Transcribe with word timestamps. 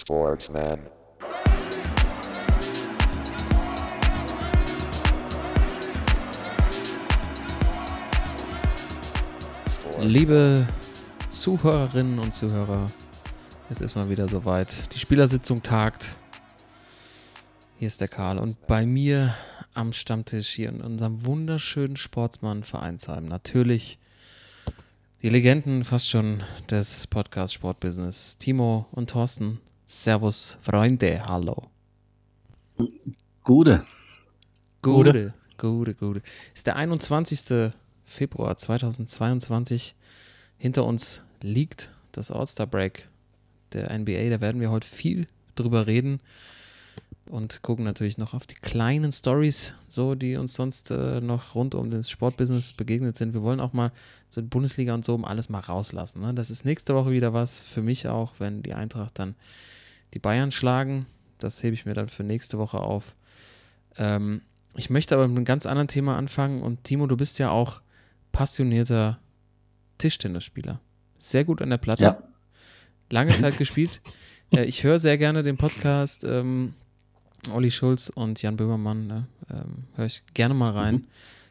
Sportsman. 0.00 0.80
Liebe 10.00 10.66
Zuhörerinnen 11.28 12.18
und 12.18 12.32
Zuhörer, 12.32 12.90
es 13.68 13.82
ist 13.82 13.94
mal 13.94 14.08
wieder 14.08 14.26
soweit. 14.26 14.94
Die 14.94 14.98
Spielersitzung 14.98 15.62
tagt. 15.62 16.16
Hier 17.76 17.86
ist 17.86 18.00
der 18.00 18.08
Karl 18.08 18.38
und 18.38 18.66
bei 18.66 18.86
mir 18.86 19.34
am 19.74 19.92
Stammtisch 19.92 20.48
hier 20.48 20.70
in 20.70 20.80
unserem 20.80 21.26
wunderschönen 21.26 21.96
Sportsmann 21.96 22.64
Vereinsheim 22.64 23.26
natürlich 23.26 23.98
die 25.22 25.28
Legenden 25.28 25.84
fast 25.84 26.08
schon 26.08 26.42
des 26.70 27.06
Podcast 27.06 27.52
Sportbusiness. 27.52 28.38
Timo 28.38 28.86
und 28.92 29.10
Thorsten. 29.10 29.60
Servus, 29.90 30.56
Freunde. 30.62 31.26
Hallo. 31.26 31.68
Gute. 33.42 33.84
Gute, 34.82 35.34
gute, 35.58 35.94
gute. 35.94 36.22
Ist 36.54 36.68
der 36.68 36.76
21. 36.76 37.72
Februar 38.04 38.56
2022. 38.56 39.96
Hinter 40.58 40.84
uns 40.84 41.22
liegt 41.42 41.90
das 42.12 42.30
All-Star 42.30 42.68
Break 42.68 43.08
der 43.72 43.92
NBA. 43.98 44.30
Da 44.30 44.40
werden 44.40 44.60
wir 44.60 44.70
heute 44.70 44.86
viel 44.86 45.26
drüber 45.56 45.88
reden 45.88 46.20
und 47.30 47.62
gucken 47.62 47.84
natürlich 47.84 48.18
noch 48.18 48.34
auf 48.34 48.46
die 48.46 48.56
kleinen 48.56 49.12
Stories, 49.12 49.74
so 49.88 50.14
die 50.14 50.36
uns 50.36 50.54
sonst 50.54 50.90
äh, 50.90 51.20
noch 51.20 51.54
rund 51.54 51.74
um 51.74 51.90
das 51.90 52.10
Sportbusiness 52.10 52.72
begegnet 52.72 53.16
sind. 53.16 53.34
Wir 53.34 53.42
wollen 53.42 53.60
auch 53.60 53.72
mal 53.72 53.92
so 54.28 54.40
die 54.40 54.48
Bundesliga 54.48 54.94
und 54.94 55.04
so 55.04 55.14
um 55.14 55.24
alles 55.24 55.48
mal 55.48 55.60
rauslassen. 55.60 56.20
Ne? 56.20 56.34
Das 56.34 56.50
ist 56.50 56.64
nächste 56.64 56.94
Woche 56.94 57.12
wieder 57.12 57.32
was 57.32 57.62
für 57.62 57.82
mich 57.82 58.08
auch, 58.08 58.34
wenn 58.38 58.62
die 58.62 58.74
Eintracht 58.74 59.18
dann 59.18 59.36
die 60.12 60.18
Bayern 60.18 60.50
schlagen. 60.50 61.06
Das 61.38 61.62
hebe 61.62 61.74
ich 61.74 61.86
mir 61.86 61.94
dann 61.94 62.08
für 62.08 62.24
nächste 62.24 62.58
Woche 62.58 62.80
auf. 62.80 63.14
Ähm, 63.96 64.42
ich 64.74 64.90
möchte 64.90 65.14
aber 65.14 65.28
mit 65.28 65.36
einem 65.36 65.44
ganz 65.44 65.66
anderen 65.66 65.88
Thema 65.88 66.16
anfangen 66.16 66.62
und 66.62 66.82
Timo, 66.84 67.06
du 67.06 67.16
bist 67.16 67.38
ja 67.38 67.50
auch 67.50 67.80
passionierter 68.32 69.18
Tischtennisspieler. 69.98 70.80
Sehr 71.18 71.44
gut 71.44 71.62
an 71.62 71.70
der 71.70 71.78
Platte. 71.78 72.02
Ja. 72.02 72.22
Lange 73.10 73.36
Zeit 73.36 73.56
gespielt. 73.56 74.00
Äh, 74.52 74.64
ich 74.64 74.82
höre 74.82 74.98
sehr 74.98 75.16
gerne 75.16 75.44
den 75.44 75.56
Podcast 75.56 76.24
ähm, 76.24 76.74
Olli 77.52 77.70
Schulz 77.70 78.10
und 78.14 78.40
Jan 78.42 78.56
Böhmermann. 78.56 79.06
Ne? 79.06 79.26
Ähm, 79.50 79.84
höre 79.96 80.06
ich 80.06 80.22
gerne 80.34 80.54
mal 80.54 80.70
rein. 80.72 80.94
Mhm. 80.96 81.04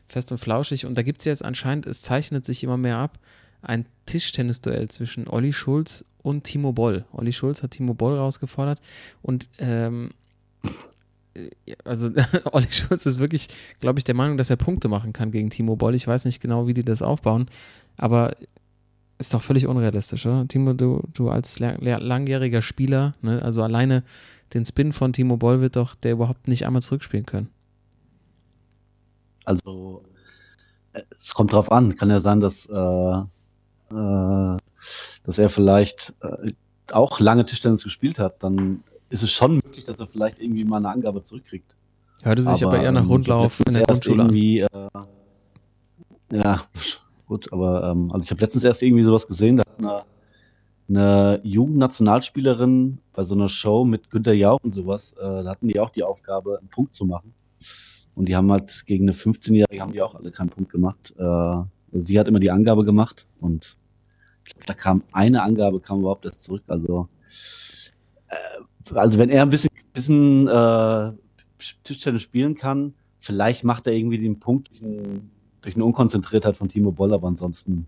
Fest 0.08 0.32
und 0.32 0.38
flauschig. 0.40 0.86
Und 0.86 0.98
da 0.98 1.04
gibt 1.04 1.20
es 1.20 1.26
jetzt 1.26 1.44
anscheinend, 1.46 1.86
es 1.86 2.02
zeichnet 2.02 2.46
sich 2.46 2.64
immer 2.64 2.78
mehr 2.78 2.98
ab, 2.98 3.20
ein 3.62 3.86
Tischtennisduell 4.06 4.88
zwischen 4.90 5.28
Olli 5.28 5.54
Schulz 5.54 6.04
und 6.24 6.44
Timo 6.46 6.72
Boll. 6.72 7.06
Olli 7.12 7.32
Schulz 7.34 7.62
hat 7.62 7.72
Timo 7.72 7.94
Boll 7.94 8.18
rausgefordert 8.18 8.80
und 9.22 9.48
ähm, 9.60 10.10
äh, 11.36 11.50
also 11.86 12.10
Olli 12.52 12.72
Schulz 12.72 13.06
ist 13.06 13.20
wirklich, 13.20 13.48
glaube 13.80 14.00
ich, 14.00 14.04
der 14.04 14.16
Meinung, 14.16 14.38
dass 14.38 14.50
er 14.50 14.56
Punkte 14.56 14.88
machen 14.88 15.14
kann 15.14 15.32
gegen 15.32 15.50
Timo 15.50 15.76
Boll. 15.76 15.96
Ich 15.96 16.08
weiß 16.08 16.26
nicht 16.26 16.42
genau, 16.42 16.68
wie 16.68 16.74
die 16.74 16.84
das 16.84 17.02
aufbauen, 17.02 17.48
aber 17.98 18.36
ist 19.20 19.34
doch 19.34 19.42
völlig 19.42 19.68
unrealistisch, 19.68 20.26
oder? 20.26 20.48
Timo, 20.48 20.74
du, 20.74 21.04
du 21.14 21.30
als 21.30 21.60
la- 21.60 21.76
la- 21.80 21.98
langjähriger 21.98 22.62
Spieler, 22.62 23.16
ne, 23.22 23.42
also 23.42 23.62
alleine 23.62 24.04
den 24.54 24.66
Spin 24.66 24.94
von 24.94 25.14
Timo 25.14 25.38
Boll 25.38 25.62
wird 25.62 25.76
doch 25.76 25.96
der 25.96 26.14
überhaupt 26.14 26.48
nicht 26.48 26.66
einmal 26.66 26.82
zurückspielen 26.82 27.26
können. 27.26 27.50
Also, 29.46 30.04
äh, 30.94 31.02
es 31.10 31.34
kommt 31.34 31.54
drauf 31.54 31.72
an. 31.72 31.96
Kann 31.96 32.10
ja 32.10 32.20
sein, 32.20 32.40
dass, 32.40 32.66
äh, 32.68 32.74
äh, 32.74 34.58
dass 35.24 35.38
er 35.38 35.50
vielleicht 35.50 36.14
äh, 36.22 36.52
auch 36.92 37.20
lange 37.20 37.46
Tischtennis 37.46 37.84
gespielt 37.84 38.20
hat. 38.20 38.44
Dann 38.44 38.84
ist 39.10 39.24
es 39.24 39.32
schon 39.32 39.56
möglich, 39.56 39.86
dass 39.86 40.00
er 40.00 40.08
vielleicht 40.08 40.40
irgendwie 40.40 40.64
mal 40.64 40.78
eine 40.78 40.90
Angabe 40.90 41.24
zurückkriegt. 41.24 41.76
Hörte 42.22 42.44
sich 42.44 42.66
aber, 42.66 42.82
eher 42.82 42.92
nach 42.92 43.04
ähm, 43.04 43.08
Rundlauf 43.08 43.62
in 43.66 43.74
der 43.74 43.84
Grundschule 43.84 44.24
an. 44.24 44.36
äh, 44.36 44.68
ja, 46.32 46.62
gut, 47.28 47.52
aber 47.52 47.92
ähm, 47.92 48.12
also 48.12 48.24
ich 48.24 48.32
habe 48.32 48.42
letztens 48.42 48.64
erst 48.64 48.84
irgendwie 48.84 49.04
sowas 49.04 49.26
gesehen, 49.26 49.58
da 49.58 49.64
hat 49.64 49.80
eine, 49.80 50.04
eine 50.90 51.40
Jugendnationalspielerin 51.44 53.00
bei 53.14 53.24
so 53.24 53.36
einer 53.36 53.50
Show 53.50 53.86
mit 53.86 54.10
Günter 54.10 54.34
Jauch 54.34 54.60
und 54.64 54.74
sowas, 54.74 55.14
äh, 55.14 55.44
da 55.44 55.52
hatten 55.52 55.68
die 55.68 55.80
auch 55.80 55.92
die 55.92 56.04
Aufgabe, 56.04 56.58
einen 56.60 56.70
Punkt 56.70 56.94
zu 56.94 57.06
machen. 57.06 57.34
Und 58.16 58.28
die 58.28 58.36
haben 58.36 58.52
halt 58.52 58.86
gegen 58.86 59.06
eine 59.06 59.14
15-Jährige 59.14 59.82
haben 59.82 59.94
die 59.94 60.02
auch 60.02 60.16
alle 60.16 60.32
keinen 60.32 60.50
Punkt 60.50 60.72
gemacht. 60.72 61.14
Äh, 61.18 61.58
sie 61.92 62.20
hat 62.20 62.28
immer 62.28 62.40
die 62.40 62.52
Angabe 62.52 62.84
gemacht 62.84 63.28
und 63.40 63.78
ich 64.44 64.54
glaube, 64.54 64.66
da 64.66 64.74
kam 64.74 65.04
eine 65.12 65.44
Angabe, 65.44 65.80
kam 65.80 66.00
überhaupt 66.00 66.26
erst 66.26 66.44
zurück. 66.44 66.64
Also, 66.68 67.08
äh, 68.28 68.96
also 68.96 69.20
wenn 69.20 69.30
er 69.30 69.44
ein 69.44 69.50
bisschen, 69.50 69.70
bisschen 69.94 70.48
äh, 70.48 71.12
Tischtennis 71.84 72.24
spielen 72.24 72.56
kann, 72.56 72.96
vielleicht 73.18 73.64
macht 73.64 73.86
er 73.86 73.94
irgendwie 73.94 74.18
den 74.18 74.40
Punkt 74.40 74.70
durch, 74.70 74.82
ein, 74.82 75.30
durch 75.62 75.76
eine 75.76 75.86
Unkonzentriertheit 75.86 76.58
von 76.58 76.68
Timo 76.68 76.92
Boll, 76.92 77.14
aber 77.14 77.28
ansonsten 77.28 77.88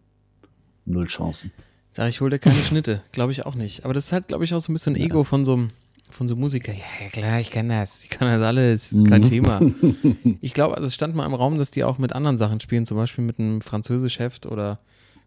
null 0.86 1.08
Chancen. 1.08 1.52
Sag 1.94 2.10
ich, 2.10 2.22
hol 2.22 2.30
dir 2.30 2.40
keine 2.40 2.56
Schnitte. 2.56 3.02
Glaube 3.12 3.32
ich 3.32 3.46
auch 3.46 3.56
nicht. 3.56 3.84
Aber 3.86 3.94
das 3.94 4.06
ist 4.08 4.12
halt, 4.14 4.28
glaube 4.30 4.44
ich, 4.46 4.54
auch 4.54 4.60
so 4.60 4.72
ein 4.72 4.76
bisschen 4.76 4.96
Ja. 4.96 5.06
Ego 5.06 5.24
von 5.24 5.44
so 5.46 5.54
einem 5.54 5.70
von 6.10 6.28
so 6.28 6.36
Musiker. 6.36 6.74
Ja, 6.74 7.08
klar, 7.12 7.40
ich 7.40 7.52
kann 7.52 7.70
das. 7.70 8.04
Ich 8.04 8.10
kann 8.10 8.28
das 8.28 8.42
alles. 8.42 8.94
Kein 9.08 9.22
Mhm. 9.22 9.30
Thema. 9.30 9.62
Ich 10.42 10.54
glaube, 10.54 10.76
also 10.76 10.88
es 10.88 10.94
stand 10.94 11.16
mal 11.16 11.26
im 11.26 11.34
Raum, 11.34 11.58
dass 11.58 11.72
die 11.72 11.84
auch 11.86 11.98
mit 12.00 12.12
anderen 12.14 12.38
Sachen 12.38 12.60
spielen, 12.60 12.86
zum 12.86 12.98
Beispiel 12.98 13.24
mit 13.24 13.40
einem 13.40 13.62
Französischheft 13.62 14.46
oder 14.46 14.80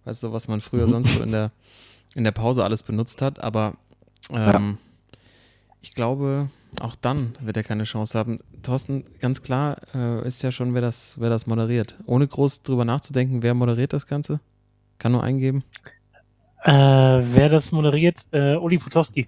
weißt 0.04 0.22
du, 0.24 0.32
was 0.32 0.46
man 0.48 0.60
früher 0.60 0.86
sonst 0.86 1.14
so 1.14 1.22
in 1.22 1.30
der, 1.32 1.52
in 2.14 2.24
der 2.24 2.32
Pause 2.32 2.64
alles 2.64 2.82
benutzt 2.82 3.22
hat. 3.22 3.42
Aber 3.42 3.74
ähm, 4.30 4.76
ich 5.80 5.94
glaube, 5.94 6.50
auch 6.80 6.96
dann 6.96 7.34
wird 7.40 7.56
er 7.56 7.62
keine 7.62 7.84
Chance 7.84 8.18
haben. 8.18 8.36
Thorsten, 8.62 9.04
ganz 9.20 9.42
klar 9.42 9.78
äh, 9.94 10.26
ist 10.26 10.42
ja 10.42 10.52
schon, 10.52 10.74
wer 10.74 10.82
das, 10.82 11.18
wer 11.18 11.30
das 11.30 11.46
moderiert. 11.46 11.96
Ohne 12.04 12.26
groß 12.28 12.62
drüber 12.62 12.84
nachzudenken, 12.84 13.42
wer 13.42 13.54
moderiert 13.54 13.94
das 13.94 14.06
Ganze? 14.06 14.40
Kann 14.98 15.12
nur 15.12 15.22
eingeben. 15.22 15.64
Äh, 16.64 16.70
wer 16.72 17.48
das 17.48 17.72
moderiert? 17.72 18.26
Äh, 18.32 18.56
Uli 18.56 18.78
Potowski. 18.78 19.26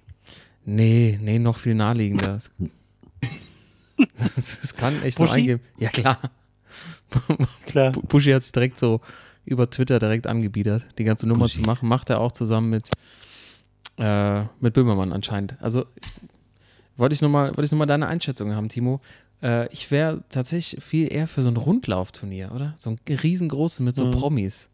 Nee, 0.65 1.17
nee, 1.21 1.39
noch 1.39 1.57
viel 1.57 1.75
naheliegender. 1.75 2.39
Es 4.35 4.75
kann 4.75 5.01
echt 5.01 5.17
nur 5.17 5.27
Buschi? 5.27 5.39
eingeben. 5.39 5.63
Ja, 5.79 5.89
klar. 5.89 6.19
Klar. 7.65 7.91
Buschi 7.93 8.31
hat 8.31 8.43
sich 8.43 8.51
direkt 8.51 8.77
so 8.77 9.01
über 9.45 9.69
Twitter 9.69 9.97
direkt 9.97 10.27
angebiedert, 10.27 10.85
die 10.99 11.03
ganze 11.03 11.25
Nummer 11.27 11.45
Buschi. 11.45 11.55
zu 11.55 11.61
machen. 11.61 11.87
Macht 11.89 12.09
er 12.11 12.19
auch 12.21 12.31
zusammen 12.31 12.69
mit, 12.69 12.89
äh, 13.97 14.41
mit 14.59 14.73
Böhmermann 14.73 15.11
anscheinend. 15.13 15.55
Also 15.61 15.85
ich, 15.95 16.99
wollte 16.99 17.13
ich 17.15 17.21
nochmal 17.21 17.51
noch 17.55 17.71
mal 17.71 17.85
deine 17.87 18.07
Einschätzung 18.07 18.53
haben, 18.53 18.69
Timo. 18.69 19.01
Äh, 19.41 19.67
ich 19.73 19.89
wäre 19.89 20.23
tatsächlich 20.29 20.83
viel 20.83 21.11
eher 21.11 21.27
für 21.27 21.41
so 21.41 21.49
ein 21.49 21.57
Rundlaufturnier, 21.57 22.51
oder? 22.53 22.75
So 22.77 22.91
ein 22.91 22.99
riesengroßes 23.09 23.79
mit 23.79 23.95
so 23.95 24.05
Mhm. 24.05 24.11
Promis. 24.11 24.69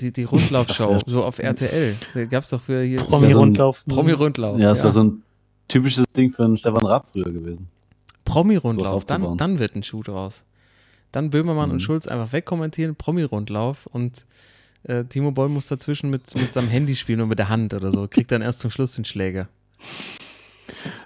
Die, 0.00 0.12
die 0.12 0.24
Rundlaufshow, 0.24 0.98
so 1.06 1.24
auf 1.24 1.38
RTL. 1.38 1.96
Da 2.14 2.24
gab 2.26 2.42
es 2.44 2.50
doch 2.50 2.60
für 2.60 2.82
hier 2.82 2.98
Promi-Rundlauf. 2.98 3.84
Promi-Rundlauf. 3.86 4.58
Ja, 4.58 4.68
das 4.70 4.84
war 4.84 4.90
so 4.90 5.02
ein 5.04 5.22
typisches 5.68 6.04
Ding 6.14 6.30
für 6.32 6.44
einen 6.44 6.58
Stefan 6.58 6.84
Raab 6.84 7.08
früher 7.12 7.32
gewesen. 7.32 7.68
Promi-Rundlauf, 8.24 9.04
dann, 9.04 9.36
dann 9.38 9.58
wird 9.58 9.74
ein 9.74 9.82
Schuh 9.82 10.02
draus. 10.02 10.44
Dann 11.12 11.30
Böhmermann 11.30 11.70
und 11.70 11.76
Mhm. 11.76 11.80
Schulz 11.80 12.06
einfach 12.08 12.32
wegkommentieren, 12.32 12.96
Promi-Rundlauf 12.96 13.86
und 13.86 14.26
äh, 14.82 15.04
Timo 15.04 15.30
Boll 15.30 15.48
muss 15.48 15.68
dazwischen 15.68 16.10
mit, 16.10 16.34
mit 16.36 16.52
seinem 16.52 16.68
Handy 16.68 16.94
spielen 16.94 17.20
und 17.22 17.28
mit 17.28 17.38
der 17.38 17.48
Hand 17.48 17.72
oder 17.72 17.90
so. 17.90 18.06
Kriegt 18.08 18.30
dann 18.32 18.42
erst 18.42 18.60
zum 18.60 18.70
Schluss 18.70 18.94
den 18.96 19.04
Schläger. 19.04 19.48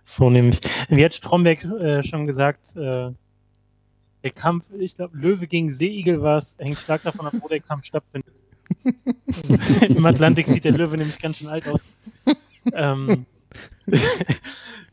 So 0.04 0.30
nämlich. 0.30 0.58
Wie 0.88 1.04
hat 1.04 1.14
Stromberg 1.14 1.64
äh, 1.64 2.02
schon 2.02 2.26
gesagt, 2.26 2.74
äh, 2.76 3.10
der 4.22 4.30
Kampf, 4.34 4.64
ich 4.78 4.96
glaube, 4.96 5.16
Löwe 5.16 5.46
gegen 5.46 5.70
Seeigel 5.70 6.20
war 6.22 6.38
es, 6.38 6.56
hängt 6.58 6.78
stark 6.78 7.02
davon 7.04 7.26
ab, 7.26 7.34
wo 7.40 7.48
der 7.48 7.60
Kampf 7.60 7.84
stattfindet. 7.84 8.34
Im 9.88 10.06
Atlantik 10.06 10.46
sieht 10.46 10.64
der 10.64 10.72
Löwe 10.72 10.96
nämlich 10.96 11.18
ganz 11.18 11.38
schön 11.38 11.48
alt 11.48 11.66
aus. 11.68 11.84
ähm, 12.72 13.26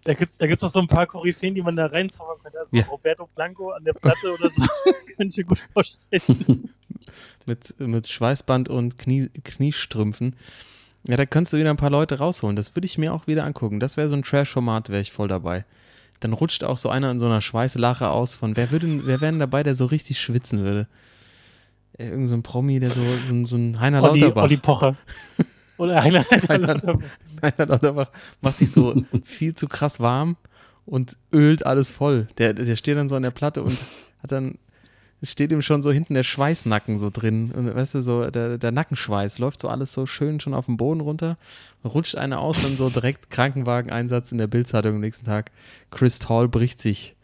da 0.04 0.14
gibt 0.14 0.32
es 0.32 0.38
da 0.38 0.48
gibt's 0.48 0.62
noch 0.62 0.72
so 0.72 0.80
ein 0.80 0.88
paar 0.88 1.06
Koryphäen, 1.08 1.56
die 1.56 1.62
man 1.62 1.76
da 1.76 1.88
reinzaubern 1.88 2.38
könnte. 2.42 2.60
Also 2.60 2.78
Ja. 2.78 2.86
Roberto 2.86 3.28
Blanco 3.36 3.72
an 3.72 3.84
der 3.84 3.94
Platte 3.94 4.34
oder 4.34 4.50
so. 4.50 4.64
Könnte 5.16 5.32
ich 5.32 5.38
mir 5.38 5.44
gut 5.46 5.60
vorstellen. 5.60 6.70
Mit, 7.46 7.80
mit 7.80 8.08
Schweißband 8.08 8.70
und 8.70 8.98
Knie, 8.98 9.30
Kniestrümpfen. 9.44 10.36
Ja, 11.08 11.16
da 11.16 11.26
könntest 11.26 11.54
du 11.54 11.58
wieder 11.58 11.70
ein 11.70 11.78
paar 11.78 11.90
Leute 11.90 12.18
rausholen. 12.18 12.56
Das 12.56 12.76
würde 12.76 12.86
ich 12.86 12.98
mir 12.98 13.14
auch 13.14 13.28
wieder 13.28 13.46
angucken. 13.46 13.80
Das 13.80 13.96
wäre 13.96 14.10
so 14.10 14.16
ein 14.16 14.24
Trash-Format, 14.24 14.90
wäre 14.90 15.02
ich 15.02 15.14
voll 15.14 15.30
dabei. 15.30 15.64
Dann 16.20 16.34
rutscht 16.34 16.64
auch 16.64 16.78
so 16.78 16.90
einer 16.90 17.12
in 17.12 17.20
so 17.20 17.26
einer 17.26 17.42
Schweißlache 17.42 18.10
aus 18.10 18.36
von, 18.36 18.58
wer, 18.58 18.72
würde, 18.72 19.06
wer 19.06 19.22
wäre 19.22 19.32
denn 19.32 19.40
dabei, 19.40 19.64
der 19.64 19.76
so 19.76 19.86
richtig 19.86 20.20
schwitzen 20.20 20.60
würde? 20.64 20.88
Äh, 21.98 22.10
Irgend 22.10 22.30
so 22.30 22.36
ein 22.36 22.44
Promi, 22.44 22.80
der 22.80 22.90
so, 22.92 23.02
so, 23.28 23.34
ein- 23.34 23.46
so 23.46 23.56
ein 23.56 23.80
Heiner 23.80 24.04
Olli, 24.04 24.22
Lauterbach. 24.22 24.44
Olli 24.44 24.58
Pocher. 24.58 24.96
Oder 25.78 26.02
Heiner, 26.04 26.24
Heiner 26.32 26.48
Heiner- 26.50 26.68
Lauterbach. 26.74 27.06
Heiner 27.42 27.66
Lauterbach 27.68 28.12
macht 28.42 28.58
sich 28.58 28.72
so 28.72 29.04
viel 29.24 29.54
zu 29.56 29.68
krass 29.68 30.00
warm 30.00 30.38
und 30.86 31.18
ölt 31.34 31.66
alles 31.66 31.90
voll. 31.90 32.28
Der, 32.38 32.54
der 32.54 32.76
steht 32.76 32.98
dann 32.98 33.10
so 33.10 33.16
an 33.16 33.24
der 33.24 33.32
Platte 33.32 33.62
und 33.64 33.78
hat 34.24 34.32
dann 34.32 34.58
steht 35.24 35.52
ihm 35.52 35.64
schon 35.64 35.82
so 35.82 35.92
hinten 35.92 36.14
der 36.14 36.22
Schweißnacken 36.24 37.00
so 37.00 37.10
drin. 37.12 37.52
Und 37.52 37.74
weißt 37.76 37.96
du, 37.96 38.02
so 38.04 38.30
der, 38.30 38.58
der 38.60 38.72
Nackenschweiß 38.72 39.40
läuft 39.40 39.62
so 39.62 39.68
alles 39.68 39.92
so 39.92 40.06
schön 40.06 40.40
schon 40.40 40.54
auf 40.54 40.68
den 40.68 40.78
Boden 40.78 41.02
runter. 41.02 41.38
Rutscht 41.84 42.16
einer 42.16 42.40
aus, 42.40 42.62
dann 42.62 42.78
so 42.78 42.90
direkt 42.90 43.30
Krankenwagen-Einsatz 43.32 44.32
in 44.32 44.38
der 44.38 44.46
Bildzeitung 44.48 44.96
am 44.96 45.02
nächsten 45.02 45.26
Tag. 45.26 45.52
Chris 45.90 46.20
Hall 46.30 46.48
bricht 46.48 46.80
sich 46.80 47.16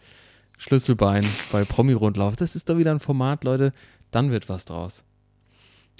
Schlüsselbein 0.57 1.25
bei 1.51 1.65
Promi-Rundlauf. 1.65 2.35
Das 2.35 2.55
ist 2.55 2.69
doch 2.69 2.77
wieder 2.77 2.91
ein 2.91 2.99
Format, 2.99 3.43
Leute. 3.43 3.73
Dann 4.13 4.31
wird 4.31 4.47
was 4.47 4.65
draus. 4.65 5.03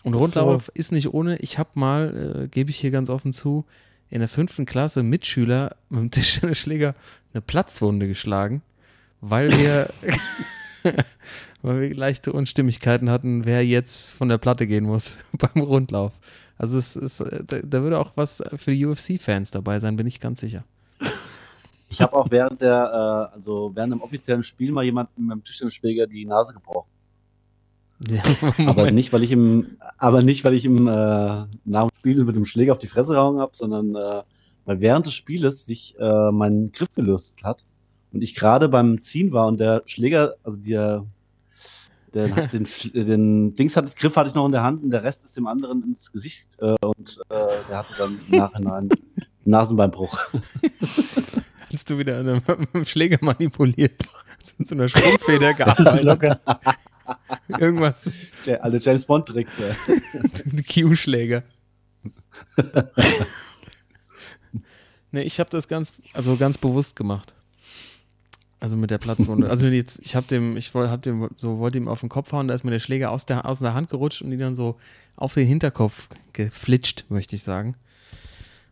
Und 0.03 0.13
Rundlauf 0.13 0.65
so. 0.65 0.71
ist 0.75 0.91
nicht 0.91 1.13
ohne. 1.13 1.37
Ich 1.37 1.57
habe 1.57 1.71
mal, 1.73 2.43
äh, 2.43 2.47
gebe 2.47 2.69
ich 2.69 2.77
hier 2.77 2.91
ganz 2.91 3.09
offen 3.09 3.33
zu, 3.33 3.65
in 4.09 4.19
der 4.19 4.27
fünften 4.27 4.65
Klasse 4.65 5.01
Mitschüler 5.01 5.75
mit 5.89 5.99
dem 5.99 6.11
Tischschläger 6.11 6.93
eine 7.33 7.41
Platzwunde 7.41 8.07
geschlagen, 8.07 8.61
weil 9.21 9.49
wir, 9.51 9.89
weil 11.63 11.81
wir 11.81 11.95
leichte 11.95 12.33
Unstimmigkeiten 12.33 13.09
hatten, 13.09 13.45
wer 13.45 13.65
jetzt 13.65 14.11
von 14.11 14.29
der 14.29 14.37
Platte 14.37 14.67
gehen 14.67 14.83
muss 14.83 15.15
beim 15.31 15.63
Rundlauf. 15.63 16.13
Also 16.57 16.77
es 16.77 16.95
ist, 16.95 17.19
da, 17.19 17.59
da 17.63 17.81
würde 17.81 17.97
auch 17.97 18.11
was 18.15 18.43
für 18.55 18.71
die 18.71 18.85
UFC-Fans 18.85 19.49
dabei 19.49 19.79
sein, 19.79 19.95
bin 19.95 20.05
ich 20.05 20.19
ganz 20.19 20.41
sicher. 20.41 20.63
Ich 21.89 22.01
habe 22.01 22.13
auch 22.13 22.29
während 22.29 22.61
der, 22.61 23.29
äh, 23.31 23.35
also 23.35 23.71
während 23.73 23.93
einem 23.93 24.01
offiziellen 24.01 24.43
Spiel 24.43 24.71
mal 24.71 24.83
jemanden 24.83 25.27
mit 25.27 25.37
dem 25.37 25.43
Tischtennisschläger 25.43 26.07
die 26.07 26.25
Nase 26.25 26.53
gebrochen. 26.53 26.92
Aber 28.65 28.91
nicht, 28.91 29.13
weil 29.13 29.23
ich 29.23 29.31
im, 29.31 29.77
aber 29.97 30.21
nicht, 30.21 30.43
weil 30.43 30.53
ich 30.53 30.65
im 30.65 30.87
äh, 30.87 30.91
nach 31.65 31.87
dem 31.87 31.97
Spiel 31.99 32.23
mit 32.23 32.35
dem 32.35 32.45
Schläger 32.45 32.73
auf 32.73 32.79
die 32.79 32.87
Fresse 32.87 33.13
gehauen 33.13 33.39
habe, 33.39 33.51
sondern 33.55 33.95
äh, 33.95 34.23
weil 34.65 34.81
während 34.81 35.05
des 35.05 35.13
Spieles 35.13 35.65
sich 35.65 35.95
äh, 35.99 36.31
mein 36.31 36.71
Griff 36.71 36.93
gelöst 36.95 37.33
hat 37.43 37.65
und 38.11 38.21
ich 38.21 38.35
gerade 38.35 38.69
beim 38.69 39.01
Ziehen 39.01 39.31
war 39.31 39.47
und 39.47 39.59
der 39.59 39.83
Schläger, 39.85 40.35
also 40.43 40.57
der, 40.57 41.05
der 42.13 42.47
den, 42.47 42.67
den 42.93 43.55
Dings 43.55 43.75
hatte, 43.75 43.93
Griff 43.95 44.15
hatte 44.15 44.29
ich 44.29 44.35
noch 44.35 44.45
in 44.45 44.51
der 44.51 44.63
Hand 44.63 44.83
und 44.83 44.91
der 44.91 45.03
Rest 45.03 45.23
ist 45.23 45.35
dem 45.35 45.47
anderen 45.47 45.83
ins 45.83 46.11
Gesicht 46.11 46.57
äh, 46.59 46.75
und 46.85 47.19
äh, 47.29 47.47
der 47.69 47.77
hatte 47.77 47.93
dann 47.97 48.19
im 48.29 48.37
Nachhinein 48.37 48.89
Nasenbeinbruch. 49.45 50.17
Hast 51.71 51.89
du 51.89 51.97
wieder 51.97 52.23
dem 52.23 52.85
Schläger 52.85 53.17
manipuliert? 53.21 54.03
Mit 54.57 54.67
so 54.67 54.75
einer 54.75 54.87
Sprungfeder 54.87 55.53
gearbeitet? 55.55 56.39
Irgendwas. 57.47 58.09
Alle 58.61 58.79
James 58.79 59.05
Bond-Tricks, 59.05 59.59
ey. 59.59 59.73
Q-Schläger. 60.73 61.43
nee, 65.11 65.21
ich 65.21 65.39
habe 65.39 65.49
das 65.49 65.67
ganz, 65.67 65.93
also 66.13 66.37
ganz 66.37 66.57
bewusst 66.57 66.95
gemacht. 66.95 67.33
Also 68.59 68.77
mit 68.77 68.91
der 68.91 68.97
Platzwunde. 68.97 69.49
Also 69.49 69.67
jetzt, 69.67 69.99
ich 70.01 70.15
habe 70.15 70.25
dem, 70.27 70.55
ich 70.55 70.73
wollte, 70.73 70.89
hab 70.89 71.01
dem, 71.01 71.29
so 71.35 71.59
wollte 71.59 71.77
ihm 71.77 71.89
auf 71.89 71.99
den 71.99 72.07
Kopf 72.07 72.31
hauen, 72.31 72.47
da 72.47 72.53
ist 72.53 72.63
mir 72.63 72.71
der 72.71 72.79
Schläger 72.79 73.11
aus 73.11 73.25
der, 73.25 73.45
aus 73.45 73.59
der 73.59 73.73
Hand 73.73 73.89
gerutscht 73.89 74.21
und 74.21 74.31
ihn 74.31 74.39
dann 74.39 74.55
so 74.55 74.77
auf 75.17 75.33
den 75.33 75.45
Hinterkopf 75.45 76.07
geflitscht, 76.31 77.05
möchte 77.09 77.35
ich 77.35 77.43
sagen. 77.43 77.75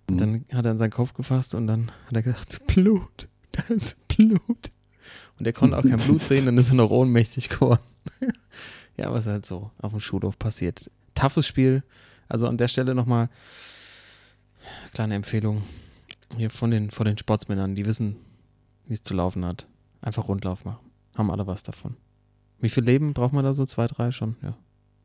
Und 0.10 0.20
dann 0.20 0.46
hat 0.54 0.66
er 0.66 0.72
an 0.72 0.78
seinen 0.78 0.92
Kopf 0.92 1.14
gefasst 1.14 1.56
und 1.56 1.68
dann 1.68 1.92
hat 2.08 2.16
er 2.16 2.22
gesagt, 2.22 2.68
Blut, 2.68 3.28
da 3.52 3.64
ist 3.74 3.98
Blut. 4.08 4.72
Und 5.42 5.48
er 5.48 5.54
konnte 5.54 5.76
auch 5.76 5.82
kein 5.82 5.98
Blut 5.98 6.22
sehen, 6.22 6.46
dann 6.46 6.56
ist 6.60 6.70
er 6.70 6.76
noch 6.76 6.92
ohnmächtig 6.92 7.50
geworden. 7.50 7.82
ja, 8.96 9.12
was 9.12 9.26
halt 9.26 9.44
so 9.44 9.72
auf 9.82 9.90
dem 9.90 10.00
Schulhof 10.00 10.38
passiert. 10.38 10.92
Toughes 11.16 11.48
Spiel. 11.48 11.82
Also 12.30 12.46
an 12.46 12.60
der 12.60 12.68
Stelle 12.68 12.94
nochmal 12.94 13.28
kleine 14.94 15.16
Empfehlung 15.16 15.64
hier 16.38 16.52
von 16.52 16.70
den, 16.70 16.92
von 16.92 17.08
den 17.08 17.18
Sportsmännern, 17.18 17.74
die 17.74 17.88
wissen, 17.88 18.18
wie 18.86 18.94
es 18.94 19.02
zu 19.02 19.16
laufen 19.16 19.44
hat. 19.44 19.66
Einfach 20.00 20.28
Rundlauf 20.28 20.64
machen. 20.64 20.86
Haben 21.16 21.32
alle 21.32 21.48
was 21.48 21.64
davon. 21.64 21.98
Wie 22.60 22.70
viel 22.70 22.84
Leben 22.84 23.16
braucht 23.16 23.34
man 23.34 23.44
da 23.44 23.56
so? 23.56 23.66
Zwei, 23.66 23.88
drei 23.88 24.12
schon? 24.12 24.36
Ja, 24.44 24.56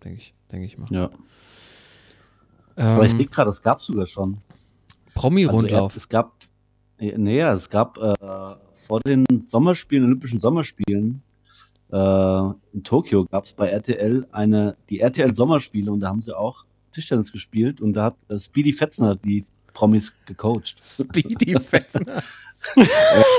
denke 0.04 0.18
ich, 0.18 0.34
denke 0.52 0.66
ich 0.66 0.76
mal. 0.76 0.86
Ja. 0.90 1.08
Ähm, 2.76 2.86
Aber 2.88 3.06
ich 3.06 3.14
denke 3.14 3.32
gerade, 3.32 3.48
das 3.48 3.62
gab 3.62 3.80
es 3.80 3.86
sogar 3.86 4.04
schon. 4.04 4.42
Promi-Rundlauf. 5.14 5.92
Also 5.92 5.96
es 5.96 6.10
gab, 6.10 6.34
nee, 6.98 7.40
es 7.40 7.68
gab 7.68 7.98
äh, 7.98 8.14
vor 8.72 9.00
den 9.00 9.24
Sommerspielen, 9.38 10.04
Olympischen 10.04 10.40
Sommerspielen, 10.40 11.22
äh, 11.92 12.50
in 12.72 12.82
Tokio 12.82 13.24
gab 13.26 13.44
es 13.44 13.52
bei 13.52 13.68
RTL 13.68 14.26
eine, 14.32 14.76
die 14.90 15.00
RTL 15.00 15.34
Sommerspiele 15.34 15.92
und 15.92 16.00
da 16.00 16.08
haben 16.08 16.20
sie 16.20 16.36
auch 16.36 16.64
Tischtennis 16.92 17.30
gespielt 17.30 17.80
und 17.80 17.92
da 17.92 18.04
hat 18.04 18.16
äh, 18.28 18.38
Speedy 18.38 18.72
Fetzner 18.72 19.16
die 19.16 19.44
Promis 19.72 20.16
gecoacht. 20.24 20.76
Speedy 20.82 21.54
Fetzner. 21.60 22.22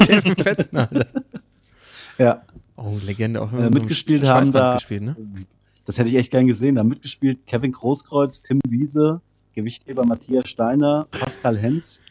Steffen 0.04 0.36
Fetzner. 0.36 0.90
Ja. 2.18 2.44
Oh, 2.76 2.98
Legende. 3.04 3.42
Auch 3.42 3.52
äh, 3.52 3.70
mitgespielt 3.70 4.22
so 4.22 4.28
haben 4.30 4.52
da, 4.52 4.76
gespielt, 4.76 5.02
ne? 5.02 5.16
das 5.86 5.98
hätte 5.98 6.10
ich 6.10 6.16
echt 6.16 6.32
gern 6.32 6.48
gesehen, 6.48 6.76
da 6.76 6.84
mitgespielt 6.84 7.48
Kevin 7.48 7.72
Großkreuz, 7.72 8.44
Tim 8.44 8.60
Wiese, 8.68 9.22
Gewichtheber 9.54 10.06
Matthias 10.06 10.48
Steiner, 10.48 11.08
Pascal 11.10 11.58
Henz, 11.58 12.04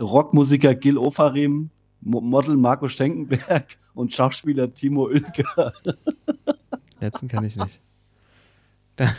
Rockmusiker 0.00 0.74
Gil 0.74 0.98
Ofarim, 0.98 1.70
Model 2.00 2.56
Marco 2.56 2.88
Schenkenberg 2.88 3.66
und 3.94 4.14
Schauspieler 4.14 4.72
Timo 4.72 5.06
Oelker. 5.06 5.72
Letzten 7.00 7.28
kann 7.28 7.44
ich 7.44 7.56
nicht. 7.56 7.80
Da, 8.96 9.14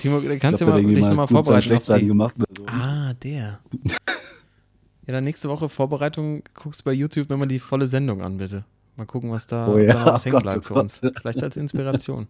Timo, 0.00 0.20
kannst 0.38 0.60
du 0.60 0.66
mal, 0.66 0.82
dich 0.82 1.06
nochmal 1.06 1.28
vorbereiten. 1.28 2.06
Gemacht 2.06 2.34
so. 2.56 2.66
Ah, 2.66 3.14
der. 3.14 3.60
ja, 3.82 5.12
dann 5.12 5.24
nächste 5.24 5.48
Woche 5.48 5.68
Vorbereitung 5.68 6.42
guckst 6.54 6.80
du 6.80 6.84
bei 6.84 6.92
YouTube 6.92 7.30
nochmal 7.30 7.48
die 7.48 7.58
volle 7.58 7.86
Sendung 7.88 8.22
an, 8.22 8.36
bitte. 8.36 8.64
Mal 8.96 9.06
gucken, 9.06 9.32
was 9.32 9.46
da, 9.48 9.68
oh, 9.68 9.78
ja. 9.78 9.92
da 9.92 10.06
was 10.06 10.24
hängen 10.24 10.40
bleibt 10.40 10.58
oh 10.58 10.62
für 10.62 10.74
uns. 10.74 11.00
Vielleicht 11.20 11.42
als 11.42 11.56
Inspiration. 11.56 12.28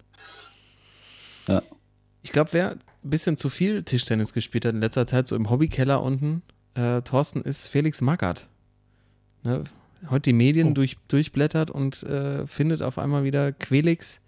Ja. 1.46 1.62
Ich 2.22 2.32
glaube, 2.32 2.50
wer 2.52 2.70
ein 2.70 2.78
bisschen 3.02 3.36
zu 3.36 3.50
viel 3.50 3.82
Tischtennis 3.82 4.32
gespielt 4.32 4.64
hat 4.64 4.74
in 4.74 4.80
letzter 4.80 5.06
Zeit, 5.06 5.28
so 5.28 5.36
im 5.36 5.50
Hobbykeller 5.50 6.02
unten, 6.02 6.42
äh, 6.74 7.02
Thorsten, 7.02 7.42
ist 7.42 7.68
Felix 7.68 8.00
Magath. 8.00 8.48
Ne? 9.42 9.64
heute 10.10 10.24
die 10.24 10.32
Medien 10.32 10.68
oh. 10.68 10.74
durch, 10.74 10.96
durchblättert 11.08 11.70
und 11.70 12.02
äh, 12.02 12.46
findet 12.46 12.82
auf 12.82 12.98
einmal 12.98 13.24
wieder 13.24 13.52
Quelix 13.52 14.20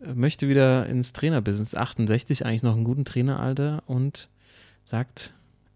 äh, 0.00 0.14
möchte 0.14 0.48
wieder 0.48 0.86
ins 0.86 1.12
Trainerbusiness, 1.12 1.74
68, 1.74 2.46
eigentlich 2.46 2.62
noch 2.62 2.74
einen 2.74 2.84
guten 2.84 3.04
Traineralter 3.04 3.82
und 3.86 4.28
sagt, 4.84 5.34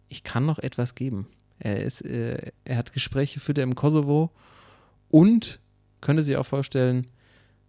ich 0.08 0.22
kann 0.22 0.46
noch 0.46 0.58
etwas 0.58 0.94
geben. 0.94 1.26
Er, 1.58 1.80
ist, 1.82 2.02
äh, 2.02 2.52
er 2.64 2.76
hat 2.76 2.92
Gespräche 2.92 3.40
führt 3.40 3.58
er 3.58 3.64
im 3.64 3.74
Kosovo 3.74 4.30
und 5.08 5.60
könnte 6.00 6.22
sich 6.22 6.36
auch 6.36 6.46
vorstellen, 6.46 7.06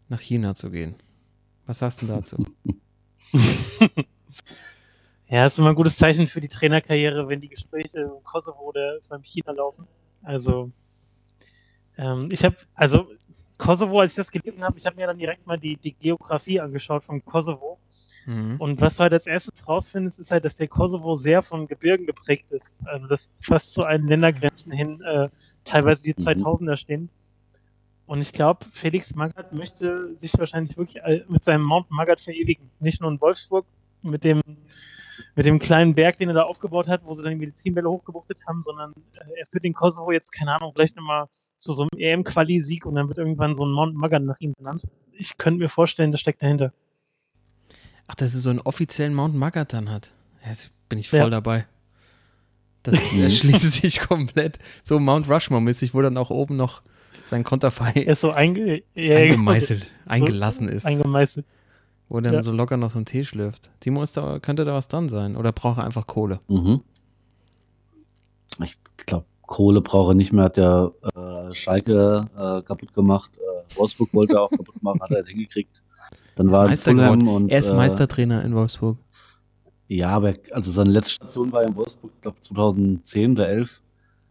nach 0.10 0.22
China 0.22 0.56
zu 0.56 0.70
gehen. 0.70 0.96
Was 1.66 1.80
sagst 1.80 2.02
du 2.02 2.08
dazu? 2.08 2.46
ja, 5.30 5.46
ist 5.46 5.60
immer 5.60 5.70
ein 5.70 5.76
gutes 5.76 5.98
Zeichen 5.98 6.28
für 6.28 6.42
die 6.42 6.48
Trainerkarriere, 6.48 7.28
wenn 7.28 7.40
die 7.40 7.50
Gespräche 7.50 8.00
im 8.00 8.24
Kosovo 8.24 8.62
oder 8.62 8.98
beim 9.10 9.22
China 9.22 9.52
laufen. 9.52 9.88
Also 10.24 10.72
ähm, 11.98 12.30
ich 12.32 12.44
habe, 12.44 12.56
also 12.74 13.08
Kosovo, 13.58 14.00
als 14.00 14.14
ich 14.14 14.16
das 14.16 14.32
gelesen 14.32 14.64
habe, 14.64 14.78
ich 14.78 14.86
habe 14.86 14.96
mir 14.96 15.06
dann 15.06 15.20
direkt 15.20 15.46
mal 15.46 15.58
die, 15.58 15.78
die 15.78 15.94
Geografie 15.94 16.60
angeschaut 16.60 17.04
von 17.04 17.24
Kosovo. 17.24 17.78
Mhm. 18.26 18.56
Und 18.58 18.82
was 18.82 18.98
du 18.98 19.04
halt 19.04 19.14
als 19.14 19.28
erstes 19.28 19.68
rausfindest, 19.68 20.18
ist 20.18 20.32
halt, 20.32 20.46
dass 20.46 20.56
der 20.56 20.68
Kosovo 20.68 21.14
sehr 21.16 21.44
von 21.44 21.68
Gebirgen 21.68 22.08
geprägt 22.08 22.52
ist. 22.52 22.76
Also 22.86 23.08
dass 23.08 23.30
fast 23.40 23.74
zu 23.74 23.84
allen 23.84 24.08
Ländergrenzen 24.08 24.72
hin 24.72 25.02
äh, 25.02 25.30
teilweise 25.64 26.04
die 26.04 26.16
2000er 26.16 26.72
mhm. 26.72 26.78
stehen. 26.78 27.10
Und 28.08 28.22
ich 28.22 28.34
glaube, 28.34 28.66
Felix 28.72 29.14
Magath 29.14 29.54
möchte 29.54 30.16
sich 30.18 30.34
wahrscheinlich 30.40 30.76
wirklich 30.76 31.04
mit 31.28 31.44
seinem 31.44 31.62
Mount 31.62 31.92
Magath 31.92 32.22
verewigen. 32.22 32.72
Nicht 32.80 33.02
nur 33.02 33.12
in 33.12 33.22
Wolfsburg 33.22 33.68
mit 34.02 34.24
dem 34.24 34.42
mit 35.36 35.46
dem 35.46 35.60
kleinen 35.60 35.96
Berg, 35.96 36.18
den 36.18 36.30
er 36.30 36.36
da 36.36 36.44
aufgebaut 36.44 36.88
hat, 36.88 37.02
wo 37.06 37.14
sie 37.14 37.24
dann 37.24 37.32
die 37.32 37.40
Medizinbälle 37.40 37.90
hochgebuchtet 37.90 38.40
haben, 38.48 38.64
sondern 38.64 38.94
äh, 39.16 39.40
er 39.40 39.46
führt 39.52 39.64
den 39.64 39.74
Kosovo 39.74 40.12
jetzt, 40.12 40.32
keine 40.32 40.56
Ahnung, 40.56 40.72
vielleicht 40.76 40.96
nochmal 40.96 41.28
zu 41.58 41.74
so 41.74 41.84
einem 41.84 42.00
EM-Quali-Sieg 42.00 42.86
und 42.86 42.96
dann 42.96 43.08
wird 43.08 43.18
irgendwann 43.18 43.56
so 43.56 43.66
ein 43.66 43.72
Mount 43.72 43.96
Magan 43.96 44.26
nach 44.26 44.40
ihm 44.40 44.54
benannt. 44.58 44.84
Ich 45.12 45.38
könnte 45.38 45.60
mir 45.60 45.70
vorstellen, 45.70 46.12
das 46.12 46.22
steckt 46.22 46.42
dahinter. 46.42 46.74
Ach, 48.08 48.16
dass 48.16 48.34
er 48.34 48.40
so 48.40 48.50
einen 48.50 48.60
offiziellen 48.60 49.14
Mount 49.14 49.36
Magat 49.36 49.74
dann 49.74 49.90
hat. 49.90 50.12
Jetzt 50.48 50.72
bin 50.90 50.98
ich 51.00 51.10
voll 51.10 51.20
ja. 51.20 51.30
dabei. 51.30 51.66
Das 52.84 52.96
erschließt 53.18 53.72
sich 53.72 54.00
komplett. 54.00 54.60
So 54.84 55.00
Mount 55.00 55.30
Rushmore-mäßig, 55.30 55.94
wo 55.94 56.02
dann 56.02 56.18
auch 56.18 56.30
oben 56.30 56.56
noch 56.56 56.82
sein 57.26 57.44
Konterfei 57.44 57.92
er 57.94 58.16
so 58.16 58.32
einge 58.32 58.82
ja, 58.96 59.18
eingemeißelt, 59.18 59.84
so 59.84 60.10
eingelassen 60.10 60.68
ist. 60.68 60.86
Eingemeißelt. 60.86 61.46
Wo 62.10 62.20
dann 62.20 62.34
ja. 62.34 62.42
so 62.42 62.52
locker 62.52 62.76
noch 62.76 62.90
so 62.90 63.00
ein 63.00 63.06
Tee 63.06 63.24
schlürft. 63.24 63.70
Timo, 63.80 64.02
ist 64.02 64.18
da, 64.18 64.40
könnte 64.40 64.66
da 64.66 64.74
was 64.74 64.88
dran 64.88 65.10
sein? 65.10 65.36
Oder 65.36 65.52
braucht 65.52 65.78
er 65.78 65.86
einfach 65.86 66.08
Kohle? 66.08 66.40
Mhm. 66.48 66.82
Ich 68.64 68.78
glaube, 68.98 69.26
Kohle 69.44 69.82
braucht 69.82 70.12
er 70.12 70.16
nicht 70.16 70.34
mehr. 70.34 70.46
Hat 70.46 70.58
der 70.58 70.92
äh, 71.16 71.54
Schalke 71.54 72.28
äh, 72.36 72.62
kaputt 72.64 72.94
gemacht. 72.94 73.32
Äh, 73.38 73.78
Wolfsburg 73.78 74.14
wollte 74.14 74.34
er 74.34 74.42
auch 74.42 74.50
kaputt 74.50 74.76
machen, 74.82 75.00
hat 75.02 75.12
er 75.12 75.24
hingekriegt. 75.24 75.82
Dann 76.36 76.52
war 76.52 76.76
Fulham 76.76 77.28
und, 77.28 77.50
Er 77.50 77.60
ist 77.60 77.70
äh, 77.70 77.76
Meistertrainer 77.76 78.44
in 78.44 78.56
Wolfsburg. 78.56 78.98
Ja, 79.88 80.10
aber 80.10 80.34
also 80.52 80.72
seine 80.72 80.92
letzte 80.92 81.14
Station 81.14 81.52
war 81.52 81.64
in 81.64 81.76
Wolfsburg, 81.76 82.12
ich 82.16 82.22
glaube 82.22 82.40
2010 82.40 83.32
oder 83.34 83.50
11. 83.50 83.82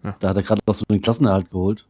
Ja. 0.04 0.16
Da 0.20 0.28
hat 0.30 0.36
er 0.36 0.42
gerade 0.42 0.60
noch 0.66 0.74
so 0.74 0.84
den 0.90 1.02
Klassenerhalt 1.02 1.50
geholt. 1.50 1.86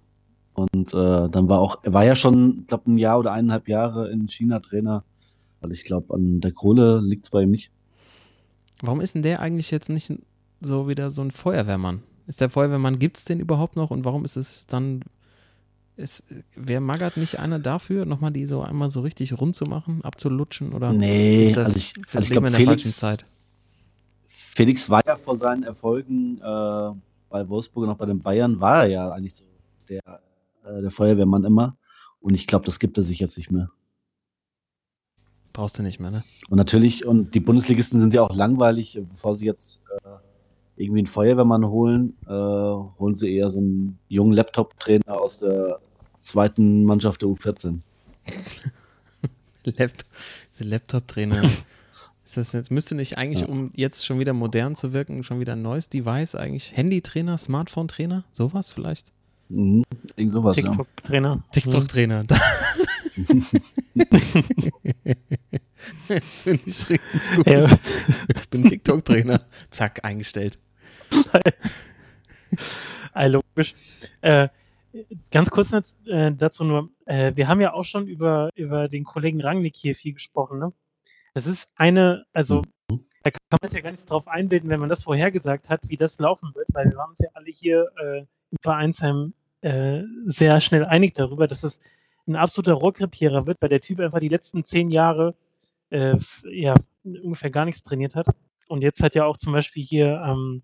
Und 0.54 0.92
äh, 0.92 1.28
dann 1.28 1.48
war 1.48 1.60
auch, 1.60 1.78
er 1.82 1.92
war 1.92 2.04
ja 2.04 2.16
schon, 2.16 2.60
ich 2.62 2.66
glaube, 2.66 2.90
ein 2.90 2.98
Jahr 2.98 3.18
oder 3.18 3.32
eineinhalb 3.32 3.68
Jahre 3.68 4.10
in 4.10 4.26
China 4.26 4.58
Trainer. 4.58 5.04
Also 5.60 5.74
ich 5.74 5.84
glaube, 5.84 6.14
an 6.14 6.40
der 6.40 6.52
Kohle 6.52 7.00
liegt 7.00 7.24
es 7.24 7.30
bei 7.30 7.42
ihm 7.42 7.50
nicht. 7.50 7.70
Warum 8.80 9.00
ist 9.00 9.14
denn 9.14 9.22
der 9.22 9.40
eigentlich 9.40 9.70
jetzt 9.70 9.88
nicht 9.88 10.12
so 10.60 10.88
wieder 10.88 11.10
so 11.10 11.22
ein 11.22 11.30
Feuerwehrmann? 11.30 12.02
Ist 12.26 12.40
der 12.40 12.50
Feuerwehrmann, 12.50 12.98
gibt 12.98 13.18
es 13.18 13.24
den 13.24 13.40
überhaupt 13.40 13.76
noch 13.76 13.90
und 13.90 14.04
warum 14.04 14.24
ist 14.24 14.36
es 14.36 14.66
dann, 14.66 15.02
ist, 15.96 16.24
wäre 16.54 16.80
Magath 16.80 17.16
nicht 17.16 17.38
einer 17.38 17.58
dafür, 17.58 18.04
nochmal 18.04 18.30
die 18.30 18.46
so 18.46 18.62
einmal 18.62 18.90
so 18.90 19.00
richtig 19.00 19.38
rund 19.40 19.56
zu 19.56 19.64
machen, 19.64 20.04
abzulutschen 20.04 20.72
oder 20.72 20.92
Nee, 20.92 21.48
ist 21.48 21.56
das, 21.56 21.68
also 21.68 21.78
ich, 21.78 21.94
also 22.12 22.18
ich 22.20 22.30
glaube, 22.30 22.48
in 22.48 22.52
der 22.52 22.66
falschen 22.66 22.80
Felix, 22.82 22.98
Zeit? 22.98 23.26
Felix 24.26 24.90
war 24.90 25.02
ja 25.06 25.16
vor 25.16 25.36
seinen 25.36 25.62
Erfolgen 25.62 26.38
äh, 26.38 26.90
bei 27.28 27.48
Wolfsburg 27.48 27.84
und 27.84 27.90
auch 27.90 27.96
bei 27.96 28.06
den 28.06 28.20
Bayern, 28.20 28.60
war 28.60 28.84
er 28.84 28.88
ja 28.88 29.10
eigentlich 29.10 29.34
so 29.34 29.44
der, 29.88 30.20
äh, 30.64 30.82
der 30.82 30.90
Feuerwehrmann 30.90 31.44
immer. 31.44 31.76
Und 32.20 32.34
ich 32.34 32.46
glaube, 32.46 32.64
das 32.64 32.78
gibt 32.78 32.98
er 32.98 33.04
sich 33.04 33.20
jetzt 33.20 33.38
nicht 33.38 33.50
mehr. 33.50 33.70
Brauchst 35.58 35.76
du 35.76 35.82
nicht 35.82 35.98
mehr, 35.98 36.12
ne? 36.12 36.22
Und 36.50 36.56
natürlich, 36.56 37.04
und 37.04 37.34
die 37.34 37.40
Bundesligisten 37.40 38.00
sind 38.00 38.14
ja 38.14 38.22
auch 38.22 38.32
langweilig, 38.32 38.96
bevor 39.10 39.34
sie 39.36 39.44
jetzt 39.44 39.82
äh, 40.04 40.08
irgendwie 40.76 41.00
einen 41.00 41.08
Feuerwehrmann 41.08 41.66
holen, 41.66 42.16
äh, 42.28 42.30
holen 42.30 43.16
sie 43.16 43.34
eher 43.34 43.50
so 43.50 43.58
einen 43.58 43.98
jungen 44.06 44.34
Laptop-Trainer 44.34 45.20
aus 45.20 45.40
der 45.40 45.80
zweiten 46.20 46.84
Mannschaft 46.84 47.22
der 47.22 47.28
U14. 47.30 47.80
Laptop, 49.64 50.06
diese 50.54 50.62
Laptop-Trainer. 50.68 51.42
Ist 52.24 52.36
das 52.36 52.52
jetzt, 52.52 52.70
müsste 52.70 52.94
nicht 52.94 53.18
eigentlich, 53.18 53.40
Ja. 53.40 53.48
um 53.48 53.72
jetzt 53.74 54.06
schon 54.06 54.20
wieder 54.20 54.34
modern 54.34 54.76
zu 54.76 54.92
wirken, 54.92 55.24
schon 55.24 55.40
wieder 55.40 55.54
ein 55.54 55.62
neues 55.62 55.88
Device 55.88 56.36
eigentlich? 56.36 56.76
Handy-Trainer, 56.76 57.36
Smartphone-Trainer, 57.36 58.22
sowas 58.30 58.70
vielleicht? 58.70 59.08
Mhm, 59.48 59.82
irgend 60.14 60.32
sowas, 60.32 60.54
ja. 60.56 60.68
TikTok-Trainer. 60.68 61.42
TikTok-Trainer. 61.50 62.26
das 66.08 66.42
finde 66.42 66.62
ich 66.66 66.88
richtig 66.88 67.36
gut. 67.36 67.46
Ja. 67.46 67.78
Ich 68.34 68.48
bin 68.48 68.64
TikTok-Trainer. 68.64 69.46
Zack, 69.70 70.04
eingestellt. 70.04 70.58
Logisch. 73.14 73.74
Äh, 74.20 74.48
ganz 75.30 75.50
kurz 75.50 75.72
äh, 76.06 76.32
dazu 76.32 76.64
nur, 76.64 76.90
äh, 77.06 77.32
wir 77.34 77.48
haben 77.48 77.60
ja 77.60 77.72
auch 77.72 77.84
schon 77.84 78.06
über, 78.06 78.50
über 78.54 78.88
den 78.88 79.04
Kollegen 79.04 79.40
Rangnick 79.40 79.76
hier 79.76 79.94
viel 79.94 80.14
gesprochen, 80.14 80.58
ne? 80.58 80.72
Das 81.34 81.46
ist 81.46 81.70
eine, 81.76 82.24
also 82.32 82.62
Mhm. 82.90 83.04
da 83.22 83.30
kann 83.30 83.40
man 83.60 83.70
sich 83.70 83.76
ja 83.76 83.82
gar 83.82 83.90
nichts 83.90 84.06
drauf 84.06 84.28
einbilden, 84.28 84.70
wenn 84.70 84.80
man 84.80 84.88
das 84.88 85.02
vorhergesagt 85.02 85.68
hat, 85.68 85.80
wie 85.88 85.96
das 85.96 86.18
laufen 86.18 86.54
wird, 86.54 86.68
weil 86.72 86.86
wir 86.86 86.96
waren 86.96 87.10
uns 87.10 87.20
ja 87.20 87.28
alle 87.34 87.50
hier 87.50 87.90
äh, 88.02 88.18
im 88.20 88.58
Vereinsheim 88.62 89.34
äh, 89.60 90.02
sehr 90.26 90.60
schnell 90.60 90.84
einig 90.84 91.14
darüber, 91.14 91.46
dass 91.46 91.64
es 91.64 91.80
ein 92.28 92.36
absoluter 92.36 92.74
Rohrkrepierer 92.74 93.46
wird, 93.46 93.60
weil 93.60 93.68
der 93.70 93.80
Typ 93.80 94.00
einfach 94.00 94.20
die 94.20 94.28
letzten 94.28 94.64
zehn 94.64 94.90
Jahre 94.90 95.34
äh, 95.90 96.16
ja, 96.50 96.74
ungefähr 97.04 97.50
gar 97.50 97.64
nichts 97.64 97.82
trainiert 97.82 98.14
hat. 98.14 98.26
Und 98.68 98.82
jetzt 98.82 99.02
hat 99.02 99.14
ja 99.14 99.24
auch 99.24 99.38
zum 99.38 99.52
Beispiel 99.52 99.82
hier 99.82 100.22
ähm, 100.24 100.62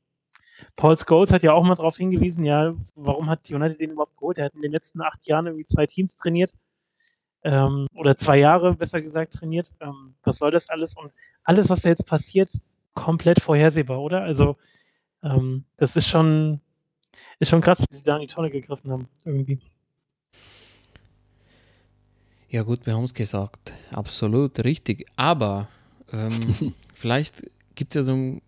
Paul 0.76 0.96
Scholes 0.96 1.32
hat 1.32 1.42
ja 1.42 1.52
auch 1.52 1.64
mal 1.64 1.74
darauf 1.74 1.96
hingewiesen, 1.96 2.44
ja, 2.44 2.74
warum 2.94 3.28
hat 3.28 3.50
United 3.50 3.80
den 3.80 3.90
überhaupt 3.90 4.16
geholt? 4.16 4.38
Er 4.38 4.46
hat 4.46 4.54
in 4.54 4.62
den 4.62 4.72
letzten 4.72 5.00
acht 5.00 5.26
Jahren 5.26 5.46
irgendwie 5.46 5.64
zwei 5.64 5.86
Teams 5.86 6.16
trainiert. 6.16 6.54
Ähm, 7.42 7.86
oder 7.94 8.16
zwei 8.16 8.38
Jahre, 8.38 8.74
besser 8.74 9.02
gesagt, 9.02 9.34
trainiert. 9.34 9.74
Ähm, 9.80 10.14
was 10.22 10.38
soll 10.38 10.50
das 10.50 10.70
alles? 10.70 10.96
Und 10.96 11.12
alles, 11.42 11.68
was 11.68 11.82
da 11.82 11.90
jetzt 11.90 12.06
passiert, 12.06 12.50
komplett 12.94 13.40
vorhersehbar, 13.40 14.00
oder? 14.00 14.22
Also, 14.22 14.56
ähm, 15.22 15.64
das 15.76 15.96
ist 15.96 16.08
schon, 16.08 16.60
ist 17.38 17.50
schon 17.50 17.60
krass, 17.60 17.84
wie 17.90 17.96
sie 17.96 18.04
da 18.04 18.16
in 18.16 18.22
die 18.22 18.32
Tonne 18.32 18.50
gegriffen 18.50 18.90
haben, 18.90 19.08
irgendwie. 19.24 19.58
Ja, 22.54 22.62
gut, 22.62 22.86
wir 22.86 22.94
haben 22.94 23.02
es 23.02 23.14
gesagt. 23.14 23.72
Absolut 23.90 24.62
richtig. 24.62 25.06
Aber 25.16 25.66
ähm, 26.12 26.30
vielleicht 26.94 27.42
gibt 27.74 27.96
es 27.96 27.98
ja 27.98 28.02
so, 28.04 28.12
ein, 28.12 28.42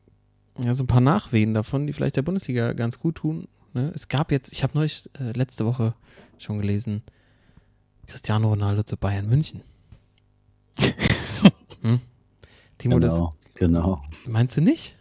ja 0.60 0.74
so 0.74 0.84
ein 0.84 0.86
paar 0.86 1.00
Nachwehen 1.00 1.54
davon, 1.54 1.88
die 1.88 1.92
vielleicht 1.92 2.14
der 2.14 2.22
Bundesliga 2.22 2.72
ganz 2.74 3.00
gut 3.00 3.16
tun. 3.16 3.48
Ne? 3.74 3.90
Es 3.96 4.06
gab 4.06 4.30
jetzt, 4.30 4.52
ich 4.52 4.62
habe 4.62 4.74
neulich 4.78 5.10
äh, 5.18 5.32
letzte 5.32 5.66
Woche 5.66 5.92
schon 6.38 6.58
gelesen, 6.60 7.02
Cristiano 8.06 8.48
Ronaldo 8.48 8.84
zu 8.84 8.96
Bayern 8.96 9.28
München. 9.28 9.62
hm? 11.82 12.00
Timo, 12.78 13.00
Genau, 13.00 13.34
genau. 13.54 14.02
das 14.22 14.32
meinst 14.32 14.56
du 14.56 14.60
nicht? 14.60 14.94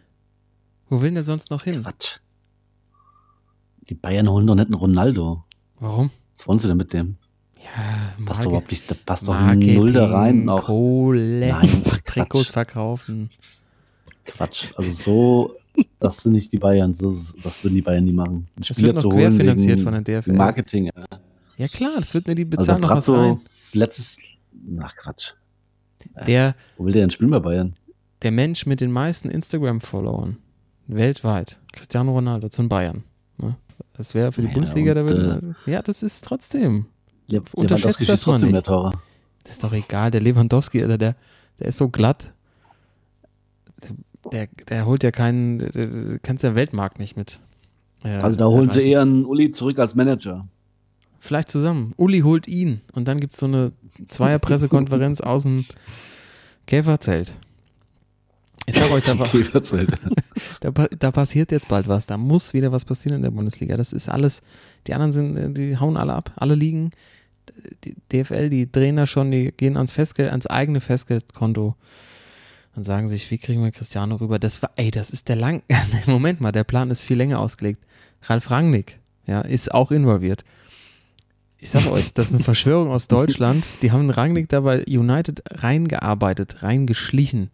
Wo 0.88 0.96
will 0.96 1.10
denn 1.10 1.14
der 1.14 1.22
sonst 1.22 1.52
noch 1.52 1.62
hin? 1.62 1.80
Quatsch. 1.80 2.18
Die 3.88 3.94
Bayern 3.94 4.28
holen 4.28 4.48
doch 4.48 4.56
nicht 4.56 4.66
einen 4.66 4.74
Ronaldo. 4.74 5.44
Warum? 5.78 6.10
Was 6.34 6.48
wollen 6.48 6.58
sie 6.58 6.66
denn 6.66 6.76
mit 6.76 6.92
dem? 6.92 7.18
Ja, 7.76 8.24
Passt 8.24 8.42
doch 8.42 8.46
überhaupt 8.48 8.70
nicht, 8.70 8.90
da 8.90 8.94
passt 9.04 9.28
doch 9.28 9.38
null 9.54 9.92
da 9.92 10.06
rein. 10.06 10.48
Auch 10.48 10.64
Kohle, 10.64 11.48
Nein, 11.48 11.82
ach, 11.90 12.00
Trikots 12.02 12.48
verkaufen. 12.48 13.28
Quatsch. 14.24 14.72
Also 14.76 14.90
so, 14.92 15.54
das 16.00 16.18
sind 16.22 16.32
nicht 16.32 16.52
die 16.52 16.58
Bayern. 16.58 16.94
So, 16.94 17.08
das 17.42 17.62
würden 17.62 17.74
die 17.74 17.82
Bayern 17.82 18.04
nie 18.04 18.12
machen. 18.12 18.48
Einen 18.56 18.64
Das 18.66 18.80
wird 18.82 18.96
noch 18.96 19.10
querfinanziert 19.12 19.80
von 19.80 19.92
der 19.92 20.02
DFL. 20.22 20.32
Marketing. 20.32 20.86
Ja. 20.86 20.92
Ja 21.58 21.68
klar, 21.68 21.92
das 21.98 22.12
wird 22.14 22.26
mir 22.28 22.34
die 22.34 22.44
Also 22.44 22.56
bezahlen 22.58 22.80
noch 22.82 22.90
was 22.90 23.08
ein. 23.10 23.40
letztes, 23.72 24.18
ach 24.80 24.94
Quatsch. 24.96 25.32
Der, 26.26 26.54
Wo 26.76 26.84
will 26.84 26.92
der 26.92 27.02
denn 27.02 27.10
spielen 27.10 27.30
bei 27.30 27.40
Bayern? 27.40 27.74
der 28.22 28.30
Mensch 28.30 28.64
mit 28.66 28.80
den 28.80 28.90
meisten 28.90 29.28
Instagram-Followern 29.28 30.38
weltweit, 30.86 31.58
Cristiano 31.72 32.12
Ronaldo 32.12 32.48
zum 32.48 32.68
Bayern. 32.68 33.04
Ne? 33.38 33.56
Das 33.96 34.14
wäre 34.14 34.32
für 34.32 34.40
die 34.42 34.48
Ja, 34.48 34.54
Bundesliga, 34.54 34.94
da 34.94 35.02
würde, 35.08 35.54
ja, 35.66 35.82
das 35.82 36.02
ist 36.02 36.24
trotzdem. 36.24 36.86
Le 37.28 37.42
Unterschätzt 37.52 37.56
Lewandowski 38.00 38.04
das 38.04 38.14
schießt 38.16 38.24
trotzdem 38.24 38.46
nicht. 38.48 38.52
mehr 38.52 38.62
Tore. 38.62 38.92
Das 39.44 39.52
ist 39.54 39.64
doch 39.64 39.72
egal, 39.72 40.10
der 40.10 40.20
Lewandowski, 40.20 40.82
Alter, 40.82 40.98
der, 40.98 41.16
der 41.60 41.66
ist 41.68 41.78
so 41.78 41.88
glatt. 41.88 42.32
Der, 44.32 44.48
der 44.68 44.86
holt 44.86 45.04
ja 45.04 45.12
keinen, 45.12 45.58
der- 45.58 45.70
der- 45.70 46.18
kannst 46.20 46.42
ja 46.42 46.54
Weltmarkt 46.54 46.98
nicht 46.98 47.16
mit. 47.16 47.38
äh, 48.02 48.08
Also 48.20 48.36
da 48.36 48.46
holen 48.46 48.68
sie 48.68 48.78
erreichen. 48.80 48.92
eher 48.92 49.00
einen 49.02 49.24
Uli 49.24 49.52
zurück 49.52 49.78
als 49.78 49.94
Manager. 49.94 50.48
Vielleicht 51.20 51.50
zusammen. 51.50 51.92
Uli 51.96 52.20
holt 52.20 52.46
ihn 52.48 52.80
und 52.92 53.06
dann 53.08 53.18
gibt 53.20 53.34
es 53.34 53.40
so 53.40 53.46
eine 53.46 53.72
Zweier-Pressekonferenz 54.08 55.20
aus 55.22 55.44
dem 55.44 55.64
Käferzelt. 56.66 57.34
Ich 58.66 58.74
sag 58.74 58.90
euch, 58.90 59.04
da, 59.04 59.16
war- 59.18 59.26
Käferzelt. 59.28 59.90
Da, 60.60 60.70
da 60.70 61.10
passiert 61.10 61.52
jetzt 61.52 61.68
bald 61.68 61.88
was. 61.88 62.06
Da 62.06 62.16
muss 62.16 62.54
wieder 62.54 62.72
was 62.72 62.84
passieren 62.84 63.16
in 63.16 63.22
der 63.22 63.30
Bundesliga. 63.30 63.76
Das 63.76 63.92
ist 63.92 64.08
alles, 64.08 64.42
die 64.86 64.94
anderen 64.94 65.12
sind, 65.12 65.36
äh, 65.36 65.50
die 65.50 65.78
hauen 65.78 65.96
alle 65.96 66.14
ab, 66.14 66.32
alle 66.36 66.54
liegen. 66.54 66.92
Die 67.84 67.94
DFL, 68.12 68.50
die 68.50 68.70
drehen 68.70 68.96
da 68.96 69.06
schon, 69.06 69.30
die 69.30 69.52
gehen 69.52 69.76
ans 69.76 69.92
Festgeld, 69.92 70.30
ans 70.30 70.46
eigene 70.46 70.80
Festgeldkonto 70.80 71.76
und 72.74 72.84
sagen 72.84 73.08
sich, 73.08 73.30
wie 73.30 73.38
kriegen 73.38 73.62
wir 73.62 73.70
Cristiano 73.70 74.16
rüber? 74.16 74.38
Das 74.38 74.62
war, 74.62 74.70
ey, 74.76 74.90
das 74.90 75.10
ist 75.10 75.28
der 75.28 75.36
lang, 75.36 75.62
Moment 76.06 76.40
mal, 76.40 76.52
der 76.52 76.64
Plan 76.64 76.90
ist 76.90 77.02
viel 77.02 77.16
länger 77.16 77.40
ausgelegt. 77.40 77.82
Ralf 78.22 78.50
Rangnick, 78.50 78.98
ja, 79.26 79.40
ist 79.40 79.72
auch 79.72 79.90
involviert. 79.90 80.44
Ich 81.58 81.70
sag 81.70 81.90
euch, 81.90 82.12
das 82.12 82.26
ist 82.26 82.34
eine 82.34 82.44
Verschwörung 82.44 82.90
aus 82.90 83.08
Deutschland. 83.08 83.64
Die 83.80 83.90
haben 83.90 84.10
Rangnick 84.10 84.48
da 84.50 84.60
bei 84.60 84.84
United 84.84 85.42
reingearbeitet, 85.50 86.62
reingeschlichen. 86.62 87.50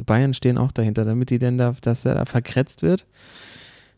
Die 0.00 0.06
Bayern 0.06 0.32
stehen 0.32 0.56
auch 0.56 0.72
dahinter, 0.72 1.04
damit 1.04 1.28
die 1.28 1.38
denn 1.38 1.58
da, 1.58 1.76
dass 1.82 2.06
er 2.06 2.14
da 2.14 2.24
verkretzt 2.24 2.80
wird. 2.80 3.04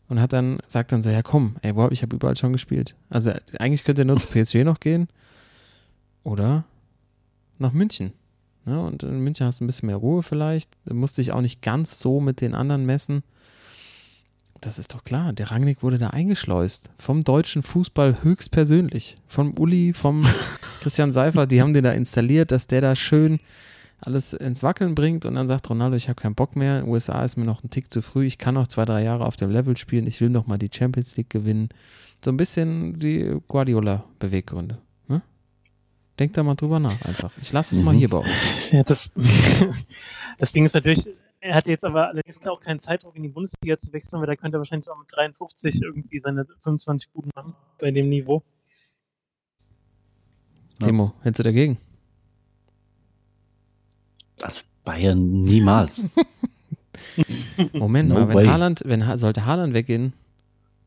Und 0.09 0.19
hat 0.19 0.33
dann, 0.33 0.57
sagt 0.67 0.91
dann 0.91 1.01
so, 1.01 1.09
ja 1.09 1.21
komm, 1.21 1.55
ey, 1.61 1.77
wow, 1.77 1.89
ich 1.89 2.01
habe 2.01 2.17
überall 2.17 2.35
schon 2.35 2.51
gespielt. 2.51 2.93
Also 3.09 3.31
eigentlich 3.57 3.85
könnte 3.85 4.01
er 4.01 4.05
nur 4.05 4.17
zu 4.17 4.27
PSG 4.33 4.65
noch 4.65 4.81
gehen. 4.81 5.07
Oder 6.25 6.65
nach 7.57 7.71
München. 7.71 8.11
Ne? 8.65 8.81
Und 8.81 9.03
in 9.03 9.21
München 9.21 9.47
hast 9.47 9.61
du 9.61 9.63
ein 9.63 9.67
bisschen 9.67 9.87
mehr 9.87 9.95
Ruhe 9.95 10.23
vielleicht. 10.23 10.71
Du 10.85 10.93
musst 10.93 11.17
dich 11.17 11.31
auch 11.31 11.39
nicht 11.39 11.61
ganz 11.61 12.01
so 12.01 12.19
mit 12.19 12.41
den 12.41 12.53
anderen 12.53 12.85
messen. 12.85 13.23
Das 14.59 14.79
ist 14.79 14.93
doch 14.93 15.05
klar. 15.05 15.31
Der 15.31 15.51
Rangnick 15.51 15.83
wurde 15.83 15.99
da 15.99 16.09
eingeschleust. 16.09 16.89
Vom 16.97 17.23
deutschen 17.23 17.63
Fußball 17.63 18.23
höchstpersönlich. 18.23 19.15
Vom 19.29 19.57
Uli, 19.57 19.93
vom 19.93 20.27
Christian 20.81 21.13
Seifer. 21.13 21.47
Die 21.47 21.61
haben 21.61 21.73
den 21.73 21.85
da 21.85 21.93
installiert, 21.93 22.51
dass 22.51 22.67
der 22.67 22.81
da 22.81 22.93
schön 22.97 23.39
alles 24.05 24.33
ins 24.33 24.63
Wackeln 24.63 24.95
bringt 24.95 25.25
und 25.25 25.35
dann 25.35 25.47
sagt 25.47 25.69
Ronaldo, 25.69 25.95
ich 25.95 26.09
habe 26.09 26.21
keinen 26.21 26.35
Bock 26.35 26.55
mehr. 26.55 26.85
USA 26.87 27.23
ist 27.23 27.37
mir 27.37 27.45
noch 27.45 27.63
ein 27.63 27.69
Tick 27.69 27.91
zu 27.93 28.01
früh. 28.01 28.25
Ich 28.25 28.37
kann 28.37 28.53
noch 28.55 28.67
zwei, 28.67 28.85
drei 28.85 29.03
Jahre 29.03 29.25
auf 29.25 29.35
dem 29.35 29.49
Level 29.49 29.77
spielen. 29.77 30.07
Ich 30.07 30.19
will 30.21 30.29
noch 30.29 30.47
mal 30.47 30.57
die 30.57 30.69
Champions 30.73 31.15
League 31.17 31.29
gewinnen. 31.29 31.69
So 32.23 32.31
ein 32.31 32.37
bisschen 32.37 32.99
die 32.99 33.37
Guardiola-Beweggründe. 33.47 34.77
Ne? 35.07 35.21
Denkt 36.19 36.37
da 36.37 36.43
mal 36.43 36.55
drüber 36.55 36.79
nach 36.79 37.01
einfach. 37.05 37.31
Ich 37.41 37.51
lasse 37.53 37.75
es 37.75 37.81
mal 37.81 37.93
Mhm. 37.93 37.97
hier 37.99 38.09
bei 38.09 38.17
euch. 38.17 38.27
Ja, 38.73 38.83
das, 38.83 39.13
das 40.37 40.51
Ding 40.51 40.65
ist 40.65 40.73
natürlich, 40.73 41.07
er 41.39 41.55
hatte 41.55 41.69
jetzt 41.69 41.85
aber 41.85 42.07
allerdings 42.09 42.45
auch 42.47 42.59
keinen 42.59 42.79
Zeitdruck 42.79 43.15
in 43.15 43.23
die 43.23 43.29
Bundesliga 43.29 43.77
zu 43.77 43.91
wechseln, 43.93 44.19
weil 44.19 44.27
da 44.27 44.35
könnte 44.35 44.57
er 44.57 44.59
wahrscheinlich 44.59 44.89
auch 44.89 44.97
mit 44.99 45.07
53 45.11 45.81
irgendwie 45.81 46.19
seine 46.19 46.45
25 46.45 47.09
Buden 47.11 47.31
machen 47.35 47.53
bei 47.79 47.91
dem 47.91 48.09
Niveau. 48.09 48.43
Ja. 50.79 50.87
Timo, 50.87 51.13
hättest 51.21 51.39
du 51.39 51.43
dagegen? 51.43 51.77
Bayern 54.83 55.43
niemals. 55.43 56.03
Moment 57.73 58.09
No 58.09 58.15
mal, 58.15 58.27
wenn 58.29 58.35
way. 58.35 58.47
Haaland, 58.47 58.81
wenn 58.85 59.05
Ha- 59.07 59.17
sollte 59.17 59.45
Haaland 59.45 59.73
weggehen, 59.73 60.13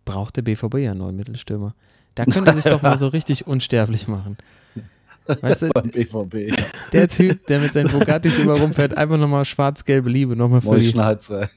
braucht 0.04 0.36
der 0.36 0.42
BVB 0.42 0.74
ja 0.78 0.90
einen 0.92 0.98
neuen 1.00 1.16
Mittelstürmer. 1.16 1.74
Da 2.14 2.24
könnte 2.24 2.50
er 2.50 2.54
sich 2.54 2.64
doch 2.64 2.82
mal 2.82 2.98
so 2.98 3.08
richtig 3.08 3.46
unsterblich 3.46 4.08
machen. 4.08 4.36
Weißt 5.26 5.62
du, 5.62 5.68
BVB. 5.70 6.56
der 6.92 7.08
Typ, 7.08 7.46
der 7.46 7.60
mit 7.60 7.72
seinen 7.72 7.90
Bugattis 7.90 8.38
immer 8.38 8.56
rumfährt, 8.58 8.96
einfach 8.96 9.18
nochmal 9.18 9.44
schwarz-gelbe 9.44 10.08
Liebe, 10.08 10.36
nochmal 10.36 10.60
für 10.60 10.78
die. 10.78 10.86
Schneizer. 10.86 11.48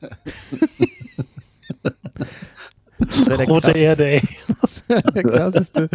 Das 3.00 3.28
wäre 3.28 3.38
der, 3.38 3.48
Rote 3.48 3.68
krass, 3.72 3.76
Erde, 3.78 4.08
ey. 4.08 4.22
das 4.62 4.90
wär 4.90 5.02
der 5.02 5.24
krasseste 5.24 5.90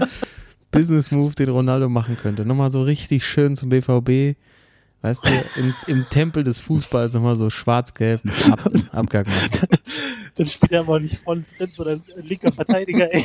Business-Move, 0.71 1.35
den 1.35 1.49
Ronaldo 1.51 1.89
machen 1.89 2.17
könnte. 2.17 2.45
Nochmal 2.47 2.71
so 2.71 2.83
richtig 2.83 3.25
schön 3.27 3.57
zum 3.57 3.69
BVB. 3.69 4.37
Weißt 5.05 5.23
du, 5.23 5.61
im, 5.61 5.75
im 5.87 6.07
Tempel 6.09 6.45
des 6.45 6.61
Fußballs 6.61 7.13
nochmal 7.13 7.37
so 7.37 7.51
schwarz-gelb 7.51 8.23
ab, 8.51 8.71
Abgang 8.91 9.27
machen. 9.27 9.69
Dann 10.35 10.47
spielt 10.47 10.73
er 10.73 10.81
aber 10.81 10.99
nicht 10.99 11.19
vorne 11.19 11.43
drin, 11.59 11.71
sondern 11.75 12.03
linker 12.23 12.51
Verteidiger, 12.51 13.13
ey. 13.13 13.23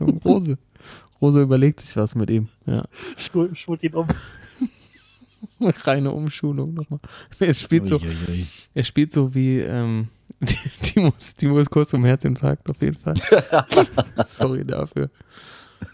Rose. 0.24 0.56
Rose 1.20 1.42
überlegt 1.42 1.80
sich 1.80 1.94
was 1.94 2.14
mit 2.14 2.30
ihm. 2.30 2.48
Ja. 2.64 2.86
Schul, 3.18 3.54
schult 3.54 3.82
ihn 3.82 3.92
um. 3.92 4.06
Reine 5.60 6.12
Umschulung 6.12 6.72
nochmal. 6.72 7.00
Er 7.38 7.52
spielt 7.52 7.86
so, 7.86 7.96
Uiuiui. 7.96 8.46
er 8.72 8.84
spielt 8.84 9.12
so 9.12 9.34
wie, 9.34 9.58
ähm, 9.58 10.08
die, 10.40 10.56
die, 10.86 11.00
muss, 11.00 11.36
die 11.36 11.48
muss 11.48 11.68
kurz 11.68 11.90
zum 11.90 12.06
Herzinfarkt 12.06 12.70
auf 12.70 12.80
jeden 12.80 12.96
Fall. 12.96 13.16
Sorry 14.26 14.64
dafür. 14.64 15.10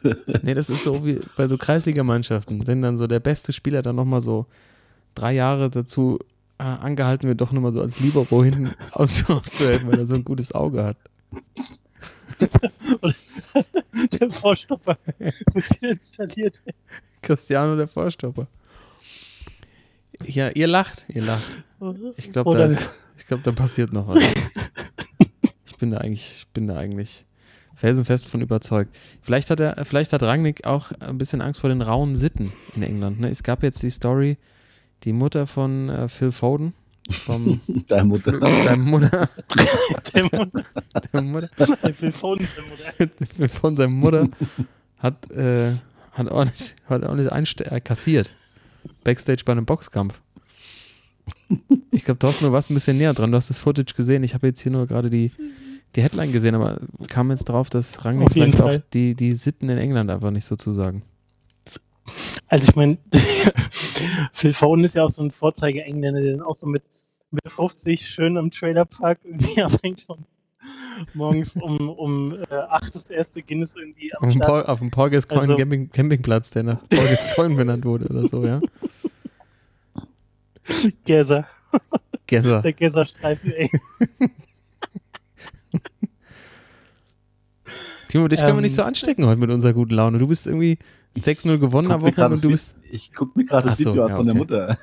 Nee, 0.42 0.54
das 0.54 0.68
ist 0.70 0.84
so 0.84 1.04
wie 1.04 1.20
bei 1.36 1.46
so 1.48 1.56
Kreisligamannschaften, 1.58 2.66
wenn 2.66 2.82
dann 2.82 2.96
so 2.98 3.06
der 3.06 3.20
beste 3.20 3.52
Spieler 3.52 3.82
dann 3.82 3.96
nochmal 3.96 4.20
so 4.20 4.46
drei 5.14 5.32
Jahre 5.34 5.68
dazu 5.70 6.18
äh, 6.58 6.62
angehalten 6.62 7.28
wird, 7.28 7.40
doch 7.40 7.52
nochmal 7.52 7.72
so 7.72 7.80
als 7.80 7.98
Libero 8.00 8.44
hinten 8.44 8.70
aus, 8.92 9.28
auszuhelfen, 9.28 9.90
weil 9.90 9.98
er 9.98 10.06
so 10.06 10.14
ein 10.14 10.24
gutes 10.24 10.52
Auge 10.52 10.84
hat. 10.84 10.96
Der 14.20 14.30
Vorstopper 14.30 14.96
wird 15.18 15.34
installiert. 15.82 16.62
Cristiano 17.22 17.76
der 17.76 17.88
Vorstopper. 17.88 18.46
Ja, 20.24 20.48
ihr 20.50 20.66
lacht, 20.66 21.04
ihr 21.08 21.22
lacht. 21.22 21.58
Ich 22.16 22.32
glaube, 22.32 22.56
da, 22.56 22.64
ist- 22.66 23.04
ich 23.18 23.26
glaub, 23.26 23.42
da 23.42 23.52
passiert 23.52 23.92
noch 23.92 24.08
was. 24.08 24.22
Ich 25.66 25.76
bin 25.78 25.90
da 25.90 25.98
eigentlich, 25.98 26.34
ich 26.40 26.46
bin 26.48 26.66
da 26.68 26.76
eigentlich 26.76 27.24
felsenfest 27.80 28.26
von 28.26 28.42
überzeugt. 28.42 28.94
Vielleicht 29.22 29.50
hat 29.50 29.58
er, 29.58 29.84
vielleicht 29.84 30.12
hat 30.12 30.22
Rangnick 30.22 30.66
auch 30.66 30.92
ein 31.00 31.16
bisschen 31.16 31.40
Angst 31.40 31.60
vor 31.60 31.70
den 31.70 31.80
rauen 31.80 32.14
Sitten 32.14 32.52
in 32.76 32.82
England. 32.82 33.20
Ne? 33.20 33.30
Es 33.30 33.42
gab 33.42 33.62
jetzt 33.62 33.82
die 33.82 33.90
Story, 33.90 34.36
die 35.04 35.14
Mutter 35.14 35.46
von 35.46 35.88
äh, 35.88 36.08
Phil 36.08 36.30
Foden, 36.30 36.74
vom 37.10 37.60
Deine 37.88 38.04
Mutter. 38.04 38.38
seinem 38.64 38.84
Mutter, 38.84 39.30
der 40.14 40.24
Mutter, 40.24 40.64
der 41.12 41.22
Mutter, 41.22 41.48
der 41.82 41.94
Phil 41.94 42.12
Foden 42.12 42.44
ist 42.44 42.54
der 42.56 42.64
Mutter. 42.64 43.48
von 43.60 43.76
seiner 43.76 43.88
Mutter 43.88 44.28
hat, 44.98 45.30
äh, 45.30 45.72
hat 46.12 46.30
ordentlich, 46.30 46.74
hat 46.86 47.02
ordentlich 47.02 47.32
einste 47.32 47.64
äh, 47.70 47.80
kassiert. 47.80 48.28
Backstage 49.04 49.42
bei 49.46 49.52
einem 49.52 49.64
Boxkampf. 49.64 50.20
Ich 51.90 52.04
glaube, 52.04 52.18
Thorsten, 52.18 52.46
du 52.46 52.52
warst 52.52 52.70
ein 52.70 52.74
bisschen 52.74 52.98
näher 52.98 53.14
dran. 53.14 53.30
Du 53.30 53.36
hast 53.36 53.48
das 53.48 53.58
Footage 53.58 53.94
gesehen. 53.94 54.22
Ich 54.22 54.34
habe 54.34 54.48
jetzt 54.48 54.60
hier 54.60 54.72
nur 54.72 54.86
gerade 54.86 55.08
die, 55.08 55.30
die 55.96 56.02
Headline 56.02 56.32
gesehen, 56.32 56.54
aber 56.54 56.80
kam 57.08 57.30
jetzt 57.30 57.48
drauf, 57.48 57.70
dass 57.70 58.04
Rangnick 58.04 58.30
vielleicht 58.32 58.60
auch 58.60 58.66
Fall. 58.66 58.84
die, 58.92 59.14
die 59.14 59.34
Sitten 59.34 59.68
in 59.68 59.78
England 59.78 60.10
einfach 60.10 60.30
nicht 60.30 60.44
so 60.44 60.56
zusagen. 60.56 61.02
Also 62.48 62.68
ich 62.70 62.76
meine, 62.76 62.98
Phil 64.32 64.52
Foden 64.52 64.84
ist 64.84 64.94
ja 64.94 65.04
auch 65.04 65.10
so 65.10 65.22
ein 65.22 65.30
Vorzeige-Engländer, 65.30 66.20
der 66.20 66.32
dann 66.36 66.42
auch 66.42 66.54
so 66.54 66.66
mit, 66.66 66.88
mit 67.30 67.52
50 67.52 68.06
schön 68.08 68.36
am 68.36 68.50
Trailerpark 68.50 69.18
irgendwie 69.24 69.62
abhängt 69.62 70.04
und 70.08 70.24
morgens 71.14 71.56
um, 71.56 71.88
um 71.88 72.34
äh, 72.50 72.54
8 72.54 72.94
das 72.94 73.08
erste 73.10 73.42
Guinness 73.42 73.74
irgendwie 73.76 74.12
am 74.14 74.24
Auf 74.24 74.32
dem, 74.32 74.42
Start. 74.42 74.48
Paul, 74.48 74.62
auf 74.66 74.78
dem 74.80 74.90
Paul 74.90 75.10
Gascoigne 75.10 75.42
Also- 75.42 75.56
Camping, 75.56 75.90
Campingplatz, 75.90 76.50
der 76.50 76.62
nach 76.64 76.80
Paul 76.88 77.06
Gascoigne 77.08 77.56
benannt 77.56 77.84
wurde 77.84 78.06
oder 78.08 78.28
so, 78.28 78.44
ja. 78.44 78.60
Gäser, 81.04 81.46
Gesser. 82.26 82.62
der 82.62 82.72
Gäserstreifen, 82.72 83.52
ey. 83.52 83.70
Timo, 88.10 88.26
dich 88.26 88.40
können 88.40 88.52
wir 88.52 88.56
Ähm, 88.56 88.62
nicht 88.62 88.74
so 88.74 88.82
anstecken 88.82 89.24
heute 89.26 89.40
mit 89.40 89.50
unserer 89.50 89.72
guten 89.72 89.94
Laune. 89.94 90.18
Du 90.18 90.26
bist 90.26 90.46
irgendwie 90.46 90.78
6-0 91.16 91.58
gewonnen 91.58 91.92
am 91.92 92.00
Guck 92.00 92.10
Wochenende 92.10 92.34
und 92.34 92.44
du 92.44 92.48
bist 92.50 92.74
Ich 92.90 93.12
guck 93.12 93.36
mir 93.36 93.44
gerade 93.44 93.68
das 93.68 93.78
so, 93.78 93.90
Video 93.90 94.04
an 94.04 94.10
ja, 94.10 94.16
von 94.16 94.26
der 94.26 94.34
okay. 94.34 94.40
Mutter. 94.40 94.78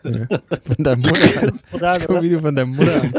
von 0.65 0.83
deiner 0.83 0.97
Mutter. 0.97 1.41
Das 1.41 1.55
ist 1.55 1.71
brutal, 1.71 1.97
Ich 1.97 2.01
gucke 2.01 2.13
ein 2.13 2.15
oder? 2.15 2.23
Video 2.23 2.39
von 2.39 2.55
deiner 2.55 2.71
Mutter 2.73 3.01
an. 3.01 3.13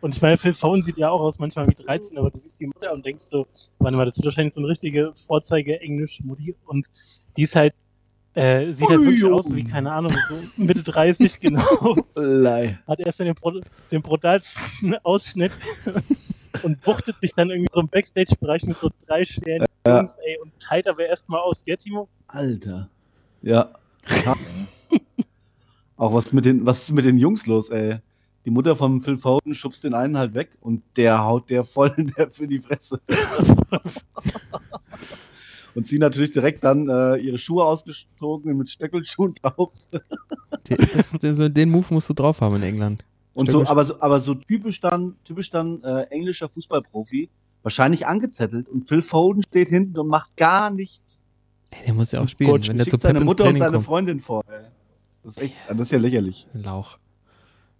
Und 0.00 0.16
ich 0.16 0.20
meine, 0.20 0.36
Phil 0.36 0.52
Foden 0.52 0.82
sieht 0.82 0.98
ja 0.98 1.08
auch 1.10 1.20
aus 1.20 1.38
manchmal 1.38 1.66
wie 1.68 1.74
13, 1.74 2.18
aber 2.18 2.30
du 2.30 2.38
siehst 2.38 2.60
die 2.60 2.66
Mutter 2.66 2.92
und 2.92 3.06
denkst 3.06 3.24
so, 3.24 3.46
warte 3.78 3.96
mal, 3.96 4.04
das 4.04 4.18
ist 4.18 4.24
wahrscheinlich 4.24 4.52
so 4.52 4.60
eine 4.60 4.68
richtige 4.68 5.12
Vorzeige-Englisch-Mutti 5.14 6.56
und 6.66 6.88
die 7.36 7.44
ist 7.44 7.56
halt, 7.56 7.72
äh, 8.34 8.72
sieht 8.72 8.88
halt 8.88 9.00
wirklich 9.00 9.24
aus 9.24 9.54
wie, 9.54 9.64
keine 9.64 9.92
Ahnung, 9.92 10.12
so 10.28 10.36
Mitte 10.56 10.82
30 10.82 11.40
genau. 11.40 11.96
Lei. 12.14 12.78
hat 12.86 13.00
erst 13.00 13.20
den, 13.20 13.34
den 13.90 14.02
brutalsten 14.02 14.96
Ausschnitt 15.04 15.52
und 16.62 16.80
buchtet 16.82 17.16
sich 17.16 17.32
dann 17.34 17.50
irgendwie 17.50 17.70
so 17.72 17.80
im 17.80 17.88
Backstage-Bereich 17.88 18.64
mit 18.64 18.78
so 18.78 18.90
drei 19.06 19.24
schweren 19.24 19.66
Ja. 19.86 19.98
Jungs, 19.98 20.16
ey, 20.24 20.38
und 20.42 20.52
teilt 20.60 20.88
aber 20.88 21.06
erstmal 21.06 21.40
aus, 21.40 21.62
gell, 21.64 21.76
Timo? 21.76 22.08
Alter. 22.26 22.88
Ja. 23.42 23.70
Auch 25.96 26.12
was 26.12 26.32
mit 26.32 26.44
den, 26.44 26.66
was 26.66 26.82
ist 26.82 26.92
mit 26.92 27.04
den 27.04 27.18
Jungs 27.18 27.46
los, 27.46 27.70
ey? 27.70 27.98
Die 28.44 28.50
Mutter 28.50 28.76
von 28.76 29.00
Phil 29.00 29.16
Foden 29.16 29.54
schubst 29.54 29.84
den 29.84 29.94
einen 29.94 30.18
halt 30.18 30.34
weg 30.34 30.50
und 30.60 30.82
der 30.96 31.24
haut 31.24 31.48
der 31.48 31.64
voll 31.64 31.94
in 31.96 32.08
der 32.18 32.30
für 32.30 32.46
die 32.46 32.58
Fresse. 32.58 33.00
und 35.74 35.86
sie 35.86 35.98
natürlich 35.98 36.30
direkt 36.32 36.64
dann 36.64 36.88
äh, 36.88 37.16
ihre 37.16 37.38
Schuhe 37.38 37.64
ausgezogen 37.64 38.56
mit 38.56 38.70
Stöckelschuhen 38.70 39.34
drauf. 39.34 39.70
So 41.32 41.48
den 41.48 41.70
Move 41.70 41.86
musst 41.90 42.08
du 42.08 42.14
drauf 42.14 42.40
haben 42.40 42.56
in 42.56 42.62
England. 42.62 43.04
Und 43.34 43.50
so, 43.50 43.66
aber 43.66 43.84
so, 43.84 44.00
aber 44.00 44.20
so 44.20 44.34
typisch 44.34 44.80
dann, 44.80 45.16
typisch 45.24 45.50
dann 45.50 45.82
äh, 45.82 46.02
englischer 46.10 46.48
Fußballprofi, 46.48 47.28
wahrscheinlich 47.62 48.06
angezettelt 48.06 48.68
und 48.68 48.82
Phil 48.82 49.02
Foden 49.02 49.42
steht 49.42 49.68
hinten 49.68 49.98
und 49.98 50.06
macht 50.08 50.36
gar 50.36 50.70
nichts. 50.70 51.20
Ey, 51.70 51.86
der 51.86 51.94
muss 51.94 52.12
ja 52.12 52.20
auch 52.20 52.28
spielen, 52.28 52.50
Coach 52.50 52.68
wenn 52.68 52.76
der 52.76 52.86
zu 52.86 52.96
seine 52.98 53.20
Mutter 53.20 53.44
und 53.44 53.58
seine 53.58 53.72
kommt. 53.72 53.84
Freundin 53.84 54.20
vor. 54.20 54.44
Ey. 54.48 54.66
Das 55.24 55.36
ist 55.36 55.42
echt, 55.42 55.54
das 55.68 55.80
ist 55.80 55.90
ja 55.90 55.98
lächerlich. 55.98 56.46
Ein 56.54 56.62
Lauch. 56.62 56.98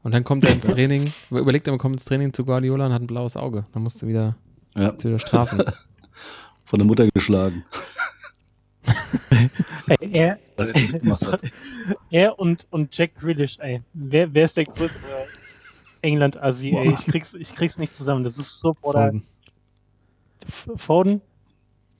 Und 0.02 0.12
dann 0.12 0.24
kommt 0.24 0.44
er 0.44 0.52
ins 0.52 0.64
Training, 0.66 1.04
überlegt 1.30 1.68
er, 1.68 1.72
man 1.72 1.78
kommt 1.78 1.96
ins 1.96 2.04
Training 2.04 2.33
zu 2.33 2.44
Guardiola 2.44 2.87
und 2.87 2.92
hat 2.92 3.02
ein 3.02 3.07
blaues 3.07 3.37
Auge. 3.37 3.66
Dann 3.72 3.83
musst 3.83 4.02
du 4.02 4.07
wieder, 4.09 4.37
Ja, 4.74 4.90
musst 4.90 5.04
du 5.04 5.09
wieder 5.09 5.18
strafen. 5.20 5.62
von 6.64 6.79
der 6.79 6.87
Mutter 6.87 7.09
geschlagen. 7.11 7.62
Ey, 9.87 10.11
er, 10.12 10.38
er 12.11 12.38
und, 12.38 12.66
und 12.70 12.96
Jack 12.96 13.14
Grealish, 13.16 13.59
ey. 13.61 13.83
Wer, 13.92 14.33
wer 14.33 14.44
ist 14.44 14.57
der 14.57 14.64
größere 14.64 15.03
England-Asi, 16.03 16.70
ey? 16.74 16.90
Ich 16.98 17.07
krieg's, 17.07 17.35
ich 17.35 17.55
krieg's 17.55 17.79
nicht 17.79 17.94
zusammen. 17.94 18.24
Das 18.24 18.38
ist 18.38 18.61
so, 18.61 18.74
Bruder. 18.81 19.12
Foden. 19.12 19.22
Foden? 20.77 21.20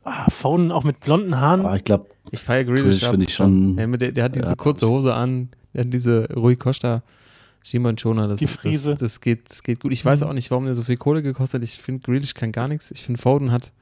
Ah, 0.05 0.29
Foden 0.31 0.71
auch 0.73 0.85
mit 0.85 1.01
blonden 1.01 1.41
Haaren. 1.41 1.61
Aber 1.65 1.77
ich 1.77 1.85
glaube, 1.85 2.07
Ich 2.31 2.41
feiere 2.41 2.65
Grealish. 2.65 2.83
Grealish 3.01 3.09
finde 3.09 3.27
ich 3.27 3.35
schon- 3.35 3.79
Ja, 3.79 3.87
mit 3.87 4.01
der, 4.03 4.13
der 4.13 4.25
hat 4.25 4.35
diese 4.35 4.49
Ja. 4.49 4.55
kurze 4.55 4.87
Hose 4.89 5.15
an, 5.15 5.49
der 5.73 5.85
hat 5.85 5.93
diese 5.93 6.29
Rui 6.35 6.57
Costa 6.57 7.03
Shimon 7.63 7.97
Schoner. 7.97 8.29
Das, 8.29 8.39
Die 8.41 8.47
Friese. 8.47 8.91
Das, 8.91 8.99
das, 9.01 9.21
geht, 9.23 9.49
das 9.51 9.63
geht 9.63 9.81
gut. 9.81 9.93
Ich 9.93 10.05
weiß 10.05 10.21
Mhm. 10.21 10.27
auch 10.27 10.33
nicht, 10.35 10.51
warum 10.51 10.67
der 10.67 10.75
so 10.75 10.83
viel 10.83 10.99
Kohle 10.99 11.23
gekostet 11.23 11.63
hat. 11.63 11.69
Ich 11.69 11.79
finde, 11.81 12.03
Grealish 12.03 12.35
kann 12.35 12.53
gar 12.53 12.69
nichts. 12.69 12.91
Ich 12.91 13.03
finde, 13.03 13.21
Foden 13.21 13.51
hat, 13.51 13.73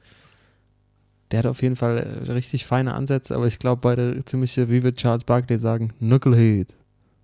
der 1.33 1.39
hat 1.39 1.47
auf 1.47 1.63
jeden 1.63 1.75
Fall 1.75 1.97
äh, 1.97 2.31
richtig 2.31 2.67
feine 2.67 2.93
Ansätze, 2.93 3.35
aber 3.35 3.47
ich 3.47 3.57
glaube, 3.57 3.81
beide 3.81 4.23
ziemliche, 4.23 4.69
wie 4.69 4.83
wird 4.83 4.97
Charles 4.97 5.23
Barkley 5.23 5.57
sagen, 5.57 5.91
Knucklehead. 5.97 6.75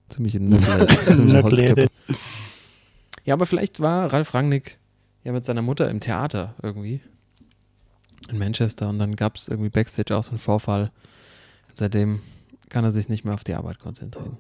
Ziemliche 0.10 0.40
Knucklehead. 0.40 1.92
Ja, 3.24 3.36
aber 3.36 3.46
vielleicht 3.46 3.80
war 3.82 4.12
Ralf 4.12 4.34
Rangnick 4.34 4.80
ja 5.24 5.32
mit 5.32 5.46
seiner 5.46 5.62
Mutter 5.62 5.88
im 5.92 6.00
Theater 6.00 6.56
irgendwie 6.64 7.02
in 8.32 8.40
Manchester 8.40 8.90
und 8.90 8.98
dann 8.98 9.16
gab 9.16 9.36
es 9.36 9.48
irgendwie 9.48 9.70
Backstage 9.70 10.18
auch 10.18 10.24
so 10.24 10.32
einen 10.32 10.40
Vorfall. 10.40 10.92
Seitdem 11.76 12.24
kann 12.70 12.84
er 12.84 12.92
sich 12.92 13.10
nicht 13.10 13.26
mehr 13.26 13.36
auf 13.36 13.44
die 13.44 13.54
Arbeit 13.54 13.78
konzentrieren. 13.78 14.38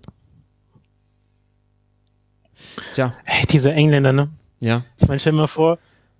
Tja, 2.93 3.13
Ey, 3.25 3.45
diese 3.45 3.71
Engländer, 3.71 4.13
ne? 4.13 4.29
ja, 4.59 4.83
Ich 4.97 5.07
meine, 5.07 5.19
stell 5.19 5.33
dir 5.33 5.37
mal 5.37 5.47
vor, 5.47 5.77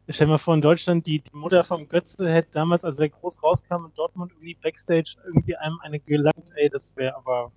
stell 0.10 0.28
dir 0.28 0.32
mal 0.34 0.38
vor, 0.38 0.54
in 0.56 0.62
Deutschland, 0.62 1.06
die, 1.06 1.19
die 1.22 1.36
Mutter 1.36 1.63
vom 1.63 1.88
Götze 1.88 2.32
hätte 2.32 2.50
damals, 2.54 2.84
als 2.84 3.00
er 3.00 3.10
groß 3.10 3.43
rauskam 3.43 3.86
in 3.86 3.93
Dortmund, 3.95 4.32
irgendwie 4.34 4.56
Backstage 4.62 5.15
irgendwie 5.26 5.56
einem 5.56 5.80
eine 5.82 6.00
gelangt, 6.00 6.52
ey, 6.56 6.69
das 6.69 6.95
wäre 6.98 7.15
aber, 7.15 7.52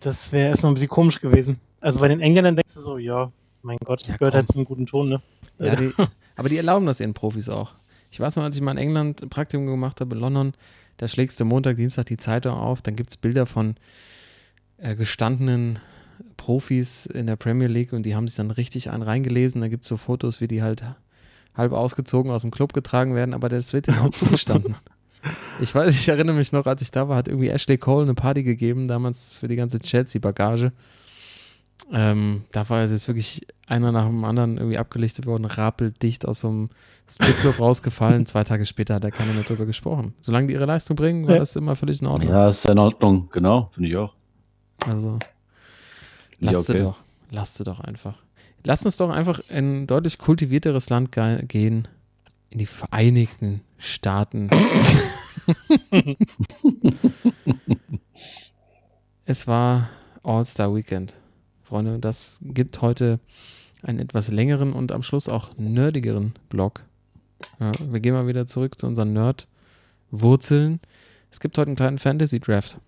das 0.00 0.32
wäre 0.32 0.48
erstmal 0.50 0.72
ein 0.72 0.74
bisschen 0.74 0.88
komisch 0.88 1.20
gewesen. 1.20 1.60
Also 1.80 2.00
bei 2.00 2.08
den 2.08 2.20
Engländern 2.20 2.56
denkst 2.56 2.74
du 2.74 2.80
so, 2.80 2.98
ja, 2.98 3.32
mein 3.62 3.78
Gott, 3.84 4.06
Ja, 4.06 4.16
gehört 4.16 4.32
komm. 4.32 4.38
halt 4.38 4.48
zum 4.48 4.64
guten 4.64 4.86
Ton, 4.86 5.08
ne? 5.08 5.22
ja 5.58 5.76
die, 5.76 5.92
aber 6.36 6.48
die 6.48 6.56
erlauben 6.56 6.86
das 6.86 7.00
ihren 7.00 7.14
Profis 7.14 7.48
auch. 7.48 7.74
Ich 8.10 8.18
weiß 8.18 8.36
noch, 8.36 8.42
als 8.42 8.56
ich 8.56 8.62
mal 8.62 8.72
in 8.72 8.78
England 8.78 9.22
ein 9.22 9.30
Praktikum 9.30 9.66
gemacht 9.66 10.00
habe, 10.00 10.14
in 10.14 10.20
London, 10.20 10.52
da 10.96 11.06
schlägst 11.08 11.38
du 11.40 11.44
Montag, 11.44 11.76
Dienstag 11.76 12.06
die 12.06 12.16
Zeitung 12.16 12.54
auf, 12.54 12.82
dann 12.82 12.96
gibt 12.96 13.10
es 13.10 13.16
Bilder 13.16 13.46
von 13.46 13.76
äh, 14.78 14.94
gestandenen 14.96 15.78
Profis 16.36 17.06
in 17.06 17.26
der 17.26 17.36
Premier 17.36 17.68
League 17.68 17.92
und 17.92 18.04
die 18.04 18.14
haben 18.14 18.26
sich 18.28 18.36
dann 18.36 18.50
richtig 18.50 18.90
einen 18.90 19.02
reingelesen. 19.02 19.60
Da 19.60 19.68
gibt 19.68 19.84
es 19.84 19.88
so 19.88 19.96
Fotos, 19.96 20.40
wie 20.40 20.48
die 20.48 20.62
halt 20.62 20.82
halb 21.54 21.72
ausgezogen 21.72 22.30
aus 22.30 22.42
dem 22.42 22.50
Club 22.50 22.72
getragen 22.72 23.14
werden, 23.14 23.34
aber 23.34 23.48
das 23.48 23.72
wird 23.72 23.88
ihm 23.88 23.98
auch 23.98 24.10
zugestanden. 24.10 24.74
Ich 25.60 25.74
weiß, 25.74 25.94
ich 25.94 26.08
erinnere 26.08 26.34
mich 26.34 26.50
noch, 26.50 26.64
als 26.64 26.80
ich 26.80 26.90
da 26.92 27.06
war, 27.10 27.16
hat 27.18 27.28
irgendwie 27.28 27.50
Ashley 27.50 27.76
Cole 27.76 28.04
eine 28.04 28.14
Party 28.14 28.42
gegeben, 28.42 28.88
damals 28.88 29.36
für 29.36 29.48
die 29.48 29.56
ganze 29.56 29.78
Chelsea-Bagage. 29.78 30.72
Ähm, 31.92 32.44
da 32.52 32.68
war 32.70 32.86
jetzt 32.86 33.06
wirklich 33.06 33.46
einer 33.66 33.92
nach 33.92 34.06
dem 34.06 34.24
anderen 34.24 34.56
irgendwie 34.56 34.78
abgelichtet 34.78 35.26
worden, 35.26 35.44
rappeldicht 35.44 36.26
aus 36.26 36.40
so 36.40 36.48
einem 36.48 36.70
Stripclub 37.08 37.58
rausgefallen. 37.60 38.24
Zwei 38.24 38.44
Tage 38.44 38.64
später 38.64 38.94
hat 38.94 39.04
er 39.04 39.10
keiner 39.10 39.32
mehr 39.32 39.42
drüber 39.42 39.66
gesprochen. 39.66 40.14
Solange 40.20 40.46
die 40.46 40.54
ihre 40.54 40.66
Leistung 40.66 40.96
bringen, 40.96 41.28
war 41.28 41.38
das 41.38 41.56
immer 41.56 41.76
völlig 41.76 42.00
in 42.00 42.06
Ordnung. 42.06 42.30
Ja, 42.30 42.48
ist 42.48 42.64
ja 42.64 42.72
in 42.72 42.78
Ordnung, 42.78 43.28
genau, 43.30 43.68
finde 43.72 43.90
ich 43.90 43.96
auch. 43.96 44.14
Also, 44.86 45.18
Ja, 46.38 46.52
lasst 46.52 46.70
okay. 46.70 46.78
sie 46.78 46.84
doch. 46.84 46.96
Lasst 47.30 47.56
sie 47.58 47.64
doch 47.64 47.80
einfach. 47.80 48.14
Lasst 48.64 48.84
uns 48.84 48.96
doch 48.96 49.10
einfach 49.10 49.40
in 49.50 49.82
ein 49.82 49.86
deutlich 49.86 50.18
kultivierteres 50.18 50.90
Land 50.90 51.12
ge 51.12 51.44
gehen. 51.46 51.88
In 52.50 52.58
die 52.58 52.66
Vereinigten 52.66 53.60
Staaten. 53.78 54.50
es 59.24 59.46
war 59.46 59.90
All-Star 60.24 60.74
Weekend. 60.74 61.14
Freunde, 61.62 62.00
das 62.00 62.40
gibt 62.42 62.82
heute 62.82 63.20
einen 63.82 64.00
etwas 64.00 64.28
längeren 64.28 64.72
und 64.72 64.90
am 64.92 65.04
Schluss 65.04 65.28
auch 65.28 65.56
nerdigeren 65.56 66.34
Blog. 66.48 66.82
Ja, 67.60 67.72
wir 67.88 68.00
gehen 68.00 68.14
mal 68.14 68.26
wieder 68.26 68.46
zurück 68.46 68.78
zu 68.78 68.86
unseren 68.86 69.12
Nerd-Wurzeln. 69.12 70.80
Es 71.30 71.40
gibt 71.40 71.56
heute 71.56 71.68
einen 71.68 71.76
kleinen 71.76 71.98
Fantasy-Draft. 71.98 72.78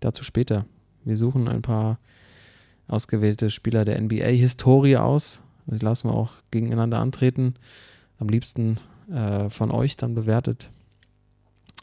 Dazu 0.00 0.22
später. 0.22 0.64
Wir 1.04 1.16
suchen 1.16 1.48
ein 1.48 1.62
paar 1.62 1.98
ausgewählte 2.88 3.50
Spieler 3.50 3.84
der 3.84 4.00
NBA-Historie 4.00 4.96
aus. 4.96 5.42
Die 5.66 5.84
lassen 5.84 6.08
wir 6.08 6.14
auch 6.14 6.32
gegeneinander 6.50 6.98
antreten. 6.98 7.54
Am 8.18 8.28
liebsten 8.28 8.76
äh, 9.12 9.48
von 9.50 9.70
euch 9.70 9.96
dann 9.96 10.14
bewertet. 10.14 10.70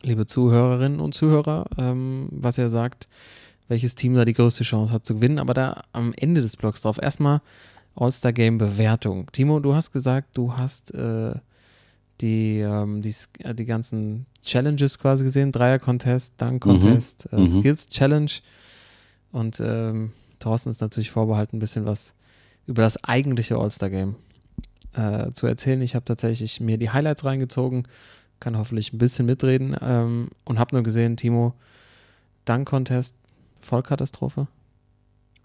Liebe 0.01 0.27
Zuhörerinnen 0.27 0.99
und 0.99 1.13
Zuhörer, 1.13 1.65
ähm, 1.77 2.27
was 2.31 2.57
ihr 2.57 2.69
sagt, 2.69 3.07
welches 3.67 3.95
Team 3.95 4.13
da 4.15 4.25
die 4.25 4.33
größte 4.33 4.63
Chance 4.63 4.93
hat 4.93 5.05
zu 5.05 5.15
gewinnen. 5.15 5.39
Aber 5.39 5.53
da 5.53 5.83
am 5.93 6.13
Ende 6.17 6.41
des 6.41 6.57
Blogs 6.57 6.81
drauf. 6.81 6.99
Erstmal 7.01 7.41
All-Star-Game-Bewertung. 7.95 9.31
Timo, 9.31 9.59
du 9.59 9.73
hast 9.73 9.91
gesagt, 9.91 10.37
du 10.37 10.57
hast 10.57 10.93
äh, 10.93 11.33
die, 12.21 12.59
ähm, 12.59 13.01
die, 13.01 13.15
äh, 13.39 13.55
die 13.55 13.65
ganzen 13.65 14.25
Challenges 14.43 14.99
quasi 14.99 15.23
gesehen. 15.23 15.51
Dreier-Contest, 15.51 16.33
Dunk-Contest, 16.37 17.29
äh, 17.31 17.37
Mhm. 17.41 17.47
Skills-Challenge. 17.47 18.31
Und 19.31 19.61
ähm, 19.63 20.11
Thorsten 20.45 20.69
ist 20.69 20.79
natürlich 20.79 21.09
vorbehalten, 21.09 21.57
ein 21.57 21.59
bisschen 21.59 21.87
was 21.87 22.13
über 22.67 22.83
das 22.83 23.03
eigentliche 23.03 23.57
All-Star-Game 23.57 24.13
äh, 24.93 25.31
zu 25.31 25.47
erzählen. 25.47 25.81
Ich 25.81 25.95
habe 25.95 26.05
tatsächlich 26.05 26.59
mir 26.59 26.77
die 26.77 26.91
Highlights 26.91 27.25
reingezogen, 27.25 27.87
kann 28.39 28.55
hoffentlich 28.55 28.93
ein 28.93 28.99
bisschen 28.99 29.25
mitreden 29.25 29.75
ähm, 29.81 30.29
und 30.43 30.59
habe 30.59 30.75
nur 30.75 30.83
gesehen, 30.83 31.17
Timo, 31.17 31.55
Dunk-Contest, 32.45 33.15
Vollkatastrophe. 33.61 34.47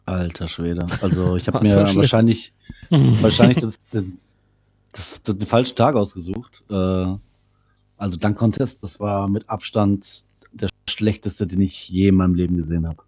Alter 0.04 0.48
Schwede. 0.48 0.86
Also 1.00 1.34
ich 1.36 1.46
habe 1.46 1.60
mir 1.62 1.88
so 1.88 1.96
wahrscheinlich, 1.96 2.52
wahrscheinlich 2.90 3.56
das, 3.56 3.78
das, 3.92 4.04
das, 4.92 5.22
das, 5.22 5.36
den 5.38 5.48
falschen 5.48 5.76
Tag 5.76 5.94
ausgesucht. 5.94 6.62
Äh, 6.68 6.74
also 7.96 8.18
Dank 8.18 8.36
Contest, 8.36 8.82
das 8.82 9.00
war 9.00 9.28
mit 9.28 9.48
Abstand 9.48 10.24
der 10.52 10.68
schlechteste, 10.86 11.46
den 11.46 11.62
ich 11.62 11.88
je 11.88 12.08
in 12.08 12.16
meinem 12.16 12.34
Leben 12.34 12.58
gesehen 12.58 12.86
habe. 12.86 13.02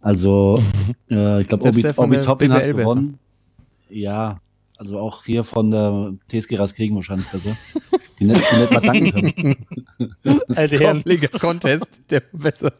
Also 0.00 0.62
äh, 1.10 1.42
ich 1.42 1.48
glaube, 1.48 1.68
Obi, 1.68 1.86
Obi 1.96 2.20
Toppin 2.20 2.52
hat 2.52 2.60
BBL 2.62 2.74
besser. 2.74 2.94
gewonnen. 2.94 3.18
Ja, 3.88 4.40
also 4.76 4.98
auch 4.98 5.24
hier 5.24 5.44
von 5.44 5.70
der 5.70 6.14
TSG 6.30 6.56
Raskriegen 6.56 6.96
wahrscheinlich 6.96 7.28
besser. 7.28 7.56
Die 8.18 8.24
nicht, 8.24 8.40
die 8.50 8.56
nicht 8.56 8.72
mal 8.72 8.80
danken 8.80 9.12
können. 9.12 10.40
Alte 10.54 10.78
Herren. 10.78 11.04
Contest, 11.38 12.00
der 12.08 12.20
besser. 12.32 12.72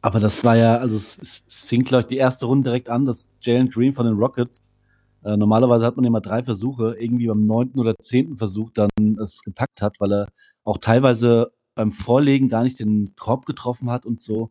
Aber 0.00 0.20
das 0.20 0.44
war 0.44 0.56
ja, 0.56 0.76
also 0.76 0.96
es, 0.96 1.18
es, 1.18 1.42
es 1.48 1.62
fing, 1.64 1.82
glaube 1.82 2.02
ich, 2.02 2.06
die 2.08 2.16
erste 2.16 2.46
Runde 2.46 2.70
direkt 2.70 2.88
an, 2.88 3.04
dass 3.04 3.30
Jalen 3.40 3.70
Green 3.70 3.94
von 3.94 4.06
den 4.06 4.14
Rockets, 4.14 4.58
äh, 5.24 5.36
normalerweise 5.36 5.84
hat 5.84 5.96
man 5.96 6.04
immer 6.04 6.20
drei 6.20 6.42
Versuche, 6.42 6.96
irgendwie 6.98 7.26
beim 7.26 7.42
neunten 7.42 7.80
oder 7.80 7.94
zehnten 8.00 8.36
Versuch 8.36 8.70
dann 8.72 8.90
es 9.20 9.42
gepackt 9.42 9.82
hat, 9.82 9.96
weil 9.98 10.12
er 10.12 10.28
auch 10.64 10.78
teilweise 10.78 11.52
beim 11.74 11.90
Vorlegen 11.90 12.48
gar 12.48 12.62
nicht 12.62 12.78
den 12.78 13.14
Korb 13.16 13.44
getroffen 13.46 13.90
hat 13.90 14.06
und 14.06 14.20
so. 14.20 14.50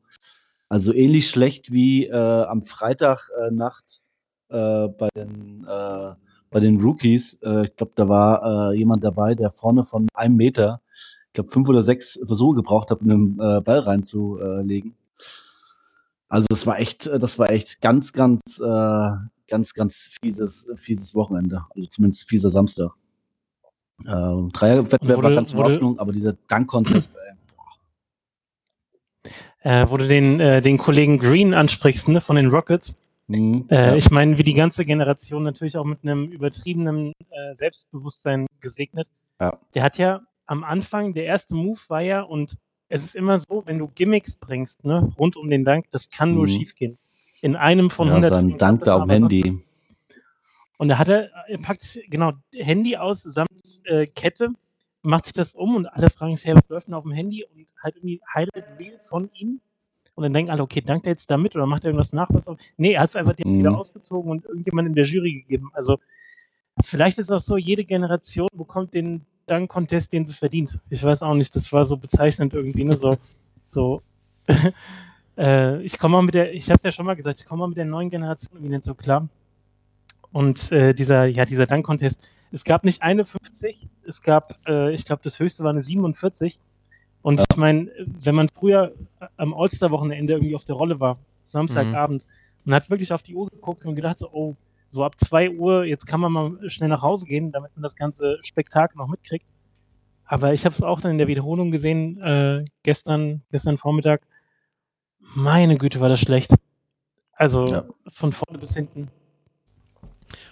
Also 0.70 0.94
ähnlich 0.94 1.30
schlecht 1.30 1.72
wie 1.72 2.08
äh, 2.08 2.14
am 2.14 2.62
Freitag 2.62 3.30
äh, 3.40 3.52
Nacht 3.52 4.02
äh, 4.50 4.88
bei 4.88 5.10
den 5.16 5.66
äh, 5.66 6.14
bei 6.50 6.60
den 6.60 6.82
Rookies. 6.82 7.36
Äh, 7.42 7.66
ich 7.66 7.76
glaube, 7.76 7.94
da 7.96 8.08
war 8.08 8.72
äh, 8.72 8.78
jemand 8.78 9.04
dabei, 9.04 9.36
der 9.36 9.50
vorne 9.50 9.84
von 9.84 10.08
einem 10.14 10.36
Meter, 10.36 10.82
ich 11.28 11.34
glaube, 11.34 11.50
fünf 11.50 11.70
oder 11.70 11.84
sechs 11.84 12.20
Versuche 12.26 12.56
gebraucht 12.56 12.92
hat, 12.92 13.02
den 13.02 13.40
äh, 13.40 13.62
Ball 13.62 13.80
reinzulegen. 13.80 14.96
Also 16.30 16.46
das 16.50 16.66
war 16.68 16.80
echt, 16.80 17.06
das 17.06 17.40
war 17.40 17.50
echt 17.50 17.80
ganz, 17.82 18.12
ganz, 18.12 18.60
äh, 18.60 19.12
ganz, 19.48 19.74
ganz 19.74 20.12
fieses, 20.22 20.68
fieses 20.76 21.16
Wochenende. 21.16 21.66
Also 21.76 21.88
zumindest 21.88 22.28
fieser 22.28 22.50
Samstag. 22.50 22.92
Ähm, 24.06 24.52
Dreierwettbewerb 24.52 25.24
war 25.24 25.32
ganz 25.32 25.54
in 25.54 25.60
Ordnung, 25.60 26.00
aber 26.00 26.12
dieser 26.12 26.34
Dunk-Contest, 26.34 27.16
ey. 27.16 27.37
Äh, 29.62 29.88
wo 29.90 29.98
du 29.98 30.08
den, 30.08 30.40
äh, 30.40 30.62
den 30.62 30.78
Kollegen 30.78 31.18
Green 31.20 31.54
ansprichst, 31.54 32.10
ne, 32.10 32.22
von 32.22 32.36
den 32.36 32.48
Rockets. 32.48 32.96
Mhm, 33.28 33.66
Äh, 33.70 33.76
ja. 33.76 33.96
Ich 33.96 34.12
meine, 34.12 34.38
wie 34.38 34.44
die 34.44 34.54
ganze 34.54 34.86
Generation 34.86 35.44
natürlich 35.44 35.76
auch 35.78 35.84
mit 35.84 36.00
einem 36.04 36.32
übertriebenen 36.32 37.14
äh, 37.32 37.54
Selbstbewusstsein 37.54 38.46
gesegnet. 38.62 39.10
Ja. 39.42 39.60
Der 39.74 39.84
hat 39.84 39.98
ja 39.98 40.22
am 40.46 40.64
Anfang, 40.64 41.14
der 41.14 41.26
erste 41.26 41.56
Move 41.56 41.80
war 41.90 42.02
ja, 42.02 42.22
und 42.22 42.56
es 42.88 43.04
ist 43.04 43.16
immer 43.16 43.40
so, 43.40 43.64
wenn 43.66 43.80
du 43.80 43.88
Gimmicks 43.94 44.36
bringst, 44.36 44.86
ne, 44.86 45.12
rund 45.20 45.36
um 45.36 45.50
den 45.50 45.66
Dank, 45.66 45.90
das 45.92 46.10
kann 46.10 46.34
nur 46.34 46.44
Mhm. 46.46 46.50
schief 46.50 46.76
gehen. 46.76 46.98
In 47.42 47.56
einem 47.56 47.90
von 47.90 48.08
ja, 48.08 48.14
100 48.14 48.32
sein 48.32 48.46
Fällen 48.48 48.58
Dank 48.58 48.84
klappt 48.84 48.98
da 49.00 49.04
am 49.04 49.10
Handy. 49.10 49.62
Und 50.78 50.88
da 50.90 50.98
hat 51.00 51.08
er, 51.10 51.30
er 51.48 51.58
packt 51.58 52.00
genau 52.10 52.34
Handy 52.54 52.96
aus 52.98 53.24
samt 53.24 53.50
äh, 53.86 54.06
Kette, 54.06 54.50
macht 55.08 55.26
sich 55.26 55.34
das 55.34 55.56
um 55.56 55.76
und 55.76 55.86
alle 55.88 56.10
fragen 56.10 56.36
sich, 56.36 56.46
hey, 56.46 56.56
was 56.56 56.68
läuft 56.70 56.88
denn 56.88 56.94
auf 56.94 57.04
dem 57.04 57.14
Handy? 57.14 57.46
Und 57.46 57.66
halt 57.82 57.96
irgendwie 57.96 58.22
Highlight-Reel 58.34 59.00
von 59.00 59.30
ihm. 59.34 59.62
Und 60.16 60.24
dann 60.24 60.34
denken 60.34 60.52
alle, 60.52 60.64
okay, 60.64 60.82
dankt 60.82 61.06
er 61.06 61.14
jetzt 61.14 61.30
damit 61.30 61.56
oder 61.56 61.66
macht 61.66 61.84
er 61.84 61.90
irgendwas 61.90 62.12
nach? 62.12 62.28
Was 62.32 62.48
auch? 62.48 62.58
Nee, 62.76 62.94
er 62.94 63.02
hat 63.02 63.10
es 63.10 63.16
einfach 63.16 63.36
Mhm. 63.38 63.60
wieder 63.60 63.78
ausgezogen 63.78 64.30
und 64.32 64.46
irgendjemand 64.46 64.88
in 64.88 64.96
der 64.96 65.06
Jury 65.06 65.34
gegeben. 65.34 65.70
Also 65.74 66.00
vielleicht 66.84 67.20
ist 67.20 67.32
auch 67.32 67.40
so, 67.40 67.56
jede 67.56 67.86
Generation 67.86 68.50
bekommt 68.54 68.94
den 68.94 69.26
Dank-Contest, 69.46 70.12
den 70.12 70.26
sie 70.26 70.34
verdient. 70.34 70.80
Ich 70.90 71.02
weiß 71.04 71.22
auch 71.24 71.36
nicht, 71.36 71.56
das 71.56 71.72
war 71.72 71.86
so 71.86 71.96
bezeichnend 71.98 72.54
irgendwie, 72.54 72.84
ne? 72.84 72.98
So, 72.98 73.18
so 73.64 74.02
äh, 75.38 75.82
ich 75.84 75.98
komme 76.00 76.18
mal 76.18 76.24
mit 76.24 76.34
der, 76.34 76.54
ich 76.54 76.66
habe 76.66 76.78
es 76.78 76.84
ja 76.84 76.92
schon 76.92 77.06
mal 77.06 77.16
gesagt, 77.16 77.40
ich 77.40 77.46
komme 77.46 77.62
mal 77.62 77.68
mit 77.68 77.78
der 77.78 77.86
neuen 77.86 78.10
Generation 78.10 78.52
irgendwie 78.56 78.76
nicht 78.76 78.84
so 78.84 78.94
klar. 78.94 79.30
Und 80.34 80.72
äh, 80.74 80.94
dieser, 80.94 81.26
ja, 81.26 81.46
dieser 81.46 81.66
Dank-Contest, 81.66 82.20
es 82.52 82.64
gab 82.64 82.84
nicht 82.84 83.02
eine 83.02 83.26
50, 83.26 83.88
es 84.06 84.22
gab, 84.22 84.58
äh, 84.68 84.94
ich 84.94 85.06
glaube, 85.06 85.22
das 85.24 85.40
höchste 85.40 85.64
war 85.64 85.72
eine 85.72 85.82
47. 85.82 86.60
Und 87.22 87.42
ich 87.42 87.58
meine, 87.58 87.92
wenn 88.06 88.36
man 88.36 88.48
früher 88.50 88.94
am 89.36 89.54
All-Star-Wochenende 89.54 90.34
irgendwie 90.34 90.56
auf 90.56 90.64
der 90.64 90.76
Rolle 90.76 91.00
war, 91.00 91.18
Samstagabend, 91.44 92.26
und 92.66 92.74
hat 92.74 92.90
wirklich 92.90 93.12
auf 93.12 93.24
die 93.24 93.36
Uhr 93.36 93.50
geguckt 93.50 93.86
und 93.86 93.96
gedacht, 93.96 94.18
so, 94.18 94.30
oh, 94.32 94.56
so 94.90 95.04
ab 95.04 95.16
2 95.20 95.52
Uhr, 95.52 95.84
jetzt 95.86 96.06
kann 96.06 96.22
man 96.22 96.32
mal 96.32 96.70
schnell 96.70 96.90
nach 96.90 97.02
Hause 97.02 97.26
gehen, 97.26 97.52
damit 97.52 97.72
man 97.76 97.84
das 97.84 97.96
ganze 97.96 98.38
Spektakel 98.44 98.98
noch 98.98 99.10
mitkriegt. 99.10 99.48
Aber 100.26 100.54
ich 100.54 100.66
habe 100.66 100.76
es 100.76 100.84
auch 100.84 101.02
dann 101.02 101.12
in 101.12 101.18
der 101.18 101.28
Wiederholung 101.28 101.72
gesehen, 101.72 102.22
äh, 102.22 102.64
gestern, 102.84 103.42
gestern 103.52 103.78
Vormittag. 103.78 104.22
Meine 105.36 105.78
Güte, 105.78 106.00
war 106.00 106.10
das 106.10 106.20
schlecht. 106.20 106.54
Also 107.34 107.66
Ja. 107.66 107.84
von 108.10 108.32
vorne 108.32 108.58
bis 108.60 108.74
hinten. 108.74 109.10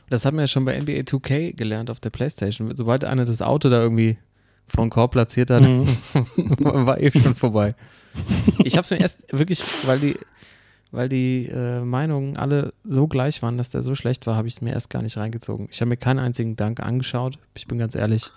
Das 0.10 0.26
haben 0.26 0.38
wir 0.38 0.42
ja 0.44 0.48
schon 0.48 0.66
bei 0.66 0.78
NBA 0.80 1.02
2K 1.02 1.54
gelernt 1.56 1.90
auf 1.90 2.00
der 2.00 2.10
Playstation. 2.10 2.76
Sobald 2.76 3.04
einer 3.04 3.26
das 3.26 3.42
Auto 3.42 3.70
da 3.70 3.82
irgendwie 3.82 4.18
vor 4.68 4.84
den 4.86 4.90
Korb 4.90 5.12
platziert 5.12 5.50
hat, 5.52 5.62
Mhm. 5.64 5.88
war 6.60 7.00
eh 7.00 7.12
schon 7.12 7.36
vorbei. 7.36 7.76
Ich 8.64 8.78
habe 8.78 8.84
es 8.86 8.92
mir 8.92 9.00
erst 9.00 9.20
wirklich, 9.32 9.62
weil 9.86 10.00
die, 10.00 10.18
weil 10.92 11.10
die 11.10 11.48
äh, 11.48 11.82
Meinungen 11.82 12.38
alle 12.38 12.74
so 12.84 13.08
gleich 13.08 13.42
waren, 13.42 13.58
dass 13.58 13.70
der 13.70 13.84
so 13.84 13.94
schlecht 13.96 14.26
war, 14.26 14.36
habe 14.38 14.48
ich 14.48 14.56
es 14.56 14.62
mir 14.62 14.72
erst 14.74 14.90
gar 14.90 15.02
nicht 15.02 15.18
reingezogen. 15.18 15.68
Ich 15.72 15.82
habe 15.82 15.90
mir 15.90 15.98
keinen 15.98 16.20
einzigen 16.20 16.56
Dank 16.56 16.80
angeschaut. 16.80 17.38
Ich 17.56 17.68
bin 17.68 17.78
ganz 17.78 17.96
ehrlich. 17.96 18.32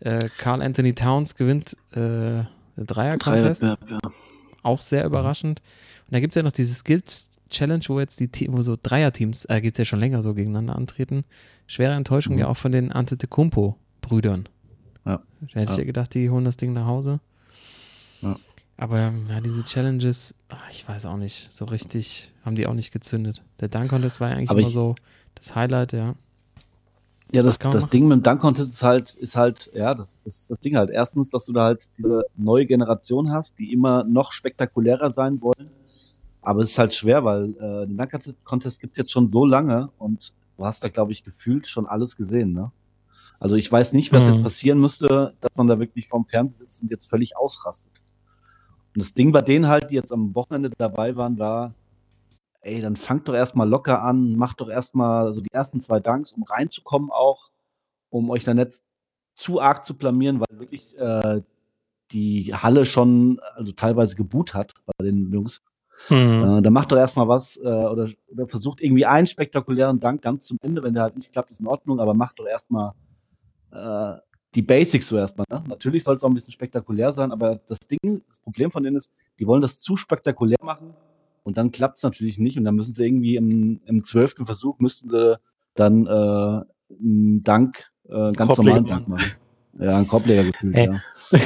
Äh, 0.00 0.28
Carl 0.38 0.62
Anthony 0.62 0.94
Towns 0.94 1.34
gewinnt 1.34 1.76
äh, 1.92 2.42
Dreier-Contest. 2.76 3.62
Dreiwettbewerb, 3.62 3.78
ja. 3.90 3.98
Auch 4.62 4.80
sehr 4.80 5.04
überraschend. 5.04 5.60
Und 6.08 6.14
da 6.14 6.20
gibt 6.20 6.32
es 6.34 6.36
ja 6.36 6.42
noch 6.42 6.52
diese 6.52 6.74
Skills 6.74 7.30
Challenge, 7.50 7.82
wo 7.88 7.98
jetzt 8.00 8.20
die 8.20 8.28
Team, 8.28 8.52
wo 8.56 8.62
so 8.62 8.76
Dreierteams, 8.82 9.44
äh, 9.46 9.60
gibt 9.60 9.74
es 9.76 9.78
ja 9.78 9.84
schon 9.84 10.00
länger 10.00 10.22
so 10.22 10.34
gegeneinander 10.34 10.76
antreten. 10.76 11.24
Schwere 11.66 11.92
Enttäuschung 11.94 12.34
Mhm. 12.34 12.40
ja 12.40 12.48
auch 12.48 12.56
von 12.56 12.72
den 12.72 12.92
Antetokounmpo-Brüdern. 12.92 14.48
Ja. 15.04 15.22
Da 15.40 15.46
hätte 15.60 15.72
ich 15.72 15.78
Ja. 15.78 15.78
ja 15.78 15.84
gedacht, 15.84 16.14
die 16.14 16.30
holen 16.30 16.44
das 16.44 16.56
Ding 16.56 16.72
nach 16.72 16.86
Hause. 16.86 17.20
Ja. 18.20 18.36
Aber 18.76 18.98
ja, 19.28 19.40
diese 19.40 19.64
Challenges, 19.64 20.36
ach, 20.48 20.70
ich 20.70 20.86
weiß 20.88 21.06
auch 21.06 21.16
nicht, 21.16 21.50
so 21.52 21.64
richtig 21.64 22.32
haben 22.44 22.54
die 22.56 22.66
auch 22.66 22.74
nicht 22.74 22.92
gezündet. 22.92 23.42
Der 23.60 23.68
Dunk 23.68 23.88
Contest 23.90 24.20
war 24.20 24.30
ja 24.30 24.36
eigentlich 24.36 24.50
Aber 24.50 24.60
immer 24.60 24.68
ich- 24.68 24.74
so 24.74 24.94
das 25.34 25.54
Highlight, 25.54 25.92
ja. 25.92 26.14
Ja, 27.30 27.42
das, 27.42 27.58
das 27.58 27.90
Ding 27.90 28.08
mit 28.08 28.18
dem 28.18 28.22
Dunk 28.22 28.40
Contest 28.40 28.72
ist 28.72 28.82
halt, 28.82 29.14
ist 29.16 29.36
halt, 29.36 29.70
ja, 29.74 29.94
das, 29.94 30.18
das 30.24 30.34
ist 30.40 30.50
das 30.50 30.60
Ding 30.60 30.76
halt. 30.76 30.88
Erstens, 30.90 31.28
dass 31.28 31.44
du 31.44 31.52
da 31.52 31.64
halt 31.64 31.90
diese 31.98 32.24
neue 32.36 32.64
Generation 32.64 33.30
hast, 33.32 33.58
die 33.58 33.70
immer 33.72 34.02
noch 34.04 34.32
spektakulärer 34.32 35.10
sein 35.10 35.42
wollen. 35.42 35.68
Aber 36.48 36.62
es 36.62 36.70
ist 36.70 36.78
halt 36.78 36.94
schwer, 36.94 37.26
weil 37.26 37.50
äh, 37.60 37.86
den 37.86 37.98
Dunk 37.98 38.10
Contest 38.42 38.80
gibt's 38.80 38.96
jetzt 38.96 39.12
schon 39.12 39.28
so 39.28 39.44
lange 39.44 39.90
und 39.98 40.32
du 40.56 40.64
hast 40.64 40.82
da, 40.82 40.88
glaube 40.88 41.12
ich, 41.12 41.22
gefühlt 41.22 41.68
schon 41.68 41.86
alles 41.86 42.16
gesehen, 42.16 42.54
ne? 42.54 42.72
Also 43.38 43.56
ich 43.56 43.70
weiß 43.70 43.92
nicht, 43.92 44.14
was 44.14 44.24
mhm. 44.24 44.32
jetzt 44.32 44.42
passieren 44.42 44.80
müsste, 44.80 45.34
dass 45.42 45.50
man 45.56 45.66
da 45.66 45.78
wirklich 45.78 46.08
vorm 46.08 46.24
Fernseher 46.24 46.60
sitzt 46.60 46.82
und 46.82 46.90
jetzt 46.90 47.04
völlig 47.10 47.36
ausrastet. 47.36 47.92
Und 48.94 49.02
das 49.02 49.12
Ding 49.12 49.30
bei 49.30 49.42
denen 49.42 49.68
halt, 49.68 49.90
die 49.90 49.96
jetzt 49.96 50.10
am 50.10 50.34
Wochenende 50.34 50.70
dabei 50.70 51.16
waren, 51.16 51.38
war, 51.38 51.74
ey, 52.62 52.80
dann 52.80 52.96
fangt 52.96 53.28
doch 53.28 53.34
erstmal 53.34 53.68
locker 53.68 54.00
an, 54.00 54.34
macht 54.34 54.62
doch 54.62 54.70
erstmal 54.70 55.34
so 55.34 55.42
die 55.42 55.52
ersten 55.52 55.82
zwei 55.82 56.00
Danks, 56.00 56.32
um 56.32 56.44
reinzukommen 56.44 57.10
auch, 57.10 57.50
um 58.08 58.30
euch 58.30 58.44
dann 58.44 58.56
nicht 58.56 58.80
zu 59.34 59.60
arg 59.60 59.84
zu 59.84 59.98
blamieren, 59.98 60.40
weil 60.40 60.58
wirklich 60.58 60.96
äh, 60.96 61.42
die 62.10 62.54
Halle 62.54 62.86
schon 62.86 63.38
also 63.54 63.72
teilweise 63.72 64.16
geboot 64.16 64.54
hat 64.54 64.72
bei 64.86 65.04
den 65.04 65.30
Jungs. 65.30 65.60
Mhm. 66.08 66.58
Äh, 66.58 66.62
dann 66.62 66.72
macht 66.72 66.92
doch 66.92 66.96
erstmal 66.96 67.28
was 67.28 67.56
äh, 67.56 67.60
oder, 67.60 68.08
oder, 68.28 68.48
versucht 68.48 68.80
irgendwie 68.80 69.06
einen 69.06 69.26
spektakulären 69.26 70.00
Dank 70.00 70.22
ganz 70.22 70.46
zum 70.46 70.58
Ende. 70.62 70.82
Wenn 70.82 70.94
der 70.94 71.02
halt 71.02 71.16
nicht 71.16 71.32
klappt, 71.32 71.50
ist 71.50 71.60
in 71.60 71.66
Ordnung, 71.66 72.00
aber 72.00 72.14
macht 72.14 72.38
doch 72.38 72.46
erstmal 72.46 72.92
äh, 73.72 74.18
die 74.54 74.62
Basics 74.62 75.08
so 75.08 75.16
erstmal. 75.16 75.46
Ne? 75.50 75.62
Natürlich 75.68 76.04
soll 76.04 76.16
es 76.16 76.22
auch 76.22 76.28
ein 76.28 76.34
bisschen 76.34 76.52
spektakulär 76.52 77.12
sein, 77.12 77.32
aber 77.32 77.60
das 77.66 77.78
Ding, 77.80 78.22
das 78.26 78.38
Problem 78.38 78.70
von 78.70 78.82
denen 78.82 78.96
ist, 78.96 79.10
die 79.38 79.46
wollen 79.46 79.60
das 79.60 79.80
zu 79.80 79.96
spektakulär 79.96 80.58
machen 80.62 80.94
und 81.42 81.56
dann 81.56 81.70
klappt 81.70 81.96
es 81.96 82.02
natürlich 82.02 82.38
nicht 82.38 82.56
und 82.56 82.64
dann 82.64 82.74
müssen 82.74 82.92
sie 82.92 83.04
irgendwie 83.04 83.36
im, 83.36 83.80
im 83.86 84.02
zwölften 84.02 84.46
Versuch 84.46 84.78
müssten 84.80 85.08
sie 85.08 85.38
dann 85.74 86.06
äh, 86.06 86.10
einen 86.10 87.42
Dank, 87.42 87.90
äh, 88.08 88.32
ganz 88.32 88.56
normalen 88.56 88.86
Dank 88.86 89.08
machen. 89.08 89.32
Ja, 89.78 89.98
ein 89.98 90.08
Korbleger 90.08 90.44
gefühlt, 90.44 90.76
ja. 90.76 91.00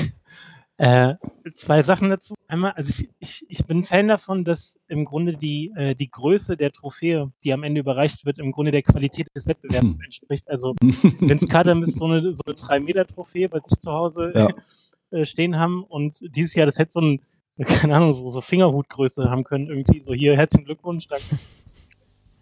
Äh, 0.83 1.15
zwei 1.55 1.85
Sachen 1.85 2.11
dazu. 2.11 2.35
Einmal, 2.49 2.73
also 2.73 2.91
ich, 2.91 3.09
ich, 3.21 3.47
ich 3.49 3.65
bin 3.67 3.85
Fan 3.85 4.09
davon, 4.09 4.45
dass 4.45 4.81
im 4.89 5.05
Grunde 5.05 5.37
die, 5.37 5.73
äh, 5.77 5.95
die 5.95 6.11
Größe 6.11 6.57
der 6.57 6.73
Trophäe, 6.73 7.31
die 7.45 7.53
am 7.53 7.63
Ende 7.63 7.81
überreicht 7.81 8.27
wird, 8.27 8.41
im 8.41 8.51
Grunde 8.51 8.73
der 8.73 8.83
Qualität 8.83 9.29
des 9.33 9.47
Wettbewerbs 9.47 10.01
entspricht. 10.05 10.51
Also 10.51 10.75
Vince 10.81 11.47
Carter 11.47 11.81
ist 11.83 11.95
so 11.95 12.07
eine, 12.07 12.35
so 12.35 12.43
eine 12.45 12.57
3-Meter-Trophäe 12.57 13.49
bei 13.49 13.61
sich 13.65 13.79
zu 13.79 13.93
Hause 13.93 14.33
ja. 14.35 14.49
äh, 15.17 15.25
stehen 15.25 15.57
haben 15.57 15.85
und 15.85 16.19
dieses 16.35 16.53
Jahr, 16.57 16.67
das 16.67 16.81
hätte 16.81 16.91
so 16.91 17.01
ein, 17.01 17.21
keine 17.65 17.95
Ahnung, 17.95 18.13
so, 18.13 18.27
so 18.29 18.41
Fingerhutgröße 18.41 19.31
haben 19.31 19.45
können, 19.45 19.69
irgendwie 19.69 20.03
so 20.03 20.13
hier, 20.15 20.37
herzlichen 20.37 20.65
Glückwunsch, 20.65 21.07
danke. 21.07 21.25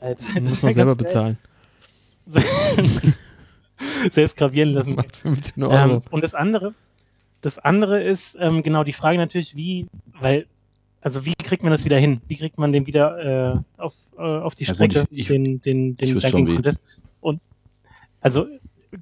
Äh, 0.02 0.14
das, 0.14 0.32
das 0.32 0.40
muss 0.40 0.62
man 0.62 0.72
selber 0.72 0.96
bezahlen. 0.96 1.36
Selbst 4.10 4.34
gravieren 4.38 4.70
lassen. 4.70 4.96
15 4.98 5.62
Euro. 5.62 5.74
Ähm, 5.74 6.02
und 6.10 6.24
das 6.24 6.34
andere, 6.34 6.74
das 7.40 7.58
andere 7.58 8.02
ist 8.02 8.36
ähm, 8.38 8.62
genau 8.62 8.84
die 8.84 8.92
Frage 8.92 9.18
natürlich, 9.18 9.56
wie, 9.56 9.86
weil, 10.20 10.46
also 11.00 11.24
wie 11.24 11.34
kriegt 11.34 11.62
man 11.62 11.72
das 11.72 11.84
wieder 11.84 11.98
hin? 11.98 12.20
Wie 12.28 12.36
kriegt 12.36 12.58
man 12.58 12.72
den 12.72 12.86
wieder 12.86 13.54
äh, 13.54 13.80
auf, 13.80 13.94
äh, 14.18 14.22
auf 14.22 14.54
die 14.54 14.66
Strecke, 14.66 14.94
ja, 14.94 15.00
gut, 15.02 15.12
ich, 15.12 15.28
den, 15.28 15.60
den, 15.60 15.96
den 15.96 16.18
Dunking 16.18 16.46
Contest? 16.54 16.80
Und 17.20 17.40
also, 18.20 18.46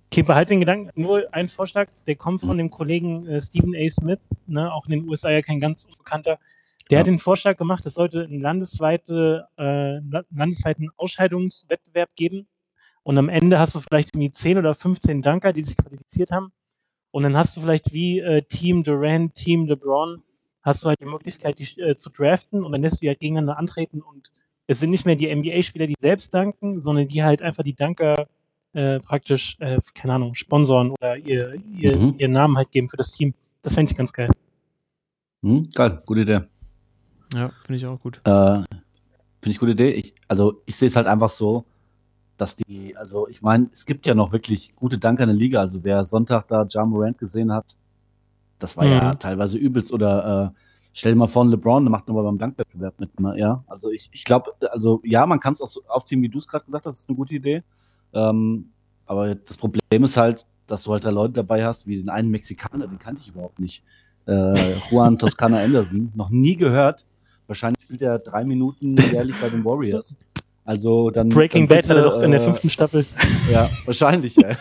okay, 0.06 0.22
behalt 0.22 0.50
den 0.50 0.60
Gedanken, 0.60 0.90
nur 1.00 1.26
ein 1.32 1.48
Vorschlag, 1.48 1.88
der 2.06 2.16
kommt 2.16 2.40
von 2.40 2.58
dem 2.58 2.70
Kollegen 2.70 3.26
äh, 3.26 3.42
Stephen 3.42 3.74
A. 3.74 3.90
Smith, 3.90 4.20
ne, 4.46 4.72
auch 4.72 4.86
in 4.86 4.92
den 4.92 5.08
USA 5.08 5.30
ja 5.30 5.42
kein 5.42 5.60
ganz 5.60 5.84
unbekannter. 5.84 6.38
Der 6.90 6.96
ja. 6.96 7.00
hat 7.00 7.06
den 7.06 7.18
Vorschlag 7.18 7.56
gemacht, 7.56 7.84
es 7.86 7.94
sollte 7.94 8.22
einen 8.22 8.40
landesweite, 8.40 9.48
äh, 9.58 9.98
landesweiten 10.30 10.90
Ausscheidungswettbewerb 10.96 12.10
geben. 12.16 12.46
Und 13.02 13.18
am 13.18 13.28
Ende 13.28 13.58
hast 13.58 13.74
du 13.74 13.80
vielleicht 13.80 14.14
irgendwie 14.14 14.30
10 14.30 14.58
oder 14.58 14.74
15 14.74 15.22
Danker, 15.22 15.52
die 15.52 15.62
sich 15.62 15.76
qualifiziert 15.76 16.30
haben. 16.30 16.52
Und 17.18 17.24
dann 17.24 17.36
hast 17.36 17.56
du 17.56 17.60
vielleicht 17.60 17.92
wie 17.92 18.20
äh, 18.20 18.42
Team 18.42 18.84
Durant, 18.84 19.34
Team 19.34 19.66
LeBron, 19.66 20.22
hast 20.62 20.84
du 20.84 20.88
halt 20.88 21.00
die 21.00 21.04
Möglichkeit, 21.04 21.58
die 21.58 21.64
äh, 21.80 21.96
zu 21.96 22.10
draften 22.10 22.62
und 22.62 22.70
dann 22.70 22.80
lässt 22.80 22.98
du 22.98 23.00
die 23.00 23.08
halt 23.08 23.18
gegeneinander 23.18 23.58
antreten 23.58 24.02
und 24.02 24.30
es 24.68 24.78
sind 24.78 24.90
nicht 24.90 25.04
mehr 25.04 25.16
die 25.16 25.34
NBA-Spieler, 25.34 25.88
die 25.88 25.96
selbst 25.98 26.32
danken, 26.32 26.80
sondern 26.80 27.08
die 27.08 27.24
halt 27.24 27.42
einfach 27.42 27.64
die 27.64 27.74
Danker 27.74 28.28
äh, 28.72 29.00
praktisch, 29.00 29.56
äh, 29.58 29.80
keine 29.96 30.14
Ahnung, 30.14 30.36
sponsoren 30.36 30.92
oder 30.92 31.16
ihr, 31.16 31.54
ihr, 31.76 31.96
mhm. 31.96 32.14
ihren 32.18 32.30
Namen 32.30 32.56
halt 32.56 32.70
geben 32.70 32.88
für 32.88 32.96
das 32.96 33.10
Team. 33.10 33.34
Das 33.62 33.74
fände 33.74 33.90
ich 33.90 33.98
ganz 33.98 34.12
geil. 34.12 34.30
Mhm, 35.42 35.70
geil, 35.74 35.98
gute 36.06 36.20
Idee. 36.20 36.42
Ja, 37.34 37.50
finde 37.64 37.78
ich 37.78 37.86
auch 37.86 37.98
gut. 37.98 38.20
Äh, 38.22 38.30
finde 38.30 39.50
ich 39.50 39.58
gute 39.58 39.72
Idee. 39.72 39.90
Ich, 39.90 40.14
also 40.28 40.62
ich 40.66 40.76
sehe 40.76 40.86
es 40.86 40.94
halt 40.94 41.08
einfach 41.08 41.30
so, 41.30 41.64
dass 42.38 42.56
die, 42.56 42.96
also 42.96 43.28
ich 43.28 43.42
meine, 43.42 43.68
es 43.72 43.84
gibt 43.84 44.06
ja 44.06 44.14
noch 44.14 44.32
wirklich 44.32 44.74
gute 44.76 44.96
Dank 44.96 45.20
an 45.20 45.28
der 45.28 45.36
Liga. 45.36 45.60
Also 45.60 45.84
wer 45.84 46.04
Sonntag 46.04 46.48
da 46.48 46.66
Ja 46.70 46.84
Morant 46.86 47.18
gesehen 47.18 47.52
hat, 47.52 47.76
das 48.58 48.76
war 48.76 48.84
mhm. 48.84 48.92
ja 48.92 49.14
teilweise 49.14 49.58
übelst. 49.58 49.92
Oder 49.92 50.52
äh, 50.54 50.60
stell 50.92 51.12
dir 51.12 51.18
mal 51.18 51.26
vor, 51.26 51.44
LeBron 51.46 51.84
der 51.84 51.90
macht 51.90 52.08
nochmal 52.08 52.24
beim 52.24 52.38
Dankwettbewerb 52.38 52.98
mit. 53.00 53.20
Ne? 53.20 53.38
Ja, 53.38 53.64
also 53.66 53.90
ich, 53.90 54.08
ich 54.12 54.24
glaube, 54.24 54.52
also 54.70 55.00
ja, 55.04 55.26
man 55.26 55.40
kann 55.40 55.52
es 55.52 55.60
auch 55.60 55.68
so 55.68 55.82
aufziehen, 55.88 56.22
wie 56.22 56.28
du 56.28 56.38
es 56.38 56.46
gerade 56.46 56.64
gesagt 56.64 56.86
hast, 56.86 56.94
das 56.94 57.00
ist 57.00 57.08
eine 57.08 57.16
gute 57.16 57.34
Idee. 57.34 57.62
Ähm, 58.14 58.70
aber 59.04 59.34
das 59.34 59.56
Problem 59.56 60.04
ist 60.04 60.16
halt, 60.16 60.46
dass 60.66 60.84
du 60.84 60.92
halt 60.92 61.04
da 61.04 61.10
Leute 61.10 61.34
dabei 61.34 61.64
hast, 61.64 61.86
wie 61.86 61.96
den 61.96 62.08
einen 62.08 62.30
Mexikaner, 62.30 62.86
den 62.86 62.98
kannte 62.98 63.22
ich 63.22 63.28
überhaupt 63.28 63.58
nicht. 63.58 63.82
Äh, 64.26 64.74
Juan 64.90 65.18
Toscana 65.18 65.58
Anderson, 65.60 66.12
noch 66.14 66.30
nie 66.30 66.56
gehört. 66.56 67.04
Wahrscheinlich 67.46 67.82
spielt 67.82 68.02
er 68.02 68.18
drei 68.18 68.44
Minuten 68.44 68.96
jährlich 68.96 69.34
bei 69.40 69.48
den 69.48 69.64
Warriors. 69.64 70.16
Also 70.68 71.10
dann. 71.10 71.30
Breaking 71.30 71.66
dann 71.66 71.78
bitte, 71.78 71.88
Bad 71.88 71.96
hat 71.96 72.04
er 72.04 72.10
doch 72.10 72.20
in 72.20 72.30
der 72.30 72.42
äh, 72.42 72.44
fünften 72.44 72.68
Staffel. 72.68 73.06
Ja, 73.50 73.70
wahrscheinlich, 73.86 74.36
ja. 74.36 74.50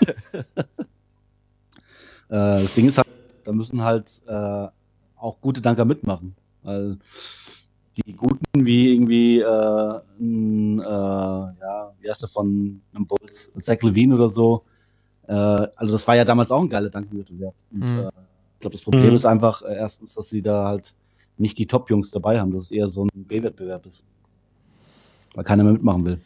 äh, 2.30 2.62
das 2.62 2.74
Ding 2.74 2.88
ist 2.88 2.98
halt, 2.98 3.08
da 3.44 3.52
müssen 3.52 3.84
halt 3.84 4.22
äh, 4.26 4.68
auch 5.18 5.42
gute 5.42 5.60
Danker 5.60 5.84
mitmachen. 5.84 6.34
Weil 6.64 6.98
die 7.98 8.14
Guten 8.14 8.66
wie 8.66 8.94
irgendwie, 8.94 9.42
äh, 9.42 10.00
n, 10.18 10.80
äh, 10.80 10.84
ja, 10.84 11.92
wie 12.00 12.10
heißt 12.10 12.22
der 12.22 12.30
von 12.30 12.80
einem 12.94 13.06
Bulls, 13.06 13.52
Zach 13.60 13.82
Levine 13.82 14.16
oder 14.16 14.30
so. 14.30 14.64
Äh, 15.28 15.34
also 15.34 15.92
das 15.92 16.08
war 16.08 16.16
ja 16.16 16.24
damals 16.24 16.52
auch 16.52 16.62
ein 16.62 16.70
geiler 16.70 16.90
Dankenwettbewerb. 16.90 17.56
Und 17.70 17.82
mhm. 17.82 18.00
äh, 18.00 18.08
ich 18.54 18.60
glaube, 18.62 18.78
das 18.78 18.82
Problem 18.82 19.10
mhm. 19.10 19.16
ist 19.18 19.26
einfach 19.26 19.62
äh, 19.62 19.76
erstens, 19.76 20.14
dass 20.14 20.30
sie 20.30 20.42
da 20.42 20.68
halt 20.68 20.96
nicht 21.38 21.58
die 21.58 21.68
Top-Jungs 21.68 22.12
dabei 22.12 22.40
haben, 22.40 22.52
dass 22.52 22.64
es 22.64 22.72
eher 22.72 22.88
so 22.88 23.04
ein 23.04 23.10
B-Wettbewerb 23.14 23.86
ist 23.86 24.06
weil 25.38 25.44
keiner 25.44 25.64
mehr 25.64 25.74
mitmachen 25.74 26.04
will. 26.04 26.20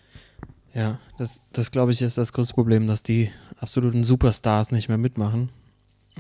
Ja, 0.74 0.98
das, 1.18 1.42
das 1.52 1.72
glaube 1.72 1.92
ich 1.92 2.02
ist 2.02 2.18
das 2.18 2.32
größte 2.32 2.54
Problem, 2.54 2.88
dass 2.88 3.04
die 3.04 3.30
absoluten 3.60 4.06
Superstars 4.06 4.72
nicht 4.72 4.88
mehr 4.88 4.98
mitmachen. 4.98 5.50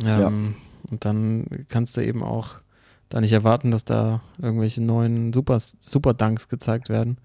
Ähm, 0.04 0.06
ja. 0.06 0.28
Und 0.92 1.06
dann 1.06 1.66
kannst 1.70 1.96
du 1.96 2.06
eben 2.06 2.22
auch 2.22 2.56
da 3.08 3.22
nicht 3.22 3.32
erwarten, 3.32 3.72
dass 3.72 3.86
da 3.86 4.20
irgendwelche 4.42 4.82
neuen 4.82 5.32
Super, 5.32 5.58
Super 5.80 6.14
Dunks 6.14 6.50
gezeigt 6.50 6.90
werden. 6.90 7.18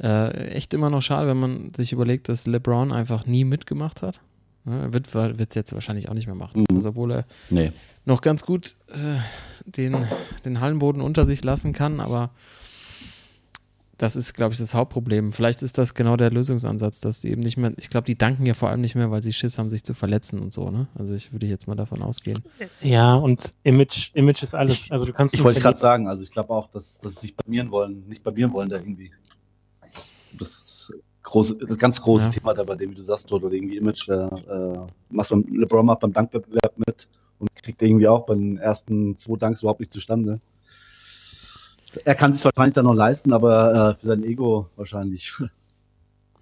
Äh, 0.00 0.50
echt 0.50 0.72
immer 0.72 0.88
noch 0.88 1.02
schade, 1.02 1.26
wenn 1.26 1.40
man 1.40 1.74
sich 1.74 1.92
überlegt, 1.92 2.28
dass 2.28 2.46
LeBron 2.46 2.92
einfach 2.92 3.26
nie 3.26 3.44
mitgemacht 3.44 4.02
hat. 4.02 4.20
Er 4.66 4.92
wird 4.92 5.08
es 5.12 5.54
jetzt 5.56 5.72
wahrscheinlich 5.72 6.08
auch 6.08 6.14
nicht 6.14 6.26
mehr 6.26 6.36
machen. 6.36 6.60
Mhm. 6.60 6.76
Also, 6.76 6.90
obwohl 6.90 7.10
er 7.10 7.24
nee. 7.50 7.72
noch 8.04 8.20
ganz 8.20 8.44
gut 8.46 8.76
äh, 8.92 9.18
den, 9.64 9.96
den 10.44 10.60
Hallenboden 10.60 11.02
unter 11.02 11.26
sich 11.26 11.42
lassen 11.42 11.72
kann, 11.72 11.98
aber 11.98 12.30
das 14.00 14.16
ist, 14.16 14.32
glaube 14.32 14.54
ich, 14.54 14.58
das 14.58 14.72
Hauptproblem. 14.72 15.30
Vielleicht 15.34 15.60
ist 15.60 15.76
das 15.76 15.92
genau 15.92 16.16
der 16.16 16.30
Lösungsansatz, 16.30 17.00
dass 17.00 17.20
die 17.20 17.28
eben 17.28 17.42
nicht 17.42 17.58
mehr, 17.58 17.74
ich 17.76 17.90
glaube, 17.90 18.06
die 18.06 18.16
danken 18.16 18.46
ja 18.46 18.54
vor 18.54 18.70
allem 18.70 18.80
nicht 18.80 18.94
mehr, 18.94 19.10
weil 19.10 19.22
sie 19.22 19.34
Schiss 19.34 19.58
haben, 19.58 19.68
sich 19.68 19.84
zu 19.84 19.92
verletzen 19.92 20.38
und 20.38 20.54
so, 20.54 20.70
ne? 20.70 20.88
Also 20.94 21.14
ich 21.14 21.32
würde 21.32 21.44
jetzt 21.44 21.68
mal 21.68 21.74
davon 21.74 22.00
ausgehen. 22.00 22.42
Ja, 22.80 23.14
und 23.14 23.54
Image, 23.62 24.10
Image 24.14 24.42
ist 24.42 24.54
alles. 24.54 24.86
Ich, 24.86 24.92
also 24.92 25.04
du 25.04 25.12
kannst. 25.12 25.34
Ich 25.34 25.44
wollte 25.44 25.60
gerade 25.60 25.78
sagen, 25.78 26.08
also 26.08 26.22
ich 26.22 26.30
glaube 26.30 26.48
auch, 26.48 26.66
dass, 26.68 26.98
dass 26.98 27.16
sie 27.16 27.20
sich 27.20 27.36
blamieren 27.36 27.70
wollen, 27.70 28.08
nicht 28.08 28.22
blamieren 28.22 28.54
wollen 28.54 28.70
da 28.70 28.76
irgendwie. 28.76 29.10
Das 30.32 30.90
große, 31.22 31.58
das 31.58 31.76
ganz 31.76 32.00
große 32.00 32.24
ja. 32.24 32.30
Thema 32.30 32.54
da 32.54 32.64
bei 32.64 32.76
dem, 32.76 32.92
wie 32.92 32.94
du 32.94 33.02
sagst, 33.02 33.30
oder 33.30 33.52
irgendwie 33.52 33.76
Image, 33.76 34.08
äh, 34.08 34.28
machst 35.10 35.30
beim 35.30 35.44
LeBron 35.46 35.84
macht 35.84 36.00
beim 36.00 36.14
Dankwettbewerb 36.14 36.72
mit 36.76 37.06
und 37.38 37.50
kriegt 37.62 37.82
irgendwie 37.82 38.08
auch 38.08 38.24
bei 38.24 38.34
den 38.34 38.56
ersten 38.56 39.14
zwei 39.18 39.36
Danks 39.36 39.60
überhaupt 39.60 39.80
nicht 39.80 39.92
zustande. 39.92 40.40
Er 42.04 42.14
kann 42.14 42.32
es 42.32 42.44
wahrscheinlich 42.44 42.74
dann 42.74 42.84
noch 42.84 42.94
leisten, 42.94 43.32
aber 43.32 43.90
äh, 43.90 43.94
für 43.94 44.06
sein 44.06 44.24
Ego 44.24 44.68
wahrscheinlich. 44.76 45.32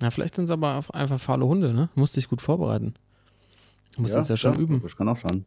Ja, 0.01 0.13
vielleicht 0.13 0.37
sind 0.37 0.45
es 0.45 0.53
aber 0.53 0.81
einfach 0.93 1.19
fahle 1.19 1.45
Hunde, 1.45 1.75
ne? 1.75 1.89
Musst 1.97 2.15
dich 2.15 2.29
gut 2.29 2.41
vorbereiten. 2.41 2.95
Du 3.97 4.03
musst 4.03 4.15
ja, 4.15 4.21
das 4.21 4.29
ja 4.29 4.37
schon 4.37 4.55
ja, 4.55 4.61
üben. 4.61 4.81
Das 4.81 4.97
kann 4.97 5.09
auch 5.09 5.17
schon. 5.17 5.45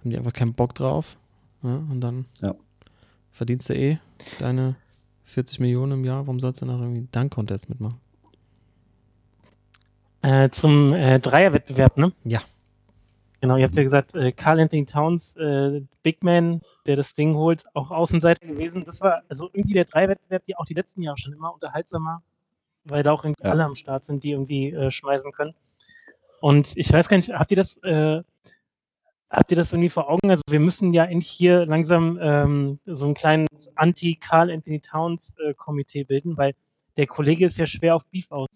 Haben 0.00 0.10
die 0.10 0.16
einfach 0.16 0.32
keinen 0.32 0.54
Bock 0.54 0.74
drauf. 0.74 1.18
Ja, 1.62 1.76
und 1.76 2.00
dann 2.00 2.24
ja. 2.40 2.54
verdienst 3.30 3.68
du 3.68 3.74
eh 3.74 3.98
deine 4.38 4.76
40 5.24 5.60
Millionen 5.60 5.92
im 5.92 6.04
Jahr. 6.06 6.26
Warum 6.26 6.40
sollst 6.40 6.62
du 6.62 6.64
noch 6.66 6.80
irgendwie 6.80 7.00
einen 7.00 7.12
Dank-Contest 7.12 7.68
mitmachen? 7.68 8.00
Äh, 10.22 10.48
zum 10.48 10.94
äh, 10.94 11.20
Dreierwettbewerb, 11.20 11.98
ne? 11.98 12.12
Ja. 12.24 12.40
Genau, 13.40 13.56
ihr 13.56 13.64
habt 13.64 13.74
ja 13.74 13.82
gesagt, 13.82 14.14
äh, 14.14 14.32
Carl 14.32 14.60
Anthony 14.60 14.84
Towns, 14.84 15.36
äh, 15.36 15.82
Big 16.02 16.22
Man, 16.22 16.60
der 16.86 16.96
das 16.96 17.14
Ding 17.14 17.34
holt, 17.34 17.64
auch 17.74 17.90
Außenseiter 17.90 18.46
gewesen. 18.46 18.84
Das 18.84 19.00
war 19.00 19.22
also 19.28 19.48
irgendwie 19.52 19.74
der 19.74 19.84
Dreiwettbewerb, 19.84 20.44
die 20.44 20.56
auch 20.56 20.64
die 20.64 20.74
letzten 20.74 21.02
Jahre 21.02 21.18
schon 21.18 21.32
immer 21.32 21.52
unterhaltsamer, 21.52 22.22
weil 22.84 23.02
da 23.02 23.12
auch 23.12 23.24
ja. 23.24 23.32
alle 23.42 23.64
am 23.64 23.74
Start 23.74 24.04
sind, 24.04 24.24
die 24.24 24.32
irgendwie 24.32 24.70
äh, 24.70 24.90
schmeißen 24.90 25.32
können. 25.32 25.54
Und 26.40 26.72
ich 26.76 26.92
weiß 26.92 27.08
gar 27.08 27.16
nicht, 27.16 27.30
habt 27.30 27.50
ihr 27.50 27.56
das, 27.56 27.76
äh, 27.82 28.22
habt 29.28 29.50
ihr 29.50 29.56
das 29.56 29.72
irgendwie 29.72 29.90
vor 29.90 30.08
Augen? 30.08 30.30
Also 30.30 30.42
wir 30.48 30.60
müssen 30.60 30.92
ja 30.94 31.04
endlich 31.04 31.28
hier 31.28 31.66
langsam 31.66 32.18
ähm, 32.20 32.78
so 32.86 33.06
ein 33.06 33.14
kleines 33.14 33.70
Anti-Carl 33.74 34.50
Anthony 34.50 34.80
Towns 34.80 35.36
äh, 35.38 35.54
Komitee 35.54 36.04
bilden, 36.04 36.36
weil 36.36 36.54
der 36.96 37.06
Kollege 37.06 37.46
ist 37.46 37.58
ja 37.58 37.66
schwer 37.66 37.94
auf 37.94 38.06
Beef 38.06 38.30
aus. 38.30 38.48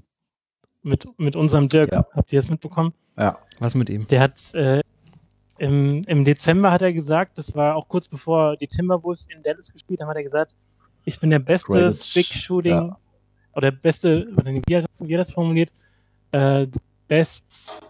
Mit, 0.83 1.07
mit 1.19 1.35
unserem 1.35 1.69
Dirk. 1.71 1.93
Ja. 1.93 2.07
Habt 2.13 2.31
ihr 2.33 2.39
das 2.39 2.51
mitbekommen? 2.51 2.93
Ja. 3.17 3.39
Was 3.59 3.75
mit 3.75 3.89
ihm? 3.89 4.07
Der 4.09 4.21
hat 4.21 4.55
äh, 4.55 4.83
im, 5.59 6.03
im 6.05 6.25
Dezember 6.25 6.71
hat 6.71 6.83
er 6.83 6.93
gesagt, 6.93 7.39
das 7.39 7.55
war 7.55 7.77
auch 7.77 7.89
kurz 7.89 8.09
bevor 8.09 8.57
die 8.57 8.67
Timberwolves 8.67 9.27
in 9.35 9.43
Dallas 9.43 9.73
gespielt 9.73 10.01
haben, 10.01 10.09
hat 10.09 10.17
er 10.17 10.23
gesagt, 10.23 10.57
ich 11.05 11.21
bin 11.21 11.31
der 11.31 11.39
beste 11.39 11.73
Greatest 11.73 12.15
Big 12.15 12.27
Sh- 12.27 12.39
Shooting 12.39 12.73
ja. 12.73 12.99
oder 13.55 13.71
beste, 13.71 14.27
oder 14.37 14.51
nee, 14.51 14.63
wie 14.67 14.77
hat, 14.77 14.87
wie 14.99 15.05
hat 15.05 15.11
er 15.11 15.19
das 15.19 15.33
formuliert? 15.33 15.73
Äh, 16.33 16.67
best 17.09 17.83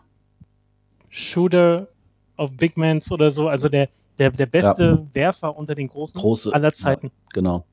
Shooter 1.09 1.88
of 2.37 2.57
Big 2.57 2.77
Mans 2.77 3.11
oder 3.12 3.31
so, 3.31 3.48
also 3.48 3.68
der, 3.68 3.88
der, 4.18 4.31
der 4.31 4.46
beste 4.46 5.07
Werfer 5.14 5.57
unter 5.57 5.74
den 5.74 5.88
großen 5.88 6.20
Große, 6.20 6.53
aller 6.53 6.72
Zeiten. 6.72 7.11
Genau. 7.33 7.64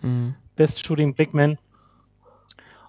Mhm. 0.00 0.34
Best 0.56 0.84
Shooting 0.84 1.14
Big 1.14 1.34
Man. 1.34 1.58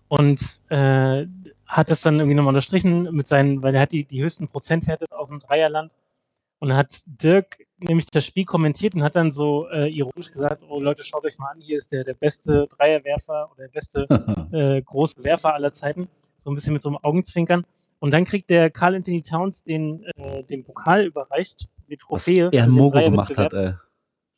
Und 0.08 0.40
äh, 0.70 1.26
hat 1.66 1.90
das 1.90 2.02
dann 2.02 2.20
irgendwie 2.20 2.36
nochmal 2.36 2.50
unterstrichen 2.50 3.04
mit 3.12 3.28
seinen, 3.28 3.62
weil 3.62 3.76
er 3.76 3.82
hat 3.82 3.92
die, 3.92 4.06
die 4.06 4.24
höchsten 4.24 4.48
Prozentwerte 4.48 5.06
aus 5.10 5.30
dem 5.30 5.40
Dreierland. 5.40 5.96
Und 6.60 6.70
dann 6.70 6.78
hat 6.78 7.02
Dirk 7.06 7.58
nämlich 7.80 8.06
das 8.08 8.26
Spiel 8.26 8.46
kommentiert 8.46 8.96
und 8.96 9.04
hat 9.04 9.16
dann 9.16 9.32
so 9.32 9.68
äh, 9.70 9.90
ironisch 9.90 10.32
gesagt, 10.32 10.64
oh 10.70 10.80
Leute, 10.80 11.04
schaut 11.04 11.26
euch 11.26 11.38
mal 11.38 11.50
an, 11.50 11.60
hier 11.60 11.78
ist 11.78 11.92
der, 11.92 12.04
der 12.04 12.14
beste 12.14 12.68
Dreierwerfer 12.68 13.50
oder 13.52 13.64
der 13.64 13.72
beste 13.72 14.08
äh, 14.52 14.82
große 14.82 15.24
Werfer 15.24 15.54
aller 15.54 15.74
Zeiten. 15.74 16.08
So 16.38 16.50
ein 16.50 16.56
bisschen 16.56 16.74
mit 16.74 16.82
so 16.82 16.90
einem 16.90 16.98
Augenzwinkern. 17.02 17.66
Und 18.00 18.12
dann 18.12 18.26
kriegt 18.26 18.50
der 18.50 18.70
Carl 18.70 18.96
Anthony 18.96 19.22
Towns 19.22 19.64
den, 19.64 20.04
äh, 20.16 20.44
den 20.44 20.64
Pokal 20.64 21.06
überreicht, 21.06 21.68
die 21.90 21.96
Was 21.96 22.08
Trophäe. 22.08 22.50
er 22.52 22.64
ein 22.64 22.70
den 22.70 22.76
Mogo 22.76 23.00
gemacht 23.00 23.38
hat, 23.38 23.54
ey. 23.54 23.74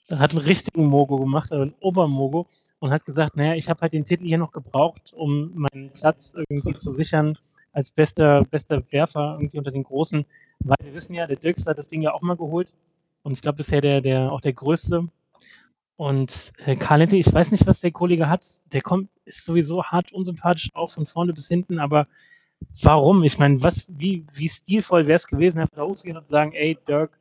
Hat 0.09 0.31
einen 0.31 0.41
richtigen 0.41 0.85
Mogo 0.85 1.17
gemacht, 1.17 1.51
also 1.51 1.63
einen 1.63 1.75
Obermogo 1.79 2.47
und 2.79 2.91
hat 2.91 3.05
gesagt, 3.05 3.35
naja, 3.35 3.55
ich 3.55 3.69
habe 3.69 3.81
halt 3.81 3.93
den 3.93 4.05
Titel 4.05 4.25
hier 4.25 4.37
noch 4.37 4.51
gebraucht, 4.51 5.13
um 5.13 5.51
meinen 5.53 5.91
Platz 5.91 6.33
irgendwie 6.35 6.75
zu 6.75 6.91
sichern 6.91 7.37
als 7.73 7.91
bester, 7.91 8.43
bester 8.45 8.81
Werfer 8.91 9.35
irgendwie 9.37 9.57
unter 9.57 9.71
den 9.71 9.83
Großen. 9.83 10.25
Weil 10.59 10.77
wir 10.83 10.93
wissen 10.93 11.13
ja, 11.13 11.27
der 11.27 11.37
Dirks 11.37 11.67
hat 11.67 11.77
das 11.77 11.89
Ding 11.89 12.01
ja 12.01 12.13
auch 12.13 12.21
mal 12.21 12.37
geholt 12.37 12.73
und 13.23 13.33
ich 13.33 13.41
glaube 13.41 13.57
bisher 13.57 13.81
der, 13.81 14.01
der 14.01 14.31
auch 14.31 14.41
der 14.41 14.53
Größte. 14.53 15.07
Und 15.97 16.53
äh, 16.65 16.77
Anthony, 16.79 17.19
ich 17.19 17.33
weiß 17.33 17.51
nicht, 17.51 17.65
was 17.65 17.81
der 17.81 17.91
Kollege 17.91 18.29
hat. 18.29 18.61
Der 18.71 18.81
kommt, 18.81 19.09
ist 19.25 19.43
sowieso 19.43 19.83
hart 19.83 20.13
unsympathisch 20.13 20.69
auch 20.73 20.91
von 20.91 21.07
vorne 21.07 21.33
bis 21.33 21.47
hinten, 21.47 21.79
aber 21.79 22.07
warum? 22.81 23.23
Ich 23.23 23.37
meine, 23.39 23.61
was, 23.63 23.87
wie, 23.89 24.25
wie 24.33 24.47
stilvoll 24.47 25.07
wäre 25.07 25.17
es 25.17 25.27
gewesen, 25.27 25.59
einfach 25.59 25.75
da 25.75 25.83
hochzugehen 25.83 26.17
und 26.17 26.25
zu 26.25 26.31
sagen, 26.31 26.53
ey, 26.53 26.77
Dirk, 26.87 27.17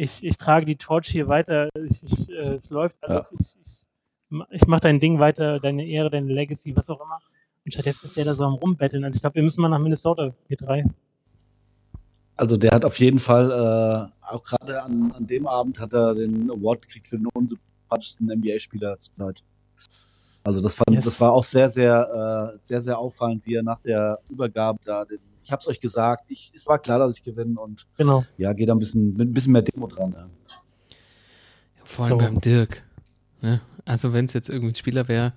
ich, 0.00 0.24
ich 0.24 0.36
trage 0.38 0.64
die 0.66 0.76
Torch 0.76 1.08
hier 1.08 1.28
weiter, 1.28 1.68
ich, 1.74 2.02
ich, 2.02 2.30
äh, 2.30 2.54
es 2.54 2.70
läuft 2.70 2.96
alles, 3.02 3.32
ich, 3.32 3.56
ich, 3.60 3.86
ma- 4.30 4.46
ich 4.50 4.66
mache 4.66 4.80
dein 4.82 4.98
Ding 5.00 5.18
weiter, 5.18 5.60
deine 5.60 5.86
Ehre, 5.86 6.08
deine 6.10 6.32
Legacy, 6.32 6.74
was 6.74 6.88
auch 6.88 7.00
immer. 7.00 7.20
Und 7.64 7.72
stattdessen 7.74 8.06
ist 8.06 8.16
der 8.16 8.24
da 8.24 8.34
so 8.34 8.44
am 8.44 8.54
Rumbetteln. 8.54 9.04
Also 9.04 9.16
ich 9.16 9.20
glaube, 9.20 9.34
wir 9.36 9.42
müssen 9.42 9.60
mal 9.60 9.68
nach 9.68 9.78
Minnesota, 9.78 10.32
wir 10.48 10.56
drei. 10.56 10.84
Also 12.36 12.56
der 12.56 12.70
hat 12.70 12.86
auf 12.86 12.98
jeden 12.98 13.18
Fall, 13.18 13.50
äh, 13.50 14.26
auch 14.32 14.42
gerade 14.42 14.82
an, 14.82 15.12
an 15.12 15.26
dem 15.26 15.46
Abend 15.46 15.78
hat 15.78 15.92
er 15.92 16.14
den 16.14 16.50
Award 16.50 16.82
gekriegt 16.82 17.08
für 17.08 17.18
den 17.18 17.26
unsympathischsten 17.26 18.26
NBA-Spieler 18.28 18.98
zurzeit. 18.98 19.42
Also 20.42 20.62
das, 20.62 20.74
fand, 20.76 20.90
Yes. 20.92 21.04
das 21.04 21.20
war 21.20 21.32
auch 21.32 21.44
sehr, 21.44 21.68
sehr, 21.68 22.54
äh, 22.54 22.58
sehr, 22.66 22.80
sehr 22.80 22.98
auffallend, 22.98 23.44
wie 23.44 23.56
er 23.56 23.62
nach 23.62 23.80
der 23.80 24.18
Übergabe 24.30 24.78
da 24.82 25.04
den, 25.04 25.18
ich 25.42 25.52
hab's 25.52 25.66
euch 25.68 25.80
gesagt, 25.80 26.26
ich, 26.30 26.52
es 26.54 26.66
war 26.66 26.78
klar, 26.78 26.98
dass 26.98 27.16
ich 27.16 27.22
gewinne 27.22 27.58
und 27.60 27.86
Genau. 27.96 28.24
ja, 28.36 28.52
geht 28.52 28.68
da 28.68 28.74
ein 28.74 28.78
bisschen, 28.78 29.12
mit 29.14 29.28
ein 29.28 29.32
bisschen 29.34 29.52
mehr 29.52 29.62
Demo 29.62 29.86
dran. 29.86 30.14
Ja. 30.16 30.28
Vor 31.84 32.04
allem 32.06 32.18
So. 32.18 32.24
beim 32.26 32.40
Dirk. 32.40 32.82
Ne? 33.40 33.60
Also 33.84 34.12
wenn 34.12 34.26
es 34.26 34.32
jetzt 34.34 34.48
irgendwie 34.50 34.72
ein 34.72 34.76
Spieler 34.76 35.08
wäre, 35.08 35.32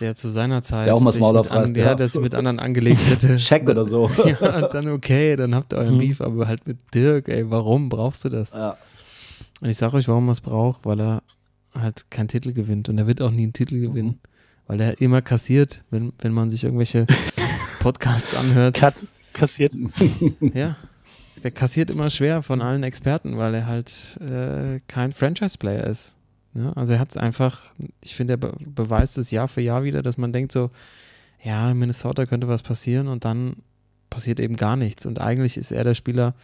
der 0.00 0.16
zu 0.16 0.30
seiner 0.30 0.62
Zeit 0.62 0.86
Der 0.86 0.94
auch 0.94 1.00
mal 1.00 1.12
sich 1.12 1.20
mit 1.22 1.50
an, 1.50 1.74
der 1.74 1.84
ja. 1.84 1.94
das 1.94 2.14
mit 2.14 2.34
anderen 2.34 2.58
angelegt 2.58 3.00
hätte. 3.08 3.38
Shaq 3.38 3.68
oder 3.68 3.84
so. 3.84 4.10
ja, 4.24 4.68
dann 4.68 4.88
okay, 4.88 5.36
dann 5.36 5.54
habt 5.54 5.72
ihr 5.72 5.78
euren 5.78 5.96
Mhm. 5.96 6.00
Beef, 6.00 6.20
aber 6.20 6.46
halt 6.48 6.66
mit 6.66 6.78
Dirk, 6.94 7.28
ey, 7.28 7.50
warum 7.50 7.88
brauchst 7.88 8.24
du 8.24 8.28
das? 8.30 8.52
Ja. 8.52 8.76
Und 9.60 9.68
ich 9.68 9.76
sage 9.76 9.96
euch, 9.96 10.08
warum 10.08 10.28
er 10.28 10.32
es 10.32 10.40
braucht, 10.40 10.86
weil 10.86 11.00
er 11.00 11.22
halt 11.74 12.10
keinen 12.10 12.28
Titel 12.28 12.52
gewinnt 12.52 12.88
und 12.88 12.98
er 12.98 13.06
wird 13.06 13.20
auch 13.22 13.30
nie 13.30 13.42
einen 13.44 13.52
Titel 13.52 13.78
gewinnen, 13.80 14.18
weil 14.66 14.80
er 14.80 15.00
immer 15.00 15.20
kassiert, 15.22 15.82
wenn, 15.90 16.12
wenn 16.18 16.32
man 16.32 16.50
sich 16.50 16.64
irgendwelche 16.64 17.06
Podcasts 17.82 18.36
anhört. 18.36 18.76
Cut 18.76 19.06
kassiert. 19.32 19.74
Ja, 20.54 20.76
der 21.42 21.50
kassiert 21.50 21.90
immer 21.90 22.10
schwer 22.10 22.42
von 22.42 22.62
allen 22.62 22.84
Experten, 22.84 23.36
weil 23.38 23.54
er 23.54 23.66
halt 23.66 24.20
äh, 24.20 24.78
kein 24.86 25.10
Franchise-Player 25.10 25.84
ist. 25.88 26.14
Ja, 26.54 26.72
also 26.74 26.92
er 26.92 27.00
hat 27.00 27.10
es 27.10 27.16
einfach, 27.16 27.72
ich 28.00 28.14
finde, 28.14 28.34
er 28.34 28.36
be 28.36 28.54
beweist 28.60 29.18
es 29.18 29.32
Jahr 29.32 29.48
für 29.48 29.62
Jahr 29.62 29.82
wieder, 29.82 30.02
dass 30.02 30.16
man 30.16 30.32
denkt 30.32 30.52
so, 30.52 30.70
ja, 31.42 31.72
in 31.72 31.78
Minnesota 31.78 32.24
könnte 32.26 32.46
was 32.46 32.62
passieren 32.62 33.08
und 33.08 33.24
dann 33.24 33.56
passiert 34.10 34.38
eben 34.38 34.56
gar 34.56 34.76
nichts. 34.76 35.04
Und 35.04 35.20
eigentlich 35.20 35.56
ist 35.56 35.72
er 35.72 35.82
der 35.82 35.94
Spieler, 35.94 36.34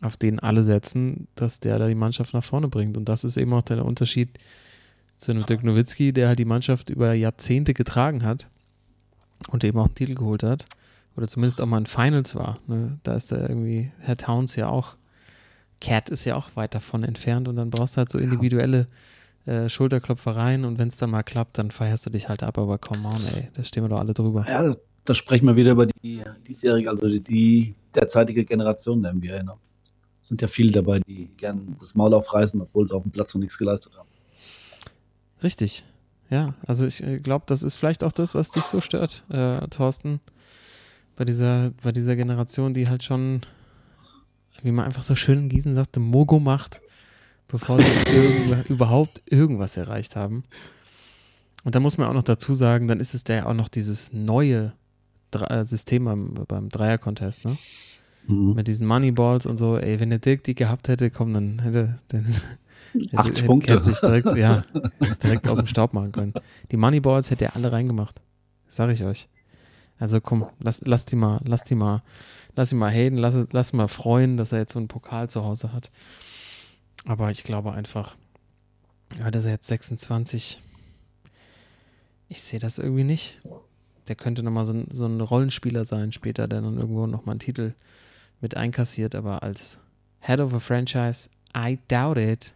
auf 0.00 0.16
den 0.16 0.38
alle 0.38 0.62
setzen, 0.62 1.28
dass 1.34 1.60
der 1.60 1.78
da 1.78 1.88
die 1.88 1.94
Mannschaft 1.94 2.32
nach 2.32 2.44
vorne 2.44 2.68
bringt. 2.68 2.96
Und 2.96 3.06
das 3.06 3.22
ist 3.22 3.36
eben 3.36 3.52
auch 3.52 3.62
der 3.62 3.84
Unterschied 3.84 4.30
zu 5.18 5.32
einem 5.32 5.44
Dirk 5.44 5.62
Nowitzki, 5.62 6.14
der 6.14 6.28
halt 6.28 6.38
die 6.38 6.46
Mannschaft 6.46 6.88
über 6.88 7.12
Jahrzehnte 7.12 7.74
getragen 7.74 8.24
hat 8.24 8.48
und 9.50 9.64
eben 9.64 9.78
auch 9.78 9.86
einen 9.86 9.94
Titel 9.94 10.14
geholt 10.14 10.42
hat. 10.42 10.64
Oder 11.16 11.26
zumindest 11.26 11.60
auch 11.60 11.66
mal 11.66 11.78
in 11.78 11.86
Finals 11.86 12.34
war. 12.34 12.58
Ne? 12.66 12.98
Da 13.02 13.14
ist 13.14 13.32
da 13.32 13.40
irgendwie 13.40 13.90
Herr 13.98 14.16
Towns 14.16 14.54
ja 14.56 14.68
auch. 14.68 14.96
Cat 15.80 16.10
ist 16.10 16.24
ja 16.24 16.36
auch 16.36 16.54
weit 16.54 16.74
davon 16.74 17.04
entfernt 17.04 17.48
und 17.48 17.56
dann 17.56 17.70
brauchst 17.70 17.94
du 17.94 17.98
halt 17.98 18.10
so 18.10 18.18
individuelle 18.18 18.86
äh, 19.46 19.68
Schulterklopfereien 19.68 20.64
und 20.64 20.78
wenn 20.78 20.88
es 20.88 20.96
dann 20.96 21.10
mal 21.10 21.22
klappt, 21.22 21.58
dann 21.58 21.70
feierst 21.70 22.06
du 22.06 22.10
dich 22.10 22.28
halt 22.28 22.42
ab, 22.42 22.58
aber 22.58 22.78
come 22.78 23.08
on, 23.08 23.20
ey, 23.34 23.48
da 23.54 23.64
stehen 23.64 23.84
wir 23.84 23.88
doch 23.88 23.98
alle 23.98 24.12
drüber. 24.12 24.44
ja, 24.46 24.62
da, 24.62 24.74
da 25.04 25.14
sprechen 25.14 25.46
wir 25.46 25.56
wieder 25.56 25.72
über 25.72 25.86
die 25.86 26.22
diesjährige, 26.46 26.90
also 26.90 27.08
die, 27.08 27.20
die 27.20 27.74
derzeitige 27.94 28.44
Generation 28.44 29.02
der 29.02 29.14
NBA. 29.14 29.42
Ne? 29.42 29.54
Sind 30.22 30.42
ja 30.42 30.48
viele 30.48 30.72
dabei, 30.72 31.00
die 31.00 31.30
gern 31.36 31.76
das 31.80 31.94
Maul 31.94 32.12
aufreißen, 32.12 32.60
obwohl 32.60 32.88
sie 32.88 32.94
auf 32.94 33.02
dem 33.02 33.12
Platz 33.12 33.34
noch 33.34 33.40
nichts 33.40 33.56
geleistet 33.56 33.96
haben. 33.96 34.08
Richtig. 35.42 35.84
Ja, 36.30 36.54
also 36.66 36.86
ich 36.86 37.02
äh, 37.02 37.18
glaube, 37.18 37.44
das 37.46 37.62
ist 37.62 37.76
vielleicht 37.76 38.04
auch 38.04 38.12
das, 38.12 38.34
was 38.34 38.50
dich 38.50 38.64
so 38.64 38.80
stört, 38.80 39.24
äh, 39.30 39.66
Thorsten, 39.68 40.20
bei 41.16 41.24
dieser, 41.24 41.72
bei 41.82 41.90
dieser 41.90 42.16
Generation, 42.16 42.74
die 42.74 42.88
halt 42.88 43.02
schon, 43.02 43.40
wie 44.62 44.70
man 44.70 44.84
einfach 44.84 45.02
so 45.02 45.14
schön 45.14 45.38
in 45.38 45.48
Gießen 45.48 45.74
sagte, 45.74 46.00
Mogo 46.00 46.38
macht, 46.38 46.80
bevor 47.48 47.80
sie 47.80 47.88
irgend, 48.12 48.68
überhaupt 48.68 49.22
irgendwas 49.26 49.76
erreicht 49.76 50.16
haben. 50.16 50.44
Und 51.64 51.74
da 51.74 51.80
muss 51.80 51.98
man 51.98 52.08
auch 52.08 52.14
noch 52.14 52.22
dazu 52.22 52.54
sagen, 52.54 52.88
dann 52.88 53.00
ist 53.00 53.14
es 53.14 53.24
ja 53.28 53.46
auch 53.46 53.54
noch 53.54 53.68
dieses 53.68 54.12
neue 54.12 54.72
Dre 55.30 55.50
äh, 55.50 55.64
System 55.64 56.04
beim, 56.04 56.34
beim 56.46 56.68
Dreier-Contest, 56.68 57.44
ne? 57.44 57.56
Mhm. 58.26 58.54
Mit 58.54 58.68
diesen 58.68 58.86
Moneyballs 58.86 59.46
und 59.46 59.56
so, 59.56 59.78
ey, 59.78 59.98
wenn 60.00 60.10
der 60.10 60.18
Dirk 60.18 60.44
die 60.44 60.54
gehabt 60.54 60.88
hätte, 60.88 61.10
komm, 61.10 61.32
dann 61.32 61.60
hätte, 61.60 61.98
dann, 62.08 62.34
80 62.94 63.14
hätte, 63.14 63.46
Punkte. 63.46 63.72
Hätte 63.72 63.84
sich 63.84 64.00
direkt, 64.00 64.36
ja, 64.36 64.64
direkt 65.22 65.48
aus 65.48 65.58
dem 65.58 65.66
Staub 65.66 65.92
machen 65.92 66.12
können. 66.12 66.34
Die 66.70 66.76
Moneyballs 66.76 67.30
hätte 67.30 67.46
er 67.46 67.56
alle 67.56 67.72
reingemacht. 67.72 68.20
Sag 68.68 68.90
ich 68.90 69.04
euch. 69.04 69.28
Also 69.98 70.20
komm, 70.20 70.46
lass, 70.60 70.80
lass 70.84 71.04
die 71.04 71.16
mal, 71.16 71.40
lass 71.44 71.64
die 71.64 71.74
mal, 71.74 72.02
lass 72.54 72.72
ihn 72.72 72.78
mal 72.78 72.92
haten, 72.92 73.16
lass, 73.16 73.34
lass 73.52 73.72
mal 73.72 73.88
freuen, 73.88 74.36
dass 74.36 74.52
er 74.52 74.60
jetzt 74.60 74.72
so 74.72 74.78
einen 74.78 74.88
Pokal 74.88 75.28
zu 75.28 75.42
Hause 75.42 75.72
hat. 75.72 75.90
Aber 77.04 77.30
ich 77.30 77.42
glaube 77.42 77.72
einfach, 77.72 78.16
ja, 79.18 79.30
dass 79.30 79.44
er 79.44 79.52
jetzt 79.52 79.66
26, 79.66 80.60
ich 82.28 82.42
sehe 82.42 82.60
das 82.60 82.78
irgendwie 82.78 83.04
nicht. 83.04 83.40
Der 84.06 84.16
könnte 84.16 84.42
nochmal 84.42 84.66
so 84.66 84.72
ein, 84.72 84.88
so 84.92 85.06
ein 85.06 85.20
Rollenspieler 85.20 85.84
sein 85.84 86.12
später, 86.12 86.48
der 86.48 86.60
dann 86.60 86.78
irgendwo 86.78 87.06
nochmal 87.06 87.34
einen 87.34 87.40
Titel 87.40 87.74
mit 88.40 88.56
einkassiert, 88.56 89.14
aber 89.14 89.42
als 89.42 89.78
Head 90.20 90.40
of 90.40 90.54
a 90.54 90.60
Franchise, 90.60 91.28
I 91.56 91.78
doubt 91.88 92.18
it. 92.18 92.54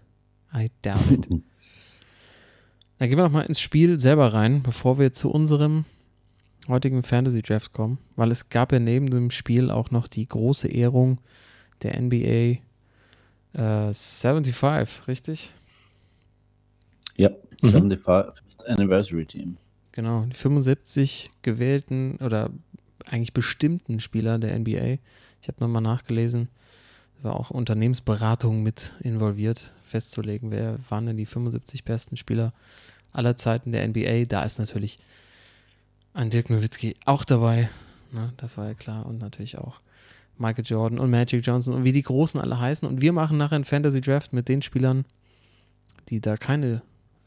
I 0.55 0.71
doubt 0.83 1.11
it. 1.11 1.29
Dann 2.99 3.09
gehen 3.09 3.19
wir 3.19 3.25
noch 3.25 3.33
mal 3.33 3.43
ins 3.43 3.61
Spiel 3.61 3.99
selber 3.99 4.33
rein, 4.33 4.63
bevor 4.63 4.99
wir 4.99 5.13
zu 5.13 5.31
unserem 5.31 5.85
heutigen 6.69 7.03
Fantasy 7.03 7.43
Draft 7.43 7.73
kommen, 7.73 7.99
weil 8.15 8.31
es 8.31 8.49
gab 8.49 8.71
ja 8.73 8.79
neben 8.79 9.11
dem 9.11 9.31
Spiel 9.31 9.71
auch 9.71 9.91
noch 9.91 10.07
die 10.07 10.29
große 10.29 10.69
Ehrung 10.69 11.19
der 11.83 12.01
NBA 12.01 12.59
äh, 13.55 13.93
75, 13.93 15.09
richtig? 15.09 15.51
Ja, 17.17 17.31
Mhm. 17.63 17.69
75th 17.93 18.67
Anniversary 18.67 19.25
Team. 19.25 19.57
Genau, 19.93 20.25
die 20.25 20.35
75 20.35 21.31
gewählten 21.43 22.17
oder 22.17 22.51
eigentlich 23.07 23.33
bestimmten 23.33 24.01
Spieler 24.01 24.39
der 24.39 24.59
NBA. 24.59 24.99
Ich 25.41 25.49
habe 25.49 25.61
nochmal 25.61 25.83
nachgelesen, 25.83 26.49
da 27.19 27.29
war 27.31 27.37
auch 27.39 27.51
Unternehmensberatung 27.51 28.63
mit 28.63 28.93
involviert, 29.01 29.73
festzulegen, 29.93 30.51
wer 30.51 30.79
waren 30.89 31.07
denn 31.07 31.17
die 31.17 31.27
75 31.27 31.85
besten 31.85 32.17
Spieler 32.17 32.53
aller 33.13 33.37
Zeiten 33.37 33.73
der 33.73 33.87
NBA. 33.87 34.25
Da 34.25 34.43
ist 34.43 34.59
natürlich 34.59 34.99
ein 36.15 36.31
Dirk 36.31 36.51
Nowitzki 36.51 36.97
auch 37.05 37.25
dabei 37.25 37.69
Ne? 38.13 38.33
Das 38.37 38.57
war 38.57 38.69
ja 38.69 38.75
klar. 38.75 39.07
Und 39.07 39.19
natürlich 39.19 39.59
auch 39.59 39.81
Michael 40.39 40.65
Jordan 40.65 40.99
und 40.99 41.11
Magic 41.11 41.45
Johnson 41.47 41.75
und 41.75 41.85
wie 41.85 41.93
die 41.93 42.03
Großen 42.03 42.41
alle 42.41 42.61
heißen. 42.61 42.87
Und 42.87 43.01
wir 43.01 43.13
machen 43.13 43.39
nachher 43.39 43.57
einen 43.57 43.65
Fantasy 43.65 44.01
Draft 44.01 44.33
mit 44.33 44.49
den 44.49 44.63
Spielern, 44.63 45.05
die 46.09 46.21
da 46.21 46.37
keine, 46.37 46.83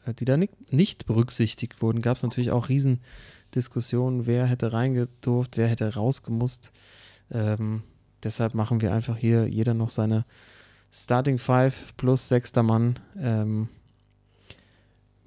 äh, 0.05 0.13
die 0.13 0.25
da 0.25 0.37
nicht, 0.37 0.71
nicht 0.71 1.05
berücksichtigt 1.05 1.81
wurden. 1.81 2.01
Gab 2.01 2.17
es 2.17 2.23
natürlich 2.23 2.51
auch 2.51 2.69
Riesendiskussionen, 2.69 4.25
wer 4.25 4.45
hätte 4.45 4.73
reingedurft, 4.73 5.57
wer 5.57 5.67
hätte 5.67 5.93
rausgemusst. 5.93 6.71
Ähm, 7.31 7.83
deshalb 8.23 8.53
machen 8.53 8.81
wir 8.81 8.93
einfach 8.93 9.17
hier 9.17 9.47
jeder 9.47 9.73
noch 9.73 9.89
seine 9.89 10.23
Starting 10.91 11.37
Five 11.37 11.93
plus 11.97 12.27
sechster 12.27 12.63
Mann 12.63 12.99
ähm, 13.17 13.69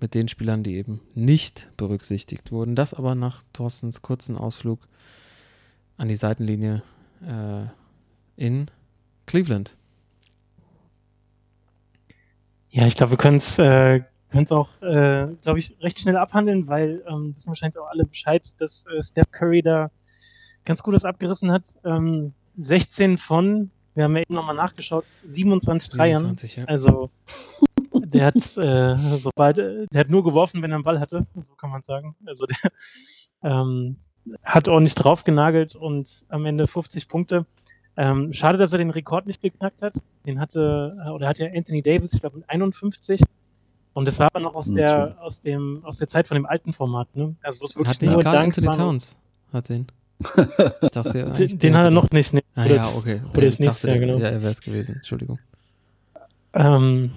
mit 0.00 0.14
den 0.14 0.28
Spielern, 0.28 0.62
die 0.62 0.76
eben 0.76 1.00
nicht 1.14 1.68
berücksichtigt 1.76 2.52
wurden. 2.52 2.74
Das 2.74 2.94
aber 2.94 3.14
nach 3.14 3.42
Thorstens 3.52 4.02
kurzen 4.02 4.36
Ausflug 4.36 4.80
an 5.96 6.08
die 6.08 6.16
Seitenlinie 6.16 6.82
äh, 7.26 7.64
in 8.36 8.70
Cleveland. 9.26 9.76
Ja, 12.70 12.86
ich 12.86 12.96
glaube, 12.96 13.12
wir 13.12 13.18
können 13.18 13.38
es 13.38 13.58
äh, 13.58 14.02
auch, 14.50 14.68
äh, 14.82 15.28
glaube 15.42 15.58
ich, 15.58 15.76
recht 15.80 15.98
schnell 15.98 16.16
abhandeln, 16.16 16.68
weil 16.68 17.02
ähm, 17.08 17.34
wissen 17.34 17.48
wahrscheinlich 17.48 17.78
auch 17.78 17.88
alle 17.88 18.04
Bescheid, 18.04 18.46
dass 18.58 18.86
äh, 18.86 19.02
Steph 19.02 19.30
Curry 19.30 19.62
da 19.62 19.90
ganz 20.64 20.82
gut 20.82 20.94
das 20.94 21.04
abgerissen 21.04 21.50
hat. 21.50 21.78
Ähm, 21.84 22.34
16 22.58 23.18
von, 23.18 23.70
wir 23.98 24.04
haben 24.04 24.14
ja 24.14 24.22
eben 24.22 24.34
nochmal 24.34 24.54
nachgeschaut, 24.54 25.04
27 25.24 25.90
Dreiern. 25.90 26.36
Ja. 26.40 26.64
Also 26.66 27.10
der 27.92 28.26
hat 28.26 28.36
äh, 28.36 29.18
sobald, 29.18 29.56
der 29.56 30.00
hat 30.00 30.08
nur 30.08 30.22
geworfen, 30.22 30.62
wenn 30.62 30.70
er 30.70 30.76
einen 30.76 30.84
Ball 30.84 31.00
hatte, 31.00 31.26
so 31.36 31.54
kann 31.54 31.70
man 31.70 31.82
sagen. 31.82 32.14
Also 32.24 32.46
der 32.46 32.56
ähm, 33.42 33.96
hat 34.44 34.68
ordentlich 34.68 34.94
draufgenagelt 34.94 35.74
und 35.74 36.24
am 36.28 36.46
Ende 36.46 36.68
50 36.68 37.08
Punkte. 37.08 37.44
Ähm, 37.96 38.32
schade, 38.32 38.56
dass 38.56 38.70
er 38.70 38.78
den 38.78 38.90
Rekord 38.90 39.26
nicht 39.26 39.42
geknackt 39.42 39.82
hat. 39.82 39.94
Den 40.24 40.38
hatte, 40.38 40.96
äh, 41.04 41.10
oder 41.10 41.26
hat 41.26 41.38
ja 41.38 41.48
Anthony 41.52 41.82
Davis, 41.82 42.12
ich 42.12 42.20
glaube, 42.20 42.36
mit 42.36 42.48
51. 42.48 43.20
Und 43.94 44.06
das 44.06 44.20
war 44.20 44.28
aber 44.28 44.38
noch 44.38 44.54
aus 44.54 44.72
der, 44.72 45.16
aus 45.20 45.40
dem, 45.40 45.84
aus 45.84 45.98
der 45.98 46.06
Zeit 46.06 46.28
von 46.28 46.36
dem 46.36 46.46
alten 46.46 46.72
Format, 46.72 47.16
ne? 47.16 47.34
Also, 47.42 47.62
wo 47.62 47.64
es 47.64 47.74
wirklich 47.74 47.96
hat 47.96 48.02
nicht 48.02 48.12
nur 48.12 48.22
Carl 48.22 48.42
Dunks 48.42 48.58
Anthony 48.58 48.76
Towns 48.76 49.16
hat 49.52 49.68
den. 49.68 49.88
Ich 50.18 50.90
dachte, 50.90 51.32
den, 51.32 51.58
den 51.58 51.76
hat 51.76 51.84
er 51.84 51.90
noch 51.90 52.10
nicht. 52.10 52.32
Ne? 52.32 52.42
Ah, 52.54 52.66
ja, 52.66 52.88
okay. 52.88 53.20
okay. 53.24 53.38
Oder 53.38 53.46
ich 53.46 53.58
dachte, 53.58 53.88
Jahr, 53.88 53.98
genau. 53.98 54.18
Ja, 54.18 54.28
er 54.28 54.42
wäre 54.42 54.52
es 54.52 54.60
gewesen. 54.60 54.96
Entschuldigung. 54.96 55.38
Ähm, 56.54 57.12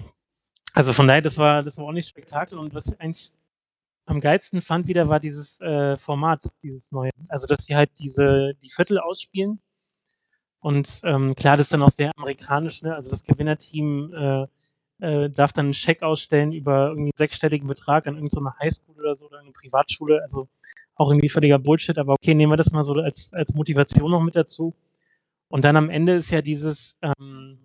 also 0.73 0.93
von 0.93 1.07
daher, 1.07 1.21
das 1.21 1.37
war, 1.37 1.63
das 1.63 1.77
war 1.77 1.85
auch 1.85 1.91
nicht 1.91 2.07
Spektakel. 2.07 2.57
Und 2.59 2.73
was 2.73 2.87
ich 2.87 2.99
eigentlich 2.99 3.33
am 4.05 4.19
geilsten 4.19 4.61
fand 4.61 4.87
wieder, 4.87 5.09
war 5.09 5.19
dieses 5.19 5.59
äh, 5.61 5.97
Format, 5.97 6.43
dieses 6.61 6.91
neue. 6.91 7.11
Also, 7.29 7.47
dass 7.47 7.65
sie 7.65 7.75
halt 7.75 7.91
diese, 7.99 8.53
die 8.63 8.69
Viertel 8.69 8.99
ausspielen. 8.99 9.59
Und 10.59 11.01
ähm, 11.03 11.33
klar, 11.33 11.57
das 11.57 11.67
ist 11.67 11.73
dann 11.73 11.81
auch 11.81 11.91
sehr 11.91 12.11
amerikanisch, 12.15 12.83
ne? 12.83 12.93
Also 12.93 13.09
das 13.09 13.23
Gewinnerteam 13.23 14.13
äh, 14.13 14.45
äh, 15.01 15.29
darf 15.31 15.53
dann 15.53 15.65
einen 15.65 15.73
Scheck 15.73 16.03
ausstellen 16.03 16.53
über 16.53 16.89
irgendwie 16.89 17.09
einen 17.09 17.17
sechsstelligen 17.17 17.67
Betrag 17.67 18.05
an 18.05 18.15
irgendeine 18.15 18.53
Highschool 18.59 18.95
oder 18.95 19.15
so 19.15 19.25
oder 19.25 19.39
eine 19.39 19.51
Privatschule. 19.51 20.21
Also 20.21 20.47
auch 20.95 21.09
irgendwie 21.09 21.29
völliger 21.29 21.59
Bullshit, 21.59 21.97
aber 21.97 22.13
okay, 22.13 22.33
nehmen 22.33 22.51
wir 22.51 22.57
das 22.57 22.71
mal 22.71 22.83
so 22.83 22.93
als, 22.93 23.33
als 23.33 23.53
Motivation 23.53 24.11
noch 24.11 24.21
mit 24.21 24.35
dazu. 24.35 24.75
Und 25.47 25.65
dann 25.65 25.75
am 25.75 25.89
Ende 25.89 26.15
ist 26.15 26.31
ja 26.31 26.41
dieses, 26.41 26.97
ähm, 27.01 27.57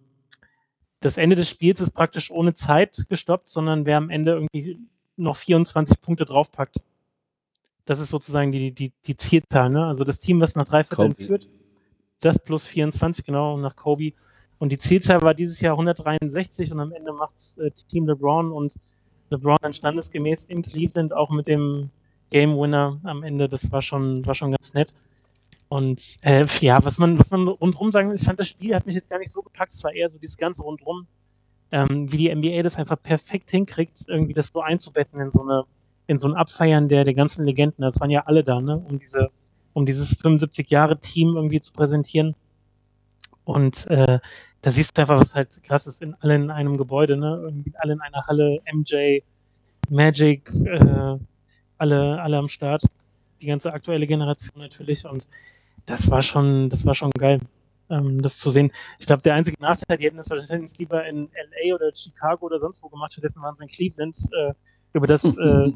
das 1.01 1.17
Ende 1.17 1.37
des 1.37 1.49
Spiels 1.49 1.81
ist 1.81 1.93
praktisch 1.93 2.31
ohne 2.31 2.55
Zeit 2.55 3.07
gestoppt, 3.09 3.49
sondern 3.49 3.87
wer 3.87 3.99
am 3.99 4.11
Ende 4.11 4.33
irgendwie 4.33 4.79
noch 5.17 5.37
24 5.37 6.01
Punkte 6.01 6.25
draufpackt. 6.25 6.81
Das 7.85 8.01
ist 8.01 8.11
sozusagen 8.11 8.51
die, 8.51 8.73
die, 8.73 8.93
die 9.07 9.17
Zielzahl. 9.17 9.71
Ne? 9.71 9.87
Also 9.87 10.05
das 10.05 10.19
Team, 10.19 10.41
was 10.41 10.57
nach 10.57 10.67
drei 10.67 10.83
Vierteln 10.83 11.15
führt, 11.15 11.49
das 12.21 12.39
plus 12.39 12.67
24, 12.67 13.25
genau, 13.25 13.57
nach 13.57 13.77
Kobe. 13.77 14.13
Und 14.59 14.73
die 14.73 14.79
Zielzahl 14.79 15.23
war 15.23 15.35
dieses 15.35 15.61
Jahr 15.61 15.75
163 15.75 16.73
und 16.73 16.81
am 16.81 16.93
Ende 16.93 17.13
macht 17.13 17.37
es 17.37 17.59
äh, 17.59 17.71
Team 17.71 18.07
LeBron 18.07 18.51
und 18.51 18.75
LeBron 19.31 19.59
dann 19.61 19.73
standesgemäß 19.73 20.47
in 20.47 20.63
Cleveland 20.63 21.13
auch 21.13 21.31
mit 21.31 21.47
dem 21.47 21.91
Game 22.31 22.57
Winner 22.57 23.01
am 23.05 23.23
Ende. 23.23 23.49
Das 23.49 23.71
war 23.73 23.83
schon, 23.83 24.27
war 24.27 24.35
schon 24.35 24.53
ganz 24.53 24.75
nett. 24.75 24.93
Und 25.69 26.19
äh, 26.23 26.47
ja, 26.61 26.85
was 26.85 26.99
man, 26.99 27.19
was 27.19 27.31
man 27.31 27.49
rundherum 27.49 27.91
sagen 27.91 28.09
will, 28.09 28.17
ich 28.17 28.23
fand 28.23 28.39
das 28.39 28.49
Spiel 28.49 28.75
hat 28.75 28.87
mich 28.87 28.95
jetzt 28.95 29.11
gar 29.11 29.19
nicht 29.19 29.33
so 29.33 29.43
gepackt, 29.43 29.73
es 29.73 29.83
war 29.83 29.93
eher 29.93 30.09
so 30.09 30.19
dieses 30.19 30.37
ganze 30.37 30.63
rundherum 30.63 31.09
ähm, 31.73 32.11
wie 32.11 32.17
die 32.17 32.35
NBA 32.35 32.63
das 32.63 32.77
einfach 32.77 33.01
perfekt 33.03 33.51
hinkriegt, 33.51 34.05
irgendwie 34.07 34.33
das 34.33 34.49
so 34.49 34.61
einzubetten 34.61 35.21
in 35.21 35.31
so 35.31 35.43
eine, 35.43 35.65
in 36.07 36.19
so 36.19 36.29
ein 36.29 36.35
Abfeiern 36.35 36.89
der, 36.89 37.05
der 37.05 37.15
ganzen 37.15 37.45
Legenden. 37.45 37.83
Das 37.83 38.01
waren 38.01 38.11
ja 38.11 38.25
alle 38.27 38.45
da, 38.45 38.61
ne, 38.61 38.79
um 38.79 38.99
diese, 38.99 39.31
um 39.73 39.87
dieses 39.87 40.15
75 40.15 40.71
Jahre 40.71 40.99
Team 40.99 41.35
irgendwie 41.37 41.61
zu 41.61 41.73
präsentieren. 41.73 42.35
Und 43.45 43.87
äh, 43.89 44.19
da 44.63 44.71
siehst 44.71 44.97
du 44.97 45.03
einfach, 45.03 45.21
was 45.21 45.35
halt 45.35 45.63
krass 45.63 45.87
ist, 45.87 46.03
in 46.03 46.15
alle 46.21 46.35
in 46.37 46.51
einem 46.51 46.77
Gebäude, 46.77 47.17
ne, 47.17 47.41
irgendwie 47.43 47.73
alle 47.77 47.95
in 47.95 48.01
einer 48.01 48.27
Halle, 48.27 48.61
MJ, 48.73 49.21
Magic, 49.89 50.51
äh, 50.51 51.17
alle, 51.79 52.21
alle 52.21 52.39
am 52.39 52.49
Start. 52.49 52.83
Die 53.41 53.47
ganze 53.47 53.73
aktuelle 53.73 54.07
Generation 54.07 54.61
natürlich 54.61 55.05
und 55.05 55.29
das 55.85 56.11
war 56.11 56.23
schon, 56.23 56.71
das 56.71 56.85
war 56.87 56.95
schon 56.95 57.11
geil 57.11 57.41
ähm, 57.91 58.23
das 58.23 58.39
zu 58.39 58.51
sehen. 58.51 58.71
Ich 58.99 59.07
glaube, 59.07 59.23
der 59.23 59.35
einzige 59.35 59.61
Nachteil, 59.61 59.99
die 59.99 60.05
hätten 60.05 60.17
das 60.17 60.31
wahrscheinlich 60.31 60.77
lieber 60.79 61.07
in 61.07 61.29
LA 61.29 61.75
oder 61.75 61.93
Chicago 61.93 62.47
oder 62.47 62.59
sonst 62.59 62.83
wo 62.83 62.89
gemacht, 62.89 63.13
stattdessen 63.13 63.43
waren 63.43 63.55
sie 63.55 63.65
in 63.65 63.71
Cleveland, 63.71 64.17
äh, 64.33 64.53
über 64.93 65.07
das 65.07 65.25
äh, 65.39 65.73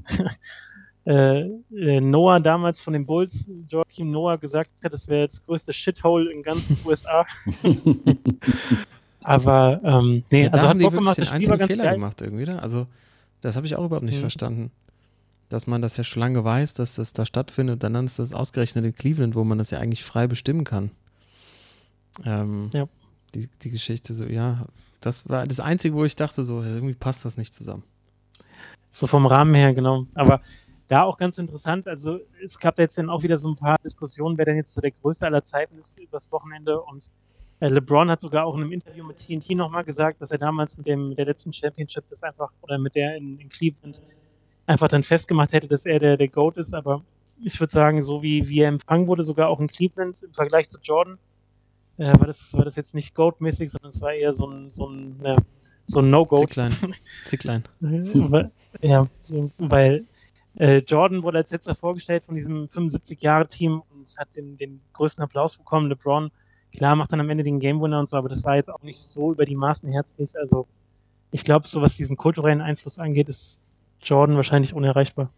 äh, 1.05 1.41
äh, 1.75 2.01
Noah 2.01 2.41
damals 2.41 2.81
von 2.81 2.93
den 2.93 3.07
Bulls, 3.07 3.47
Joachim 3.69 4.11
Noah, 4.11 4.39
gesagt 4.39 4.73
hat, 4.83 4.93
das 4.93 5.09
wäre 5.09 5.27
das 5.27 5.45
größte 5.45 5.73
Shithole 5.73 6.33
in 6.33 6.43
ganz 6.43 6.71
USA. 6.85 7.27
Aber 9.23 9.81
ähm, 9.85 10.25
nee, 10.31 10.45
ja, 10.45 10.51
also 10.51 10.69
hat 10.69 10.79
Bock 10.79 10.95
gemacht, 10.95 11.19
das 11.19 11.29
Spiel 11.29 11.49
war 11.49 11.59
ganz 11.59 11.71
Fehler 11.71 11.85
geil. 11.85 11.95
gemacht 11.95 12.21
irgendwie, 12.23 12.47
da? 12.47 12.59
Also 12.59 12.87
das 13.43 13.57
habe 13.57 13.67
ich 13.67 13.77
auch 13.77 13.85
überhaupt 13.85 14.05
nicht 14.05 14.17
mhm. 14.17 14.21
verstanden. 14.21 14.71
Dass 15.51 15.67
man 15.67 15.83
das 15.83 15.99
ja 15.99 16.05
schon 16.05 16.21
lange 16.21 16.43
weiß, 16.43 16.75
dass 16.75 16.95
das 16.95 17.13
da 17.13 17.27
stattfindet, 17.27 17.83
dann 17.83 17.95
ist 18.07 18.19
das 18.19 18.33
ausgerechnet 18.33 18.85
in 18.85 18.95
Cleveland, 18.95 19.35
wo 19.35 19.45
man 19.45 19.59
das 19.59 19.71
ja 19.71 19.81
eigentlich 19.81 20.05
frei 20.05 20.27
bestimmen 20.27 20.65
kann. 20.65 20.93
Ähm, 22.25 22.71
ja. 22.73 22.89
Die, 23.35 23.49
die 23.63 23.71
Geschichte 23.71 24.15
so, 24.15 24.25
ja, 24.25 24.67
das 25.01 25.29
war 25.29 25.47
das 25.47 25.61
Einzige, 25.61 25.95
wo 25.95 26.05
ich 26.05 26.17
dachte, 26.17 26.45
so, 26.45 26.63
irgendwie 26.63 26.95
passt 26.95 27.25
das 27.25 27.37
nicht 27.37 27.53
zusammen. 27.53 27.83
So 28.93 29.07
vom 29.07 29.27
Rahmen 29.27 29.55
her, 29.55 29.75
genau. 29.75 30.07
Aber 30.15 30.41
da 30.89 31.03
auch 31.03 31.17
ganz 31.17 31.39
interessant, 31.39 31.87
also 31.87 32.19
es 32.45 32.59
gab 32.59 32.79
jetzt 32.79 32.99
dann 32.99 33.11
auch 33.11 33.23
wieder 33.23 33.39
so 33.39 33.49
ein 33.49 33.57
paar 33.57 33.77
Diskussionen, 33.85 34.39
wer 34.39 34.45
denn 34.45 34.57
jetzt 34.57 34.75
so 34.75 34.81
der 34.81 34.91
Größte 34.91 35.27
aller 35.27 35.45
Zeiten 35.45 35.79
ist 35.79 35.99
übers 35.99 36.31
Wochenende 36.33 36.81
und 36.81 37.11
äh, 37.61 37.69
LeBron 37.69 38.11
hat 38.11 38.21
sogar 38.21 38.47
auch 38.47 38.55
in 38.55 38.63
einem 38.63 38.73
Interview 38.73 39.05
mit 39.05 39.19
TNT 39.19 39.51
nochmal 39.51 39.85
gesagt, 39.85 40.21
dass 40.21 40.31
er 40.31 40.39
damals 40.39 40.77
mit 40.77 40.87
dem 40.87 41.11
mit 41.11 41.19
der 41.19 41.27
letzten 41.27 41.53
Championship 41.53 42.05
das 42.09 42.23
einfach 42.23 42.51
oder 42.63 42.79
mit 42.79 42.95
der 42.95 43.17
in, 43.17 43.39
in 43.39 43.49
Cleveland 43.49 44.01
einfach 44.71 44.89
dann 44.89 45.03
festgemacht 45.03 45.53
hätte, 45.53 45.67
dass 45.67 45.85
er 45.85 45.99
der, 45.99 46.17
der 46.17 46.29
GOAT 46.29 46.57
ist, 46.57 46.75
aber 46.75 47.03
ich 47.43 47.59
würde 47.59 47.73
sagen, 47.73 48.03
so 48.03 48.23
wie, 48.23 48.49
wie 48.49 48.61
er 48.61 48.69
empfangen 48.69 49.09
wurde, 49.09 49.25
sogar 49.25 49.49
auch 49.49 49.59
in 49.59 49.67
Cleveland 49.67 50.23
im 50.23 50.33
Vergleich 50.33 50.69
zu 50.69 50.79
Jordan, 50.81 51.19
äh, 51.99 52.17
war, 52.19 52.27
das, 52.27 52.53
war 52.55 52.65
das 52.65 52.77
jetzt 52.77 52.95
nicht 52.95 53.15
Goat-mäßig, 53.15 53.71
sondern 53.71 53.91
es 53.91 54.01
war 54.01 54.13
eher 54.13 54.33
so 54.33 54.47
ein, 54.47 54.71
so 54.71 54.89
ein, 54.89 55.21
ja, 55.25 55.37
so 55.85 56.01
ein 56.01 56.11
No-Goat. 56.11 56.41
Zicklein. 56.41 56.73
Zicklein. 57.25 57.65
ja, 58.81 59.09
weil 59.59 60.05
äh, 60.55 60.79
Jordan 60.79 61.23
wurde 61.25 61.39
als 61.39 61.51
letzter 61.51 61.75
vorgestellt 61.75 62.25
von 62.25 62.37
diesem 62.37 62.67
75-Jahre-Team 62.69 63.83
und 63.91 64.15
hat 64.19 64.37
den, 64.37 64.57
den 64.57 64.81
größten 64.93 65.25
Applaus 65.25 65.57
bekommen. 65.57 65.89
LeBron, 65.89 66.31
klar, 66.73 66.95
macht 66.95 67.13
dann 67.13 67.21
am 67.21 67.31
Ende 67.31 67.43
den 67.43 67.59
Game-Winner 67.59 67.99
und 67.99 68.09
so, 68.09 68.17
aber 68.17 68.29
das 68.29 68.45
war 68.45 68.55
jetzt 68.55 68.71
auch 68.71 68.83
nicht 68.83 69.01
so 69.01 69.33
über 69.33 69.45
die 69.45 69.57
Maßen 69.57 69.91
herzlich. 69.91 70.39
Also 70.39 70.69
ich 71.33 71.45
glaube, 71.45 71.67
so 71.67 71.83
was 71.83 71.97
diesen 71.97 72.17
kulturellen 72.17 72.61
Einfluss 72.61 72.99
angeht, 72.99 73.29
ist 73.29 73.70
Jordan 74.03 74.37
wahrscheinlich 74.37 74.75
unerreichbar. 74.75 75.31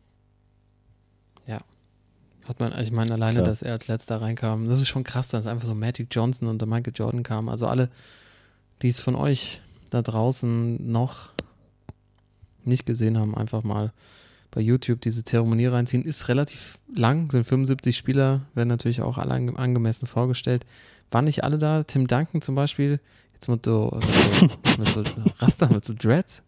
Hat 2.45 2.59
man, 2.59 2.73
also 2.73 2.89
ich 2.89 2.93
meine, 2.93 3.13
alleine, 3.15 3.35
Klar. 3.35 3.47
dass 3.47 3.63
er 3.63 3.73
als 3.73 3.89
letzter 3.89 4.21
reinkam, 4.21 4.69
das 4.69 4.81
ist 4.81 4.89
schon 4.89 5.05
krass, 5.05 5.29
dass 5.29 5.47
einfach 5.47 5.67
so 5.67 5.75
Magic 5.75 6.09
Johnson 6.11 6.49
und 6.49 6.61
der 6.61 6.69
Michael 6.69 6.93
Jordan 6.95 7.23
kamen. 7.23 7.49
Also 7.49 7.67
alle, 7.67 7.89
die 8.83 8.89
es 8.89 9.01
von 9.01 9.15
euch 9.15 9.61
da 9.91 10.03
draußen 10.03 10.91
noch 10.91 11.31
nicht 12.65 12.85
gesehen 12.85 13.17
haben, 13.17 13.37
einfach 13.37 13.63
mal 13.63 13.93
bei 14.51 14.61
YouTube 14.61 15.01
diese 15.01 15.25
Zeremonie 15.25 15.67
reinziehen. 15.67 16.05
Ist 16.05 16.29
relativ 16.29 16.79
lang, 16.95 17.31
sind 17.31 17.45
75 17.45 17.97
Spieler, 17.97 18.43
werden 18.55 18.69
natürlich 18.69 19.03
auch 19.03 19.19
alle 19.19 19.33
ange 19.33 19.57
angemessen 19.57 20.07
vorgestellt. 20.07 20.67
Waren 21.13 21.27
nicht 21.27 21.45
alle 21.45 21.59
da? 21.59 21.85
Tim 21.85 22.09
Duncan 22.09 22.43
zum 22.43 22.55
Beispiel, 22.55 22.99
jetzt 23.35 23.49
mit 23.49 23.65
so, 23.65 23.91
mit 23.95 24.89
so, 24.89 25.01
mit 25.01 25.09
so 25.09 25.23
Raster, 25.39 25.73
mit 25.73 25.85
so 25.85 25.95
Dreads. 25.97 26.43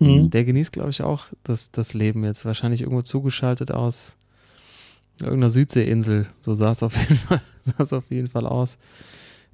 Mhm. 0.00 0.30
Der 0.30 0.44
genießt, 0.44 0.72
glaube 0.72 0.90
ich, 0.90 1.02
auch 1.02 1.26
das, 1.44 1.70
das 1.70 1.94
Leben 1.94 2.24
jetzt. 2.24 2.44
Wahrscheinlich 2.44 2.80
irgendwo 2.82 3.02
zugeschaltet 3.02 3.70
aus 3.70 4.16
Irgendeiner 5.22 5.50
Südseeinsel, 5.50 6.26
so 6.40 6.54
sah 6.54 6.70
es 6.70 6.82
auf 6.82 6.96
jeden 7.08 7.16
Fall, 7.16 7.40
auf 7.78 8.10
jeden 8.10 8.28
Fall 8.28 8.46
aus. 8.46 8.78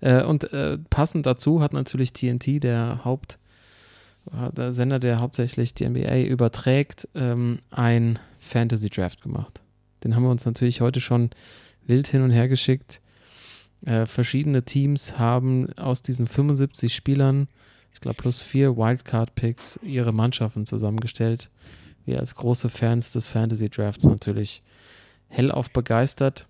Äh, 0.01 0.23
und 0.23 0.53
äh, 0.53 0.79
passend 0.91 1.27
dazu 1.27 1.61
hat 1.61 1.73
natürlich 1.73 2.13
TNT, 2.13 2.63
der 2.63 3.05
Haupt, 3.05 3.39
der 4.57 4.73
Sender, 4.73 4.99
der 4.99 5.21
hauptsächlich 5.21 5.73
die 5.75 5.89
NBA 5.89 6.23
überträgt, 6.23 7.09
ähm, 7.15 7.61
ein 7.71 8.19
Fantasy 8.41 8.91
Draft 8.91 9.23
gemacht. 9.23 9.61
Den 10.03 10.17
haben 10.17 10.25
wir 10.25 10.31
uns 10.31 10.45
natürlich 10.45 10.81
heute 10.81 11.01
schon 11.01 11.31
wild 11.87 12.09
hin 12.09 12.23
und 12.23 12.31
her 12.31 12.49
geschickt. 12.49 13.01
Äh, 13.85 14.07
verschiedene 14.07 14.65
Teams 14.65 15.17
haben 15.19 15.73
aus 15.79 16.03
diesen 16.03 16.27
75 16.27 16.93
Spielern, 16.93 17.47
ich 17.97 18.01
glaube 18.03 18.19
plus 18.19 18.43
vier 18.43 18.77
Wildcard-Picks, 18.77 19.81
ihre 19.83 20.13
Mannschaften 20.13 20.67
zusammengestellt. 20.67 21.49
Wir 22.05 22.19
als 22.21 22.35
große 22.35 22.69
Fans 22.69 23.13
des 23.13 23.31
Fantasy 23.31 23.71
Drafts 23.71 24.05
natürlich 24.05 24.63
hellauf 25.29 25.71
begeistert. 25.71 26.47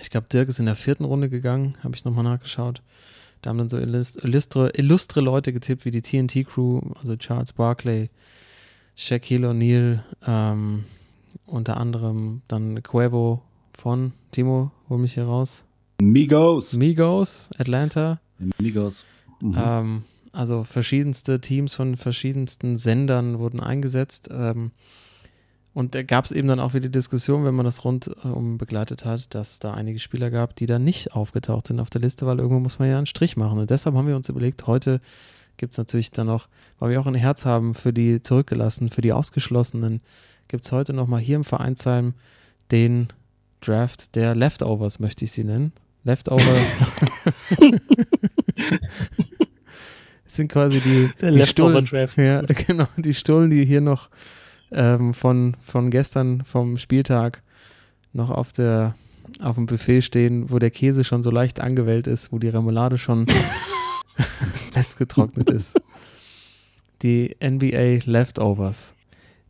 Ich 0.00 0.10
glaube, 0.10 0.26
Dirk 0.32 0.48
ist 0.48 0.58
in 0.58 0.66
der 0.66 0.74
vierten 0.74 1.04
Runde 1.04 1.28
gegangen, 1.28 1.78
habe 1.84 1.94
ich 1.94 2.04
nochmal 2.04 2.24
nachgeschaut. 2.24 2.82
Da 3.40 3.50
haben 3.50 3.58
dann 3.58 3.68
so 3.68 3.78
illustre, 3.78 4.70
illustre 4.70 5.20
Leute 5.20 5.52
getippt 5.52 5.84
wie 5.84 5.92
die 5.92 6.02
TNT 6.02 6.44
Crew, 6.44 6.80
also 7.00 7.14
Charles 7.14 7.52
Barkley, 7.52 8.10
Shaquille 8.96 9.50
O'Neal, 9.50 10.02
ähm, 10.26 10.86
unter 11.46 11.76
anderem 11.76 12.42
dann 12.48 12.82
Quavo 12.82 13.42
von 13.78 14.12
Timo, 14.32 14.72
hol 14.88 14.98
mich 14.98 15.14
hier 15.14 15.26
raus. 15.26 15.62
Migos. 16.02 16.72
Migos, 16.72 17.48
Atlanta. 17.56 18.18
Migos. 18.58 19.06
Mhm. 19.40 19.54
Ähm, 19.56 20.02
also 20.32 20.64
verschiedenste 20.64 21.40
Teams 21.40 21.74
von 21.74 21.96
verschiedensten 21.96 22.76
Sendern 22.76 23.38
wurden 23.38 23.60
eingesetzt. 23.60 24.28
Ähm, 24.30 24.72
und 25.74 25.94
da 25.94 26.02
gab 26.02 26.24
es 26.24 26.32
eben 26.32 26.48
dann 26.48 26.60
auch 26.60 26.74
wieder 26.74 26.88
die 26.88 26.92
Diskussion, 26.92 27.44
wenn 27.44 27.54
man 27.54 27.64
das 27.64 27.84
rundum 27.84 28.58
begleitet 28.58 29.04
hat, 29.04 29.34
dass 29.34 29.58
da 29.60 29.74
einige 29.74 29.98
Spieler 30.00 30.30
gab, 30.30 30.56
die 30.56 30.66
da 30.66 30.78
nicht 30.78 31.12
aufgetaucht 31.12 31.68
sind 31.68 31.78
auf 31.78 31.90
der 31.90 32.00
Liste, 32.00 32.26
weil 32.26 32.38
irgendwo 32.38 32.60
muss 32.60 32.78
man 32.78 32.88
ja 32.88 32.96
einen 32.96 33.06
Strich 33.06 33.36
machen. 33.36 33.58
Und 33.58 33.70
deshalb 33.70 33.94
haben 33.94 34.08
wir 34.08 34.16
uns 34.16 34.28
überlegt, 34.28 34.66
heute 34.66 35.00
gibt 35.56 35.72
es 35.74 35.78
natürlich 35.78 36.10
dann 36.10 36.26
noch, 36.26 36.48
weil 36.78 36.90
wir 36.90 37.00
auch 37.00 37.06
ein 37.06 37.14
Herz 37.14 37.44
haben 37.44 37.74
für 37.74 37.92
die 37.92 38.22
Zurückgelassenen, 38.22 38.90
für 38.90 39.02
die 39.02 39.12
Ausgeschlossenen, 39.12 40.00
gibt 40.48 40.64
es 40.64 40.72
heute 40.72 40.92
nochmal 40.92 41.20
hier 41.20 41.36
im 41.36 41.44
Vereinsheim 41.44 42.14
den 42.70 43.08
Draft 43.60 44.14
der 44.14 44.34
Leftovers, 44.34 44.98
möchte 44.98 45.24
ich 45.24 45.32
sie 45.32 45.44
nennen. 45.44 45.72
Leftover. 46.02 46.42
sind 50.38 50.50
quasi 50.50 50.80
die, 50.80 51.10
der 51.20 51.32
die 51.32 51.46
Stullen. 51.46 51.86
Ja, 52.16 52.40
genau, 52.66 52.86
die 52.96 53.12
Stullen, 53.12 53.50
die 53.50 53.66
hier 53.66 53.82
noch 53.82 54.08
ähm, 54.72 55.12
von, 55.12 55.56
von 55.60 55.90
gestern 55.90 56.42
vom 56.44 56.78
Spieltag 56.78 57.42
noch 58.14 58.30
auf 58.30 58.52
der 58.52 58.94
auf 59.40 59.56
dem 59.56 59.66
Buffet 59.66 60.00
stehen, 60.00 60.50
wo 60.50 60.58
der 60.58 60.70
Käse 60.70 61.04
schon 61.04 61.22
so 61.22 61.30
leicht 61.30 61.60
angewellt 61.60 62.06
ist, 62.06 62.32
wo 62.32 62.38
die 62.38 62.48
Remoulade 62.48 62.96
schon 62.96 63.26
festgetrocknet 64.72 65.50
ist. 65.50 65.78
Die 67.02 67.36
NBA 67.44 68.10
Leftovers. 68.10 68.94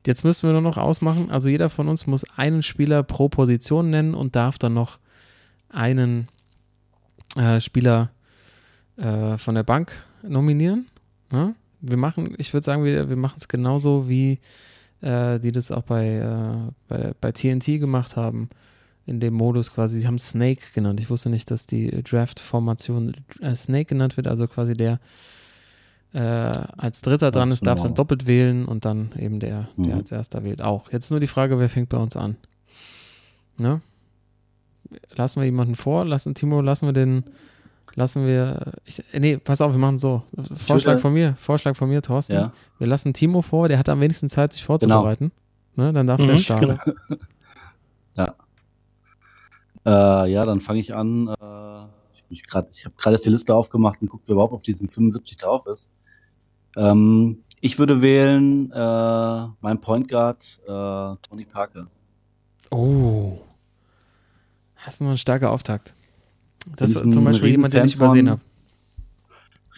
Jetzt 0.05 0.25
müssen 0.25 0.49
wir 0.49 0.53
nur 0.53 0.63
noch 0.63 0.79
ausmachen, 0.79 1.31
also 1.31 1.49
jeder 1.49 1.71
von 1.71 1.89
uns 1.89 2.09
muss 2.09 2.25
einen 2.37 2.63
Spieler 2.63 3.05
pro 3.05 3.29
Position 3.29 3.91
nennen 3.91 4.15
und 4.15 4.35
darf 4.35 4.59
dann 4.59 4.75
noch 4.75 4.99
einen 5.69 6.27
äh, 7.37 7.61
Spieler 7.61 8.11
äh, 8.97 9.39
von 9.39 9.55
der 9.55 9.63
Bank 9.63 9.93
nominieren. 10.23 10.87
Ja? 11.33 11.55
Wir 11.81 11.97
machen, 11.97 12.35
ich 12.39 12.53
würde 12.53 12.65
sagen, 12.65 12.85
wir, 12.85 13.09
wir 13.09 13.17
machen 13.17 13.37
es 13.39 13.49
genauso 13.49 14.09
wie 14.09 14.41
äh, 15.01 15.39
die 15.39 15.53
das 15.53 15.71
auch 15.71 15.83
bei, 15.83 16.07
äh, 16.07 16.73
bei, 16.89 17.13
bei 17.21 17.33
TNT 17.33 17.79
gemacht 17.79 18.17
haben, 18.17 18.49
in 19.07 19.21
dem 19.21 19.35
Modus 19.35 19.73
quasi. 19.73 20.01
Sie 20.01 20.07
haben 20.07 20.19
Snake 20.19 20.63
genannt. 20.75 21.01
Ich 21.01 21.11
wusste 21.11 21.31
nicht, 21.31 21.51
dass 21.51 21.67
die 21.67 22.03
Draft-Formation 22.03 23.15
äh, 23.41 23.55
Snake 23.55 23.87
genannt 23.87 24.17
wird, 24.17 24.27
also 24.27 24.47
quasi 24.47 24.75
der 24.75 25.01
äh, 26.15 26.21
als 26.21 27.03
Dritter 27.03 27.31
dran 27.31 27.51
ist, 27.51 27.67
darf 27.67 27.77
genau. 27.77 27.89
dann 27.89 27.95
doppelt 27.95 28.27
wählen 28.27 28.65
und 28.65 28.85
dann 28.85 29.13
eben 29.19 29.41
der, 29.41 29.69
der 29.77 29.95
mhm. 29.95 29.99
als 29.99 30.11
Erster 30.11 30.43
wählt 30.43 30.63
auch. 30.63 30.91
Jetzt 30.91 31.11
nur 31.11 31.21
die 31.21 31.27
Frage, 31.27 31.59
wer 31.59 31.69
fängt 31.69 31.91
bei 31.91 31.99
uns 31.99 32.17
an? 32.17 32.37
Ne? 33.59 33.83
Lassen 35.15 35.41
wir 35.41 35.45
jemanden 35.45 35.75
vor? 35.75 36.07
Lassen, 36.07 36.35
Timo, 36.35 36.63
lassen 36.63 36.87
wir 36.87 36.95
den 36.95 37.25
lassen 37.99 38.27
wir. 38.27 38.73
Ich, 38.85 39.03
nee, 39.13 39.37
pass 39.37 39.61
auf, 39.61 39.73
wir 39.73 39.79
machen 39.79 39.99
so. 39.99 40.23
Vorschlag 40.55 41.01
von 41.01 41.13
mir, 41.13 41.37
Vorschlag 41.41 41.77
von 41.77 41.89
mir, 41.89 42.01
Thorsten. 42.01 42.33
Ja. 42.33 42.53
Wir 42.79 42.87
lassen 42.87 43.13
Timo 43.13 43.43
vor, 43.43 43.69
der 43.69 43.79
hat 43.79 43.89
am 43.89 44.01
wenigsten 44.01 44.31
Zeit, 44.31 44.53
sich 44.55 44.65
vorzubereiten. 44.65 45.33
Genau. 45.77 45.89
Ne, 45.89 45.93
dann 45.93 46.07
darf 46.07 46.21
mhm, 46.21 46.27
der 46.27 46.39
starten. 46.39 46.79
Genau. 46.85 47.21
ja. 49.85 50.25
Äh, 50.25 50.33
ja, 50.33 50.47
dann 50.47 50.61
fange 50.61 50.81
ich 50.81 50.95
an. 50.95 51.29
Äh, 51.29 51.85
ich, 52.31 52.43
ich 52.45 52.53
habe 52.53 52.69
gerade 52.97 53.17
jetzt 53.17 53.27
die 53.27 53.31
Liste 53.31 53.55
aufgemacht 53.55 54.01
und 54.01 54.09
gucke, 54.09 54.23
wer 54.27 54.35
überhaupt 54.35 54.55
auf 54.55 54.63
diesen 54.63 54.89
75 54.89 55.37
drauf 55.37 55.67
ist. 55.67 55.91
Ähm, 56.77 57.43
ich 57.61 57.79
würde 57.79 58.01
wählen 58.03 58.71
äh, 58.71 59.47
mein 59.61 59.81
Point 59.81 60.09
Guard 60.09 60.61
äh, 60.65 60.69
Tony 61.29 61.45
Parker. 61.45 61.89
Oh. 62.71 63.39
Hast 64.77 65.01
du 65.01 65.05
mal 65.05 65.11
einen 65.11 65.19
starker 65.19 65.51
Auftakt. 65.51 65.95
Das 66.77 66.95
war 66.95 67.09
zum 67.09 67.25
Beispiel 67.25 67.51
jemand, 67.51 67.75
den 67.75 67.85
ich 67.85 67.97
übersehen 67.97 68.31
habe. 68.31 68.41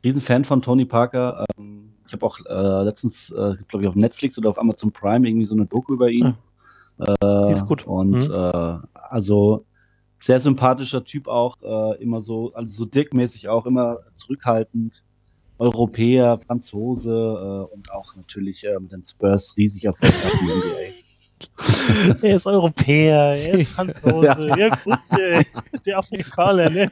Riesenfan 0.02 0.44
von 0.44 0.62
Tony 0.62 0.84
Parker. 0.84 1.44
Ähm, 1.58 1.92
ich 2.06 2.12
habe 2.12 2.26
auch 2.26 2.38
äh, 2.46 2.84
letztens, 2.84 3.30
äh, 3.30 3.54
glaube 3.68 3.84
ich, 3.84 3.88
auf 3.88 3.94
Netflix 3.94 4.38
oder 4.38 4.50
auf 4.50 4.58
Amazon 4.58 4.90
Prime 4.90 5.28
irgendwie 5.28 5.46
so 5.46 5.54
eine 5.54 5.66
Doku 5.66 5.94
über 5.94 6.10
ihn. 6.10 6.34
Ja. 6.98 7.48
Äh, 7.48 7.52
ist 7.52 7.66
gut. 7.66 7.86
Und 7.86 8.28
mhm. 8.28 8.34
äh, 8.34 8.78
also 8.94 9.64
sehr 10.18 10.40
sympathischer 10.40 11.04
Typ 11.04 11.28
auch, 11.28 11.56
äh, 11.62 12.02
immer 12.02 12.20
so, 12.20 12.52
also 12.54 12.74
so 12.74 12.84
dickmäßig 12.84 13.48
auch, 13.48 13.66
immer 13.66 13.98
zurückhaltend. 14.14 15.04
Europäer, 15.58 16.38
Franzose 16.38 17.10
äh, 17.10 17.74
und 17.74 17.92
auch 17.92 18.16
natürlich 18.16 18.66
mit 18.80 18.92
den 18.92 19.04
Spurs 19.04 19.54
riesig 19.58 19.84
erfolgreich 19.84 20.40
in 20.40 20.46
der 20.46 20.56
NBA. 20.56 20.99
er 22.22 22.36
ist 22.36 22.46
Europäer, 22.46 23.36
er 23.36 23.54
ist 23.54 23.70
Franzose, 23.70 24.26
ja, 24.48 24.56
ja 24.56 24.68
gut, 24.68 24.98
der, 25.16 25.44
der 25.84 25.98
Afrikaner, 25.98 26.70
ne? 26.70 26.90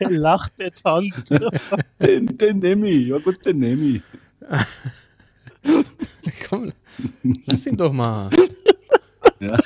Der 0.00 0.10
lacht, 0.10 0.52
der 0.58 0.72
tanzt. 0.72 1.30
Den, 2.00 2.38
den 2.38 2.58
nehme 2.58 2.88
ich, 2.88 3.08
ja 3.08 3.18
gut, 3.18 3.44
den 3.44 3.58
nehme 3.58 3.82
ich. 3.82 4.02
Komm, 6.48 6.72
lass 7.46 7.66
ihn 7.66 7.76
doch 7.76 7.92
mal. 7.92 8.30
Ja, 9.40 9.58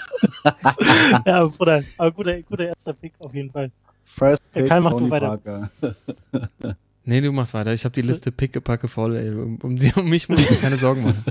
ja 1.26 1.44
Bruder, 1.44 1.82
aber 1.98 2.10
guter, 2.12 2.42
guter 2.42 2.68
erster 2.68 2.92
Pick 2.92 3.12
auf 3.18 3.34
jeden 3.34 3.50
Fall. 3.50 3.70
First 4.04 4.42
Pick, 4.52 4.66
Karl, 4.66 4.80
mach 4.80 4.94
du 4.94 5.10
weiter. 5.10 5.68
Nee, 7.04 7.20
du 7.20 7.32
machst 7.32 7.54
weiter. 7.54 7.72
Ich 7.72 7.84
habe 7.84 7.94
die 7.94 8.02
Liste 8.02 8.30
pickepacke 8.30 8.86
voll, 8.86 9.16
ey. 9.16 9.30
Um, 9.30 9.58
um, 9.62 9.78
um 9.96 10.08
mich 10.08 10.28
muss 10.28 10.48
ich 10.48 10.60
keine 10.60 10.76
Sorgen 10.76 11.02
machen. 11.02 11.24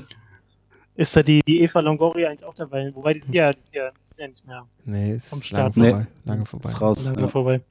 Ist 1.00 1.16
da 1.16 1.24
die, 1.24 1.42
die 1.48 1.62
Eva 1.62 1.80
Longoria 1.80 2.30
eigentlich 2.30 2.44
auch 2.44 2.56
dabei. 2.56 2.94
Wobei 2.94 3.14
die 3.14 3.22
sind 3.22 3.34
ja, 3.34 3.54
die 3.54 3.62
sind 3.62 3.74
ja, 3.74 3.90
die 3.92 4.10
sind 4.10 4.20
ja 4.20 4.28
nicht 4.28 4.48
mehr 4.48 4.68
nee, 4.84 5.14
ist 5.14 5.30
vom 5.30 5.42
Start. 5.42 5.78
Lange 5.78 5.92
vorbei. 5.92 6.08
Nee, 6.26 6.30
lange 6.30 6.46
vorbei. 6.46 6.70
Ist 6.70 6.82
raus, 6.82 7.06
lange 7.06 7.22
ja. 7.22 7.28
vorbei. 7.30 7.62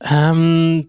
Ähm, 0.00 0.88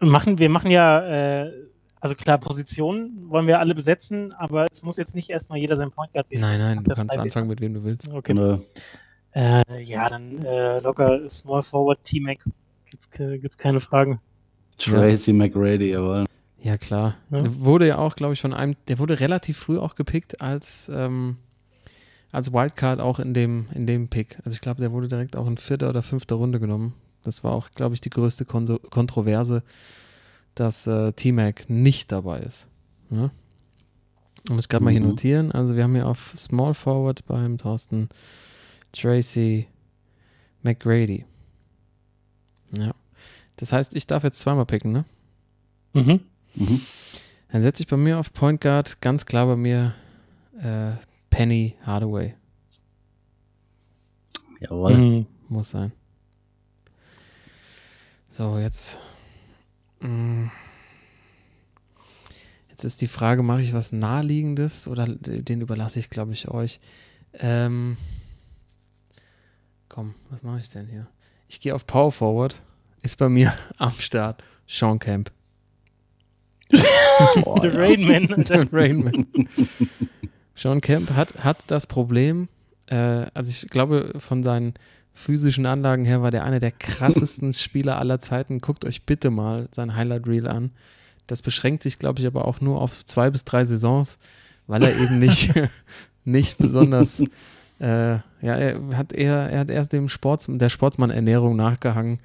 machen, 0.00 0.38
wir 0.38 0.48
machen 0.48 0.72
ja, 0.72 1.44
äh, 1.44 1.52
also 2.00 2.16
klar, 2.16 2.38
Positionen 2.38 3.30
wollen 3.30 3.46
wir 3.46 3.60
alle 3.60 3.76
besetzen, 3.76 4.32
aber 4.32 4.66
es 4.70 4.82
muss 4.82 4.96
jetzt 4.96 5.14
nicht 5.14 5.30
erstmal 5.30 5.60
jeder 5.60 5.76
sein 5.76 5.92
Point 5.92 6.12
Guard 6.12 6.26
sehen. 6.26 6.40
Nein, 6.40 6.58
nein, 6.58 6.82
du 6.82 6.92
kannst 6.92 7.16
anfangen 7.16 7.46
mit 7.46 7.60
wem 7.60 7.74
du 7.74 7.84
willst. 7.84 8.10
Okay. 8.10 8.34
Genau. 8.34 8.58
Äh, 9.30 9.80
ja, 9.80 10.08
dann 10.08 10.44
äh, 10.44 10.80
locker 10.80 11.28
Small 11.28 11.62
Forward 11.62 12.02
T-Mac. 12.02 12.44
Gibt's, 12.90 13.08
gibt's 13.10 13.58
keine 13.58 13.80
Fragen. 13.80 14.20
Tracy 14.76 15.30
ja. 15.30 15.36
McRady, 15.36 15.90
jawohl. 15.92 16.24
Ja, 16.64 16.78
klar. 16.78 17.18
Ja. 17.30 17.42
Der 17.42 17.60
wurde 17.60 17.86
ja 17.86 17.98
auch, 17.98 18.16
glaube 18.16 18.32
ich, 18.32 18.40
von 18.40 18.54
einem, 18.54 18.74
der 18.88 18.98
wurde 18.98 19.20
relativ 19.20 19.58
früh 19.58 19.78
auch 19.78 19.96
gepickt 19.96 20.40
als, 20.40 20.90
ähm, 20.92 21.36
als 22.32 22.54
Wildcard 22.54 23.00
auch 23.00 23.18
in 23.18 23.34
dem, 23.34 23.66
in 23.74 23.86
dem 23.86 24.08
Pick. 24.08 24.38
Also 24.46 24.54
ich 24.54 24.62
glaube, 24.62 24.80
der 24.80 24.90
wurde 24.90 25.08
direkt 25.08 25.36
auch 25.36 25.46
in 25.46 25.58
vierter 25.58 25.90
oder 25.90 26.02
fünfter 26.02 26.36
Runde 26.36 26.58
genommen. 26.60 26.94
Das 27.22 27.44
war 27.44 27.52
auch, 27.52 27.70
glaube 27.72 27.94
ich, 27.94 28.00
die 28.00 28.08
größte 28.08 28.46
Kon 28.46 28.78
Kontroverse, 28.88 29.62
dass 30.54 30.86
äh, 30.86 31.12
T-Mac 31.12 31.68
nicht 31.68 32.10
dabei 32.10 32.40
ist. 32.40 32.66
Ja? 33.10 33.30
Um 34.48 34.56
es 34.56 34.70
gerade 34.70 34.80
mhm. 34.80 34.84
mal 34.86 34.90
hier 34.92 35.00
mhm. 35.02 35.08
notieren. 35.08 35.52
Also 35.52 35.76
wir 35.76 35.82
haben 35.82 35.94
hier 35.94 36.08
auf 36.08 36.32
Small 36.34 36.72
Forward 36.72 37.26
beim 37.26 37.58
Thorsten 37.58 38.08
Tracy 38.92 39.68
McGrady. 40.62 41.26
Ja. 42.78 42.94
Das 43.56 43.70
heißt, 43.70 43.94
ich 43.94 44.06
darf 44.06 44.24
jetzt 44.24 44.40
zweimal 44.40 44.64
picken, 44.64 44.92
ne? 44.92 45.04
Mhm. 45.92 46.20
Mhm. 46.54 46.80
Dann 47.50 47.62
setze 47.62 47.82
ich 47.82 47.88
bei 47.88 47.96
mir 47.96 48.18
auf 48.18 48.32
Point 48.32 48.60
Guard 48.60 49.00
ganz 49.00 49.26
klar 49.26 49.46
bei 49.46 49.56
mir 49.56 49.94
äh, 50.60 50.92
Penny 51.30 51.76
Hardaway. 51.82 52.34
Jawohl. 54.60 54.96
Mhm. 54.96 55.26
Muss 55.48 55.70
sein. 55.70 55.92
So, 58.30 58.58
jetzt. 58.58 58.98
Mh, 60.00 60.08
mm, 60.08 60.50
jetzt 62.70 62.84
ist 62.84 63.00
die 63.00 63.06
Frage, 63.06 63.42
mache 63.42 63.62
ich 63.62 63.72
was 63.72 63.92
Naheliegendes 63.92 64.88
oder 64.88 65.06
den 65.06 65.60
überlasse 65.60 65.98
ich, 65.98 66.10
glaube 66.10 66.32
ich, 66.32 66.48
euch. 66.48 66.80
Ähm, 67.34 67.96
komm, 69.88 70.14
was 70.30 70.42
mache 70.42 70.60
ich 70.60 70.70
denn 70.70 70.88
hier? 70.88 71.06
Ich 71.48 71.60
gehe 71.60 71.74
auf 71.74 71.86
Power 71.86 72.10
Forward. 72.10 72.60
Ist 73.02 73.18
bei 73.18 73.28
mir 73.28 73.54
am 73.76 73.94
Start 73.98 74.42
Sean 74.66 74.98
Camp. 74.98 75.30
Oh, 77.44 77.58
The 77.60 77.68
Rainman. 77.68 78.44
The 78.46 78.66
Rainman. 78.72 79.26
Sean 80.54 80.80
Kemp 80.80 81.10
hat, 81.10 81.42
hat 81.44 81.58
das 81.68 81.86
Problem, 81.86 82.48
Äh, 82.86 83.26
also 83.34 83.48
ich 83.50 83.70
glaube, 83.70 84.12
von 84.18 84.42
seinen 84.42 84.74
physischen 85.14 85.64
Anlagen 85.64 86.04
her 86.04 86.22
war 86.22 86.30
der 86.30 86.44
einer 86.44 86.58
der 86.58 86.72
krassesten 86.72 87.54
Spieler 87.54 87.98
aller 87.98 88.20
Zeiten. 88.20 88.58
Guckt 88.58 88.84
euch 88.84 89.04
bitte 89.04 89.30
mal 89.30 89.68
sein 89.72 89.94
Highlight 89.96 90.26
Reel 90.26 90.46
an. 90.48 90.70
Das 91.26 91.40
beschränkt 91.40 91.82
sich, 91.82 91.98
glaube 91.98 92.20
ich, 92.20 92.26
aber 92.26 92.46
auch 92.46 92.60
nur 92.60 92.80
auf 92.82 93.04
zwei 93.06 93.30
bis 93.30 93.44
drei 93.44 93.64
Saisons, 93.64 94.18
weil 94.66 94.82
er 94.82 94.94
eben 94.94 95.18
nicht, 95.20 95.50
nicht 96.24 96.58
besonders, 96.58 97.20
äh, 97.80 98.16
ja, 98.16 98.22
er 98.42 98.78
hat 98.96 99.12
eher, 99.14 99.48
er 99.50 99.60
hat 99.60 99.70
erst 99.70 99.92
dem 99.92 100.08
Sports, 100.10 100.46
der 100.48 100.68
Sportsmann-Ernährung 100.68 101.56
nachgehangen, 101.56 102.18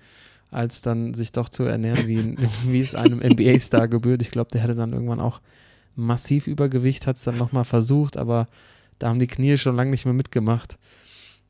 als 0.52 0.82
dann 0.82 1.14
sich 1.14 1.32
doch 1.32 1.50
zu 1.50 1.64
ernähren, 1.64 2.08
wie, 2.08 2.38
wie 2.66 2.82
es 2.82 2.96
einem 2.96 3.20
NBA-Star 3.20 3.88
gebührt. 3.88 4.22
Ich 4.22 4.32
glaube, 4.32 4.52
der 4.52 4.64
hatte 4.64 4.76
dann 4.76 4.94
irgendwann 4.94 5.20
auch 5.20 5.42
massiv 5.96 6.48
Übergewicht, 6.48 7.08
hat 7.08 7.18
es 7.18 7.24
dann 7.24 7.38
nochmal 7.38 7.66
versucht, 7.66 8.18
aber 8.18 8.48
da 9.00 9.10
haben 9.10 9.20
die 9.20 9.28
Knie 9.28 9.58
schon 9.58 9.76
lange 9.76 9.92
nicht 9.92 10.06
mehr 10.06 10.14
mitgemacht. 10.14 10.78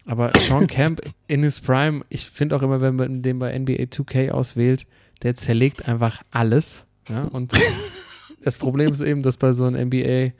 Aber 0.06 0.32
Sean 0.40 0.68
Camp 0.68 1.02
in 1.28 1.44
his 1.44 1.60
Prime, 1.60 2.04
ich 2.10 2.30
finde 2.30 2.56
auch 2.56 2.62
immer, 2.62 2.82
wenn 2.82 2.96
man 2.96 3.22
den 3.22 3.38
bei 3.38 3.58
NBA 3.58 3.84
2K 3.84 4.32
auswählt, 4.32 4.88
der 5.22 5.36
zerlegt 5.36 5.88
einfach 5.88 6.24
alles. 6.32 6.86
Ja? 7.10 7.24
Und 7.26 7.54
das 8.44 8.58
Problem 8.58 8.92
ist 8.92 9.02
eben, 9.02 9.22
dass 9.22 9.38
bei 9.38 9.54
so 9.54 9.66
einem 9.66 9.88
NBA 9.88 10.32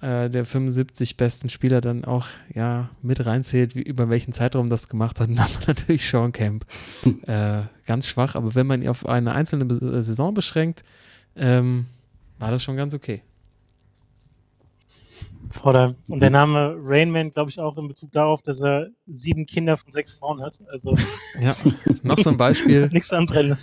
äh, 0.00 0.30
der 0.30 0.44
75 0.44 1.16
besten 1.16 1.48
Spieler 1.48 1.80
dann 1.80 2.04
auch 2.04 2.26
ja 2.54 2.90
mit 3.02 3.24
reinzählt, 3.24 3.74
wie, 3.74 3.82
über 3.82 4.08
welchen 4.08 4.32
Zeitraum 4.32 4.68
das 4.68 4.88
gemacht 4.88 5.20
hat. 5.20 5.28
Dann 5.30 5.40
haben 5.40 5.52
wir 5.60 5.68
natürlich 5.68 6.08
Sean 6.08 6.32
Camp. 6.32 6.64
äh, 7.26 7.62
ganz 7.86 8.06
schwach, 8.06 8.34
aber 8.34 8.54
wenn 8.54 8.66
man 8.66 8.82
ihn 8.82 8.88
auf 8.88 9.06
eine 9.06 9.34
einzelne 9.34 9.64
Be 9.64 10.02
Saison 10.02 10.34
beschränkt, 10.34 10.84
ähm, 11.36 11.86
war 12.38 12.50
das 12.50 12.62
schon 12.62 12.76
ganz 12.76 12.94
okay. 12.94 13.22
Vorder. 15.50 15.94
Und 16.08 16.20
der 16.20 16.30
Name 16.30 16.76
Rainman, 16.80 17.30
glaube 17.30 17.50
ich, 17.50 17.58
auch 17.58 17.76
in 17.78 17.88
Bezug 17.88 18.12
darauf, 18.12 18.42
dass 18.42 18.62
er 18.62 18.88
sieben 19.06 19.46
Kinder 19.46 19.76
von 19.76 19.92
sechs 19.92 20.14
Frauen 20.14 20.40
hat. 20.42 20.58
Also 20.70 20.94
ja, 21.40 21.54
noch 22.02 22.18
so 22.18 22.30
ein 22.30 22.36
Beispiel. 22.36 22.88
Nichts 22.92 23.12
anbrennen 23.12 23.56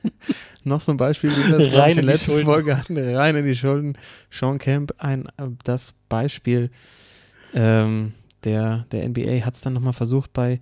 noch 0.64 0.80
so 0.80 0.92
ein 0.92 0.96
Beispiel, 0.96 1.30
wie 1.30 1.50
wir 1.50 1.58
das 1.58 1.72
rein 1.74 1.90
in 1.90 1.96
der 1.96 2.04
letzten 2.04 2.32
Schulden. 2.32 2.44
Folge 2.44 2.76
hatten. 2.76 2.98
Rein 2.98 3.36
in 3.36 3.46
die 3.46 3.54
Schulden. 3.54 3.96
Sean 4.30 4.58
Camp, 4.58 4.92
ein, 4.98 5.26
das 5.64 5.94
Beispiel 6.08 6.70
ähm, 7.54 8.12
der, 8.44 8.86
der 8.92 9.08
NBA 9.08 9.44
hat 9.44 9.54
es 9.54 9.62
dann 9.62 9.72
nochmal 9.72 9.92
versucht 9.92 10.32
bei 10.32 10.60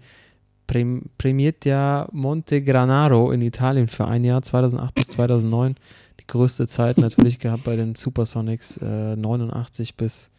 Prem, 0.66 1.07
Premietia 1.16 2.09
Montegranaro 2.12 3.31
in 3.33 3.43
Italien 3.43 3.89
für 3.89 4.07
ein 4.07 4.25
Jahr, 4.25 4.43
2008 4.43 4.95
bis 4.95 5.09
2009. 5.09 5.77
Die 6.21 6.27
größte 6.27 6.66
Zeit 6.66 6.99
natürlich 6.99 7.39
gehabt 7.39 7.64
bei 7.64 7.77
den 7.77 7.95
Supersonics, 7.95 8.77
äh, 8.79 9.16
89 9.16 9.97
bis 9.97 10.31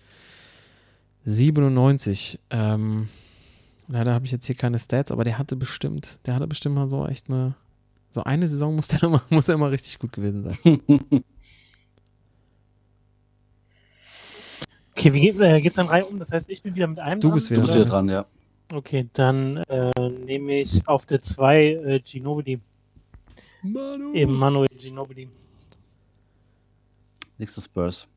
97. 1.25 2.39
Ähm, 2.49 3.09
leider 3.87 4.13
habe 4.13 4.25
ich 4.25 4.31
jetzt 4.31 4.45
hier 4.45 4.55
keine 4.55 4.79
Stats, 4.79 5.11
aber 5.11 5.23
der 5.23 5.37
hatte 5.37 5.55
bestimmt, 5.55 6.19
der 6.25 6.35
hatte 6.35 6.47
bestimmt 6.47 6.75
mal 6.75 6.89
so 6.89 7.05
echt 7.07 7.29
eine, 7.29 7.55
so 8.11 8.23
eine 8.23 8.47
Saison 8.47 8.75
muss 8.75 8.87
der 8.87 9.03
immer, 9.07 9.21
muss 9.29 9.49
er 9.49 9.55
immer 9.55 9.71
richtig 9.71 9.99
gut 9.99 10.11
gewesen 10.11 10.43
sein. 10.43 10.57
okay, 14.91 15.13
wie 15.13 15.21
geht, 15.21 15.39
äh, 15.39 15.61
geht's 15.61 15.75
dann 15.75 15.87
rein 15.87 16.03
um? 16.03 16.19
Das 16.19 16.31
heißt, 16.31 16.49
ich 16.49 16.61
bin 16.63 16.75
wieder 16.75 16.87
mit 16.87 16.99
einem 16.99 17.21
Du 17.21 17.31
bist 17.31 17.49
wieder, 17.49 17.61
du 17.61 17.63
bist 17.63 17.75
wieder 17.75 17.85
dran, 17.85 18.09
ja. 18.09 18.25
Okay, 18.71 19.09
dann 19.13 19.57
äh, 19.67 19.91
nehme 20.09 20.59
ich 20.59 20.87
auf 20.87 21.07
der 21.07 21.19
2 21.19 21.65
äh, 21.65 21.99
Ginobili. 21.99 22.59
Manu. 23.63 24.13
Eben 24.13 24.33
Manuel 24.33 24.67
Ginobili. 24.77 25.27
Nächstes 27.37 27.65
Spurs. 27.65 28.07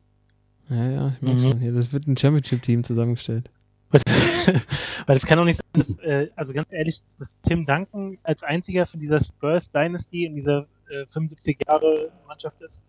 Ja, 0.69 0.89
ja, 0.89 1.13
ich 1.15 1.21
merke 1.21 1.39
mhm. 1.39 1.51
schon. 1.51 1.59
Hier, 1.59 1.73
das 1.73 1.91
wird 1.91 2.07
ein 2.07 2.17
Championship-Team 2.17 2.83
zusammengestellt. 2.83 3.49
Weil 5.05 5.15
es 5.15 5.25
kann 5.25 5.37
doch 5.37 5.45
nicht 5.45 5.57
sein, 5.57 5.65
dass, 5.73 5.97
äh, 5.99 6.29
also 6.35 6.53
ganz 6.53 6.67
ehrlich, 6.71 7.03
dass 7.19 7.39
Tim 7.41 7.65
Duncan 7.65 8.17
als 8.23 8.41
einziger 8.41 8.85
von 8.85 8.99
dieser 8.99 9.19
Spurs 9.21 9.71
Dynasty 9.71 10.25
in 10.25 10.35
dieser 10.35 10.67
äh, 10.89 11.05
75 11.05 11.59
Jahre 11.67 12.11
Mannschaft 12.27 12.59
ist. 12.61 12.83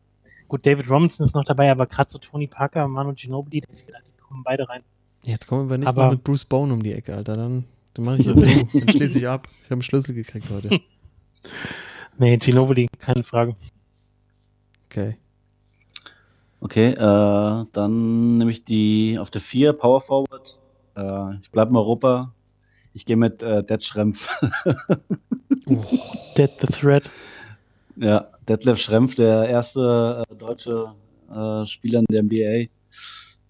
Gut, 0.48 0.64
David 0.64 0.88
Robinson 0.88 1.26
ist 1.26 1.34
noch 1.34 1.44
dabei, 1.44 1.70
aber 1.70 1.86
gerade 1.86 2.10
so 2.10 2.18
Tony 2.18 2.46
Parker, 2.46 2.88
Manu 2.88 3.12
Ginobili, 3.14 3.60
da 3.60 3.68
ich 3.72 3.84
gedacht, 3.84 4.04
die 4.06 4.20
kommen 4.20 4.42
beide 4.42 4.68
rein. 4.68 4.82
Jetzt 5.24 5.46
kommen 5.46 5.68
wir 5.68 5.78
nicht 5.78 5.88
aber, 5.88 6.04
noch 6.04 6.12
mit 6.12 6.24
Bruce 6.24 6.44
Bone 6.44 6.72
um 6.72 6.82
die 6.82 6.92
Ecke, 6.92 7.14
Alter. 7.14 7.34
Dann, 7.34 7.64
dann 7.94 8.04
mache 8.04 8.18
ich 8.18 8.26
jetzt 8.26 8.40
so. 8.40 8.78
Dann 8.78 8.88
schließe 8.90 9.18
ich 9.18 9.28
ab. 9.28 9.48
Ich 9.58 9.64
habe 9.64 9.74
einen 9.74 9.82
Schlüssel 9.82 10.14
gekriegt 10.14 10.48
heute. 10.50 10.80
nee, 12.18 12.36
Ginobili, 12.36 12.88
keine 12.98 13.22
Frage. 13.22 13.56
Okay. 14.86 15.16
Okay, 16.64 16.92
äh, 16.92 17.66
dann 17.72 18.38
nehme 18.38 18.50
ich 18.50 18.64
die 18.64 19.18
auf 19.18 19.30
der 19.30 19.42
4 19.42 19.74
Power 19.74 20.00
Forward. 20.00 20.58
Äh, 20.96 21.36
ich 21.42 21.50
bleibe 21.50 21.72
in 21.72 21.76
Europa. 21.76 22.32
Ich 22.94 23.04
gehe 23.04 23.16
mit 23.16 23.42
äh, 23.42 23.62
Dead 23.62 23.84
Schrempf. 23.84 24.26
oh. 25.68 25.84
Dead 26.38 26.50
the 26.62 26.66
Threat. 26.66 27.10
Ja, 27.96 28.28
Detlef 28.48 28.80
Schrempf, 28.80 29.14
der 29.14 29.46
erste 29.46 30.24
äh, 30.26 30.34
deutsche 30.36 30.94
äh, 31.30 31.66
Spieler 31.66 32.00
in 32.00 32.06
der 32.10 32.22
NBA, 32.22 32.40
äh, 32.40 32.68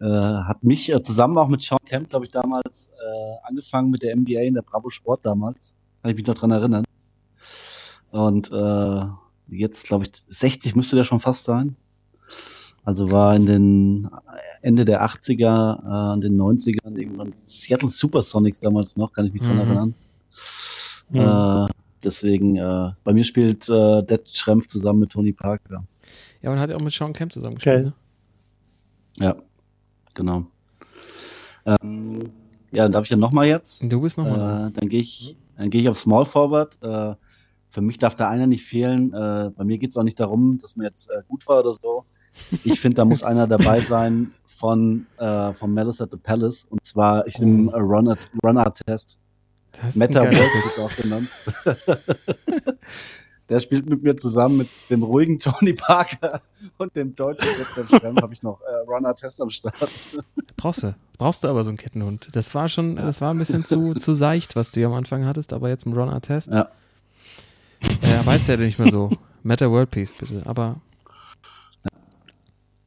hat 0.01 0.65
mich 0.65 0.93
äh, 0.93 1.01
zusammen 1.01 1.39
auch 1.39 1.47
mit 1.47 1.63
Sean 1.63 1.79
Kemp, 1.87 2.11
glaube 2.11 2.25
ich, 2.25 2.33
damals 2.33 2.89
äh, 2.89 3.47
angefangen 3.47 3.91
mit 3.91 4.03
der 4.03 4.17
NBA 4.17 4.41
in 4.41 4.55
der 4.55 4.63
Bravo 4.63 4.91
Sport 4.91 5.25
damals. 5.25 5.77
Kann 6.03 6.11
ich 6.11 6.17
mich 6.17 6.27
noch 6.27 6.35
dran 6.35 6.51
erinnern. 6.51 6.85
Und 8.11 8.51
äh, 8.51 9.07
jetzt, 9.57 9.87
glaube 9.87 10.05
ich, 10.05 10.11
60 10.15 10.75
müsste 10.75 10.97
der 10.97 11.05
schon 11.05 11.21
fast 11.21 11.45
sein. 11.45 11.77
Also 12.85 13.11
war 13.11 13.35
in 13.35 13.47
den 13.47 14.11
Ende 14.61 14.85
der 14.85 15.05
80er, 15.05 16.13
äh, 16.13 16.15
in 16.15 16.21
den 16.21 16.37
90ern 16.37 16.97
irgendwann 16.97 17.33
Seattle 17.45 17.89
Supersonics 17.89 18.61
damals 18.61 18.97
noch, 18.97 19.13
kann 19.13 19.27
ich 19.27 19.33
mich 19.33 19.43
mhm. 19.43 19.47
dran 19.47 19.59
erinnern. 19.59 19.95
Mhm. 21.11 21.21
Äh, 21.21 21.73
deswegen, 22.03 22.57
äh, 22.57 22.91
bei 23.03 23.13
mir 23.13 23.25
spielt 23.25 23.69
äh, 23.69 24.03
Dead 24.03 24.23
Schrempf 24.33 24.69
zusammen 24.69 25.01
mit 25.01 25.11
Tony 25.11 25.33
Parker. 25.33 25.85
Ja, 26.43 26.53
und 26.53 26.59
hat 26.59 26.71
auch 26.73 26.81
mit 26.81 26.93
Sean 26.93 27.15
Kemp 27.15 27.33
zusammen 27.33 27.55
gespielt. 27.55 27.87
Ne? 27.87 27.93
Ja, 29.17 29.37
genau. 30.13 30.47
Ähm, 31.65 32.31
ja, 32.71 32.83
dann 32.83 32.93
darf 32.93 33.05
ich 33.05 33.11
ja 33.11 33.17
nochmal 33.17 33.47
jetzt. 33.47 33.83
Du 33.83 34.01
bist 34.03 34.19
nochmal. 34.19 34.69
Äh, 34.69 34.73
dann 34.73 34.89
gehe 34.89 35.01
ich, 35.01 35.37
dann 35.57 35.71
gehe 35.71 35.81
ich 35.81 35.89
auf 35.89 35.97
Small 35.97 36.27
Forward. 36.27 36.77
Äh, 36.83 37.15
für 37.67 37.81
mich 37.81 37.99
darf 37.99 38.15
da 38.15 38.29
einer 38.29 38.47
nicht 38.47 38.65
fehlen. 38.65 39.13
Äh, 39.15 39.51
bei 39.57 39.65
mir 39.65 39.79
geht 39.79 39.91
es 39.91 39.97
auch 39.97 40.03
nicht 40.03 40.21
darum, 40.21 40.59
dass 40.59 40.77
man 40.77 40.85
jetzt 40.85 41.11
äh, 41.11 41.23
gut 41.27 41.47
war 41.49 41.61
oder 41.61 41.73
so. 41.75 42.05
Ich 42.65 42.81
finde, 42.81 42.97
da 42.97 43.05
muss 43.05 43.23
einer 43.25 43.47
dabei 43.47 43.81
sein 43.81 44.33
von, 44.47 45.07
äh, 45.19 45.53
von 45.53 45.73
Malice 45.73 46.01
at 46.01 46.11
the 46.11 46.17
Palace. 46.17 46.67
Und 46.69 46.85
zwar, 46.85 47.27
ich 47.27 47.39
nehme 47.39 47.73
oh. 47.73 47.79
Run, 47.79 48.17
Run 48.43 48.65
Test. 48.87 49.19
Meta 49.95 50.23
World 50.23 50.37
ist 50.37 50.79
auch 50.79 50.97
genannt. 50.97 51.29
Der 53.51 53.61
spielt 53.61 53.89
mit 53.89 54.03
mir 54.03 54.17
zusammen 54.17 54.57
mit 54.57 54.69
dem 54.89 55.03
ruhigen 55.03 55.39
Tony 55.39 55.75
Parker 55.75 56.41
und 56.79 56.97
dem 56.97 57.15
deutschen 57.15 57.47
Wettbewerb 57.47 58.01
Schremm 58.01 58.17
habe 58.23 58.33
ich 58.33 58.43
noch 58.43 58.61
äh, 58.63 58.91
Runner 58.91 59.15
Test 59.15 59.41
am 59.43 59.51
Start. 59.51 59.91
Brauchst 60.57 60.83
du. 60.83 60.95
Brauchst 61.19 61.45
du 61.45 61.49
aber 61.49 61.63
so 61.63 61.71
einen 61.71 61.77
Kettenhund. 61.77 62.31
Das 62.33 62.55
war 62.55 62.69
schon, 62.69 62.97
das 62.97 63.21
war 63.21 63.33
ein 63.33 63.39
bisschen 63.39 63.65
zu, 63.65 63.95
zu 63.95 64.15
seicht, 64.15 64.57
was 64.57 64.71
du 64.71 64.81
hier 64.81 64.87
am 64.87 64.95
Anfang 64.95 65.27
hattest, 65.27 65.53
aber 65.53 65.69
jetzt 65.69 65.85
im 65.85 65.93
Runner 65.93 66.21
Test. 66.21 66.49
Ja. 66.51 66.69
Er 68.01 68.25
weiß 68.25 68.47
ja 68.47 68.57
nicht 68.57 68.79
mehr 68.79 68.91
so. 68.91 69.11
Meta 69.43 69.71
World 69.71 69.91
Peace, 69.91 70.15
bitte. 70.19 70.43
Aber 70.47 70.77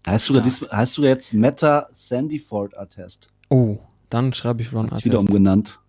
Heißt 0.08 0.30
du, 0.30 0.36
ja. 0.36 0.40
dies, 0.40 0.62
heißt 0.62 0.98
du 0.98 1.04
jetzt 1.04 1.34
Meta 1.34 1.90
Sandyford 1.92 2.78
Attest? 2.78 3.30
Oh, 3.50 3.78
dann 4.10 4.34
schreibe 4.34 4.62
ich 4.62 4.72
Ron 4.72 4.88
Attest. 4.88 5.04
wieder 5.06 5.20
umgenannt. 5.20 5.80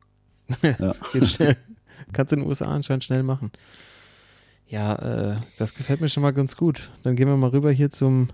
ja. 0.63 0.93
geht 1.13 1.29
schnell. 1.29 1.57
Kannst 2.13 2.33
du 2.33 2.37
in 2.37 2.43
den 2.43 2.49
USA 2.49 2.67
anscheinend 2.67 3.05
schnell 3.05 3.23
machen. 3.23 3.53
Ja, 4.67 4.95
äh, 4.97 5.37
das 5.59 5.75
gefällt 5.75 6.01
mir 6.01 6.09
schon 6.09 6.23
mal 6.23 6.33
ganz 6.33 6.57
gut. 6.57 6.91
Dann 7.05 7.15
gehen 7.15 7.29
wir 7.29 7.37
mal 7.37 7.51
rüber 7.51 7.71
hier 7.71 7.91
zum 7.91 8.29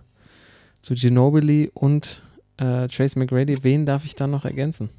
zu 0.80 0.94
Ginobili 0.94 1.70
und 1.74 2.22
äh, 2.56 2.88
Trace 2.88 3.16
McGrady. 3.16 3.62
Wen 3.62 3.84
darf 3.84 4.04
ich 4.04 4.14
dann 4.14 4.30
noch 4.30 4.44
ergänzen? 4.44 4.90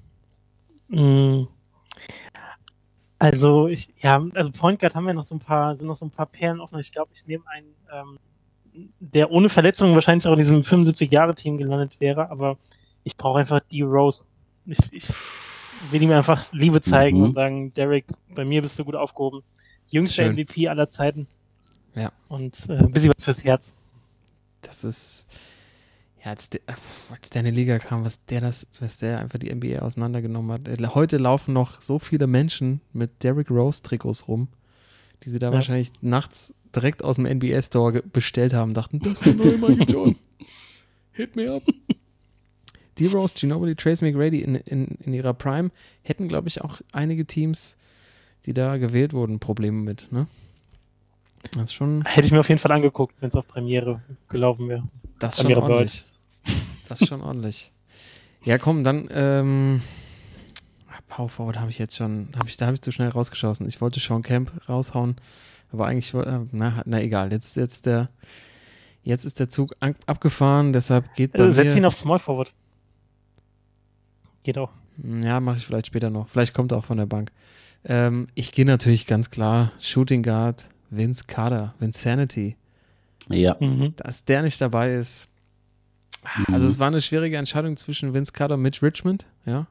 Mm. 0.87 1.43
Also 3.17 3.67
ich, 3.67 3.93
ja, 3.99 4.23
also 4.35 4.51
Point 4.51 4.79
Guard 4.79 4.95
haben 4.95 5.07
wir 5.07 5.13
noch 5.13 5.23
so 5.23 5.35
ein 5.35 5.39
paar, 5.39 5.75
sind 5.75 5.87
noch 5.87 5.95
so 5.95 6.05
ein 6.05 6.11
paar 6.11 6.25
Perlen 6.25 6.59
offen. 6.59 6.79
Ich 6.79 6.91
glaube, 6.91 7.11
ich 7.13 7.25
nehme 7.25 7.43
einen 7.47 7.73
ähm, 7.91 8.19
der 8.99 9.31
ohne 9.31 9.49
Verletzungen 9.49 9.95
wahrscheinlich 9.95 10.27
auch 10.27 10.33
in 10.33 10.39
diesem 10.39 10.61
75-Jahre-Team 10.61 11.57
gelandet 11.57 11.99
wäre, 11.99 12.29
aber 12.29 12.57
ich 13.03 13.17
brauche 13.17 13.39
einfach 13.39 13.61
die 13.71 13.81
Rose. 13.81 14.23
Ich, 14.65 14.79
ich, 14.91 15.05
will 15.91 16.01
ihm 16.01 16.11
einfach 16.11 16.51
Liebe 16.51 16.81
zeigen 16.81 17.19
mhm. 17.19 17.23
und 17.25 17.33
sagen, 17.33 17.73
Derek, 17.73 18.05
bei 18.33 18.45
mir 18.45 18.61
bist 18.61 18.77
du 18.79 18.85
gut 18.85 18.95
aufgehoben. 18.95 19.43
Jüngster 19.87 20.23
Schön. 20.23 20.33
MVP 20.33 20.67
aller 20.67 20.89
Zeiten. 20.89 21.27
Ja. 21.95 22.11
Und 22.27 22.57
äh, 22.69 22.73
ein 22.73 22.91
bisschen 22.91 23.13
was 23.15 23.23
fürs 23.23 23.43
Herz. 23.43 23.73
Das 24.61 24.83
ist, 24.83 25.27
ja, 26.23 26.31
als 26.31 26.49
der, 26.49 26.61
als 27.11 27.29
der 27.29 27.41
in 27.41 27.45
die 27.45 27.51
Liga 27.51 27.79
kam, 27.79 28.03
was 28.03 28.23
der 28.25 28.41
das, 28.41 28.67
was 28.79 28.97
der 28.97 29.19
einfach 29.19 29.39
die 29.39 29.53
NBA 29.53 29.79
auseinandergenommen 29.79 30.51
hat. 30.51 30.67
Äh, 30.67 30.87
heute 30.87 31.17
laufen 31.17 31.53
noch 31.53 31.81
so 31.81 31.99
viele 31.99 32.27
Menschen 32.27 32.81
mit 32.93 33.23
Derrick 33.23 33.51
Rose 33.51 33.81
Trikots 33.81 34.27
rum, 34.27 34.47
die 35.25 35.29
sie 35.29 35.39
da 35.39 35.47
ja. 35.47 35.53
wahrscheinlich 35.53 35.91
nachts 36.01 36.53
direkt 36.75 37.03
aus 37.03 37.15
dem 37.15 37.25
NBA 37.25 37.61
Store 37.61 38.01
bestellt 38.01 38.53
haben, 38.53 38.73
dachten, 38.73 38.99
das 38.99 39.13
ist 39.13 39.25
der 39.25 39.33
neue 39.33 39.57
Michael 39.57 39.87
John. 39.89 40.15
Hit 41.11 41.35
me 41.35 41.51
up. 41.51 41.63
D-Rose, 42.99 43.35
Ginobili, 43.37 43.75
Trace 43.75 44.01
McGrady 44.01 44.41
in, 44.41 44.55
in, 44.55 44.97
in 45.03 45.13
ihrer 45.13 45.33
Prime 45.33 45.71
hätten, 46.03 46.27
glaube 46.27 46.47
ich, 46.47 46.61
auch 46.61 46.79
einige 46.91 47.25
Teams, 47.25 47.75
die 48.45 48.53
da 48.53 48.77
gewählt 48.77 49.13
wurden, 49.13 49.39
Probleme 49.39 49.81
mit. 49.81 50.11
Ne? 50.11 50.27
Das 51.53 51.63
ist 51.63 51.73
schon. 51.73 52.03
Hätte 52.05 52.27
ich 52.27 52.31
mir 52.31 52.39
auf 52.39 52.49
jeden 52.49 52.59
Fall 52.59 52.71
angeguckt, 52.71 53.15
wenn 53.19 53.29
es 53.29 53.35
auf 53.35 53.47
Premiere 53.47 54.01
gelaufen 54.29 54.69
wäre. 54.69 54.83
Das 55.19 55.37
ist 55.37 55.43
schon 55.43 55.53
ordentlich. 55.55 56.05
Das 56.87 57.01
ist 57.01 57.07
schon 57.07 57.21
ordentlich. 57.21 57.71
Ja, 58.43 58.57
komm, 58.57 58.83
dann 58.83 59.09
ähm, 59.11 59.81
Power 61.07 61.29
Forward 61.29 61.59
habe 61.59 61.69
ich 61.69 61.77
jetzt 61.77 61.95
schon, 61.95 62.29
hab 62.37 62.47
ich, 62.47 62.57
da 62.57 62.65
habe 62.65 62.75
ich 62.75 62.81
zu 62.81 62.91
schnell 62.91 63.09
rausgeschossen. 63.09 63.67
Ich 63.67 63.81
wollte 63.81 63.99
Sean 63.99 64.23
Camp 64.23 64.51
raushauen, 64.67 65.15
aber 65.71 65.87
eigentlich, 65.87 66.13
äh, 66.13 66.39
na, 66.51 66.81
na 66.85 67.01
egal, 67.01 67.31
jetzt, 67.31 67.55
jetzt, 67.55 67.85
der, 67.85 68.09
jetzt 69.03 69.25
ist 69.25 69.39
der 69.39 69.49
Zug 69.49 69.75
abgefahren, 69.79 70.73
deshalb 70.73 71.13
geht 71.15 71.33
bei 71.33 71.39
äh, 71.39 71.51
Setz 71.51 71.73
mir, 71.73 71.81
ihn 71.81 71.85
auf 71.85 71.95
Small 71.95 72.19
Forward. 72.19 72.51
Geht 74.43 74.57
auch. 74.57 74.71
Ja, 75.03 75.39
mache 75.39 75.57
ich 75.57 75.65
vielleicht 75.65 75.87
später 75.87 76.09
noch. 76.09 76.29
Vielleicht 76.29 76.53
kommt 76.53 76.71
er 76.71 76.77
auch 76.77 76.85
von 76.85 76.97
der 76.97 77.05
Bank. 77.05 77.31
Ähm, 77.83 78.27
ich 78.33 78.51
gehe 78.51 78.65
natürlich 78.65 79.05
ganz 79.05 79.29
klar 79.29 79.71
Shooting 79.79 80.23
Guard, 80.23 80.69
Vince 80.89 81.25
Carter, 81.27 81.75
Vinsanity. 81.79 82.55
Ja. 83.29 83.57
Mhm. 83.59 83.93
Dass 83.97 84.23
der 84.25 84.43
nicht 84.43 84.61
dabei 84.61 84.93
ist, 84.95 85.27
also 86.47 86.65
mhm. 86.65 86.71
es 86.71 86.79
war 86.79 86.87
eine 86.87 87.01
schwierige 87.01 87.37
Entscheidung 87.37 87.77
zwischen 87.77 88.13
Vince 88.13 88.31
Carter 88.31 88.55
und 88.55 88.61
Mitch 88.61 88.85
Richmond, 88.85 89.25
ja. 89.45 89.67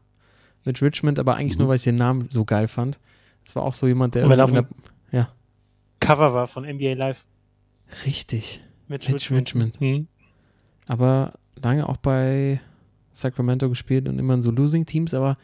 Mitch 0.64 0.84
Richmond, 0.84 1.18
aber 1.18 1.36
eigentlich 1.36 1.54
mhm. 1.54 1.62
nur, 1.62 1.68
weil 1.68 1.76
ich 1.76 1.84
den 1.84 1.96
Namen 1.96 2.28
so 2.28 2.44
geil 2.44 2.68
fand. 2.68 2.98
Es 3.44 3.54
war 3.54 3.62
auch 3.62 3.74
so 3.74 3.86
jemand, 3.86 4.14
der. 4.14 4.26
der 4.28 4.66
ja. 5.12 5.28
Cover 6.00 6.34
war 6.34 6.46
von 6.46 6.64
NBA 6.64 6.94
Live. 6.94 7.26
Richtig. 8.06 8.62
Mitch 8.88 9.12
Richmond. 9.12 9.48
Richmond. 9.48 9.80
Mhm. 9.80 10.08
Aber 10.88 11.34
lange 11.62 11.88
auch 11.88 11.96
bei 11.96 12.60
Sacramento 13.12 13.68
gespielt 13.68 14.08
und 14.08 14.18
immer 14.18 14.34
in 14.34 14.42
so 14.42 14.50
Losing-Teams, 14.50 15.14
aber 15.14 15.38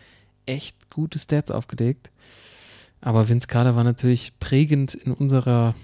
echt 0.46 0.90
gute 0.90 1.18
Stats 1.18 1.50
aufgelegt. 1.50 2.10
Aber 3.00 3.28
Vince 3.28 3.46
Carter 3.46 3.76
war 3.76 3.84
natürlich 3.84 4.38
prägend 4.40 4.94
in 4.94 5.12
unserer 5.12 5.74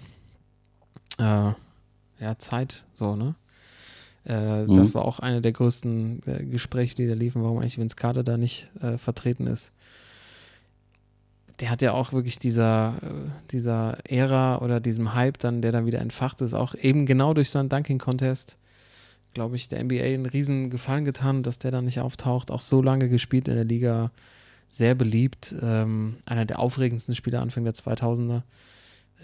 äh, 1.19 1.53
ja, 2.19 2.39
Zeit, 2.39 2.85
so, 2.95 3.17
ne? 3.17 3.35
Äh, 4.27 4.65
mhm. 4.65 4.77
Das 4.77 4.95
war 4.95 5.05
auch 5.05 5.21
eine 5.21 5.41
der 5.41 5.53
größten 5.53 6.21
äh, 6.27 6.45
Gespräche, 6.45 6.97
die 6.97 7.07
da 7.07 7.15
liefen, 7.15 7.43
warum 7.43 7.59
eigentlich 7.59 7.79
Vince 7.79 7.97
Carter 7.97 8.25
da 8.25 8.37
nicht 8.37 8.69
äh, 8.81 8.99
vertreten 8.99 9.47
ist. 9.47 9.73
Der 11.61 11.71
hat 11.71 11.81
ja 11.81 11.93
auch 11.93 12.13
wirklich 12.13 12.39
dieser, 12.39 12.97
äh, 13.03 13.31
dieser 13.53 13.99
Ära 14.09 14.59
oder 14.59 14.81
diesem 14.81 15.15
Hype 15.15 15.39
dann, 15.39 15.63
der 15.63 15.73
dann 15.73 15.87
wieder 15.87 16.01
entfacht 16.01 16.41
ist, 16.41 16.55
auch 16.55 16.75
eben 16.75 17.07
genau 17.07 17.35
durch 17.35 17.51
so 17.51 17.61
einen 17.61 17.69
Dunking-Contest, 17.69 18.59
glaube 19.33 19.57
ich, 19.57 19.69
der 19.69 19.83
NBA 19.83 20.03
einen 20.03 20.27
riesen 20.27 20.71
Gefallen 20.71 21.05
getan, 21.05 21.43
dass 21.43 21.59
der 21.59 21.71
da 21.71 21.81
nicht 21.81 22.01
auftaucht. 22.01 22.51
Auch 22.51 22.61
so 22.61 22.83
lange 22.83 23.09
gespielt 23.09 23.49
in 23.49 23.55
der 23.55 23.65
Liga, 23.65 24.11
sehr 24.69 24.97
beliebt. 24.97 25.55
Ähm, 25.63 26.17
einer 26.27 26.47
der 26.47 26.59
aufregendsten 26.59 27.15
Spieler 27.15 27.43
Anfang 27.43 27.65
der 27.65 27.75
2000er. 27.75 28.43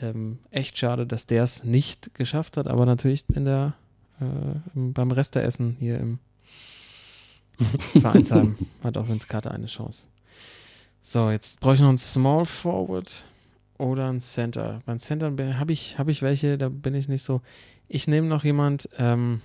Ähm, 0.01 0.39
echt 0.51 0.79
schade, 0.79 1.07
dass 1.07 1.27
der 1.27 1.43
es 1.43 1.65
nicht 1.65 2.15
geschafft 2.15 2.57
hat, 2.57 2.69
aber 2.69 2.87
natürlich 2.87 3.25
in 3.35 3.45
der 3.45 3.75
äh, 4.23 4.61
beim 4.75 5.11
Resteessen 5.11 5.77
hier 5.79 5.99
im 5.99 6.19
Vereinsheim 8.01 8.57
hat 8.83 8.97
auch 8.97 9.09
Vince 9.09 9.27
Carter 9.27 9.51
eine 9.51 9.67
Chance. 9.67 10.09
So, 11.03 11.31
jetzt 11.31 11.61
brauche 11.61 11.75
ich 11.75 11.81
noch 11.81 11.89
einen 11.89 11.99
Small 11.99 12.47
Forward 12.47 13.25
oder 13.79 14.09
einen 14.09 14.21
Center. 14.21 14.81
Beim 14.87 14.99
Center 14.99 15.33
habe 15.59 15.73
ich, 15.73 15.99
hab 15.99 16.09
ich 16.09 16.23
welche, 16.23 16.57
da 16.57 16.69
bin 16.69 16.95
ich 16.95 17.09
nicht 17.09 17.23
so. 17.23 17.41
Ich 17.89 18.07
nehme 18.07 18.29
noch 18.29 18.45
jemand, 18.45 18.89
ähm, 18.99 19.43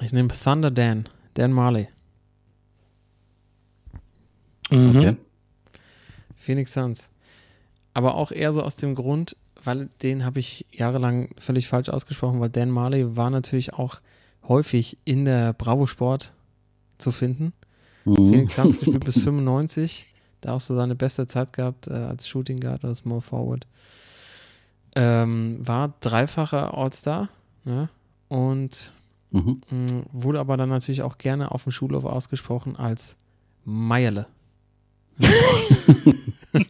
ich 0.00 0.12
nehme 0.12 0.28
Thunder 0.28 0.70
Dan, 0.70 1.08
Dan 1.34 1.52
Marley. 1.52 1.88
Mhm. 4.70 4.96
Okay. 4.96 5.16
Phoenix 6.36 6.72
Suns. 6.72 7.08
Aber 7.94 8.14
auch 8.14 8.32
eher 8.32 8.52
so 8.52 8.62
aus 8.62 8.76
dem 8.76 8.94
Grund, 8.94 9.36
weil 9.64 9.88
den 10.02 10.24
habe 10.24 10.40
ich 10.40 10.66
jahrelang 10.70 11.30
völlig 11.38 11.68
falsch 11.68 11.88
ausgesprochen, 11.88 12.40
weil 12.40 12.50
Dan 12.50 12.70
Marley 12.70 13.16
war 13.16 13.30
natürlich 13.30 13.74
auch 13.74 14.00
häufig 14.48 14.98
in 15.04 15.24
der 15.24 15.52
Bravo 15.52 15.86
Sport 15.86 16.32
zu 16.98 17.12
finden. 17.12 17.52
Mhm. 18.04 18.16
Phoenix 18.16 18.54
Suns 18.56 18.78
gespielt 18.78 19.04
bis 19.04 19.18
95, 19.18 20.06
da 20.40 20.54
auch 20.54 20.60
so 20.60 20.74
seine 20.74 20.94
beste 20.94 21.26
Zeit 21.26 21.52
gehabt 21.52 21.86
äh, 21.86 21.92
als 21.92 22.26
Shooting 22.28 22.60
Guard 22.60 22.84
oder 22.84 22.94
Small 22.94 23.20
Forward. 23.20 23.66
Ähm, 24.94 25.58
war 25.62 25.94
dreifacher 26.00 26.76
All-Star 26.76 27.28
ja, 27.64 27.88
und 28.28 28.92
mhm. 29.30 29.62
mh, 29.70 30.02
wurde 30.12 30.40
aber 30.40 30.56
dann 30.56 30.68
natürlich 30.68 31.02
auch 31.02 31.16
gerne 31.16 31.52
auf 31.52 31.62
dem 31.62 31.72
Schulhof 31.72 32.04
ausgesprochen 32.04 32.76
als 32.76 33.16
Meierle. 33.64 34.26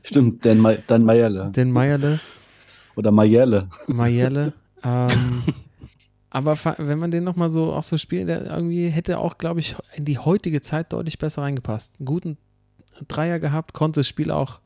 Stimmt, 0.04 0.44
Dan, 0.44 0.78
Dan 0.86 1.04
Meierle. 1.04 1.50
Dan 1.52 1.72
Meierle. 1.72 2.20
Oder 2.96 3.10
Mayelle. 3.10 3.68
Mayelle. 3.88 4.52
ähm, 4.84 5.42
aber 6.30 6.58
wenn 6.78 6.98
man 6.98 7.10
den 7.10 7.24
nochmal 7.24 7.50
so 7.50 7.72
auch 7.72 7.82
so 7.82 7.98
spielt, 7.98 8.28
der 8.28 8.46
irgendwie 8.46 8.88
hätte 8.88 9.18
auch, 9.18 9.38
glaube 9.38 9.60
ich, 9.60 9.76
in 9.94 10.04
die 10.04 10.18
heutige 10.18 10.62
Zeit 10.62 10.92
deutlich 10.92 11.18
besser 11.18 11.42
reingepasst. 11.42 11.92
Einen 11.98 12.06
guten 12.06 12.38
Dreier 13.08 13.38
gehabt, 13.38 13.74
konnte 13.74 14.00
das 14.00 14.08
Spiel 14.08 14.30
auch, 14.30 14.60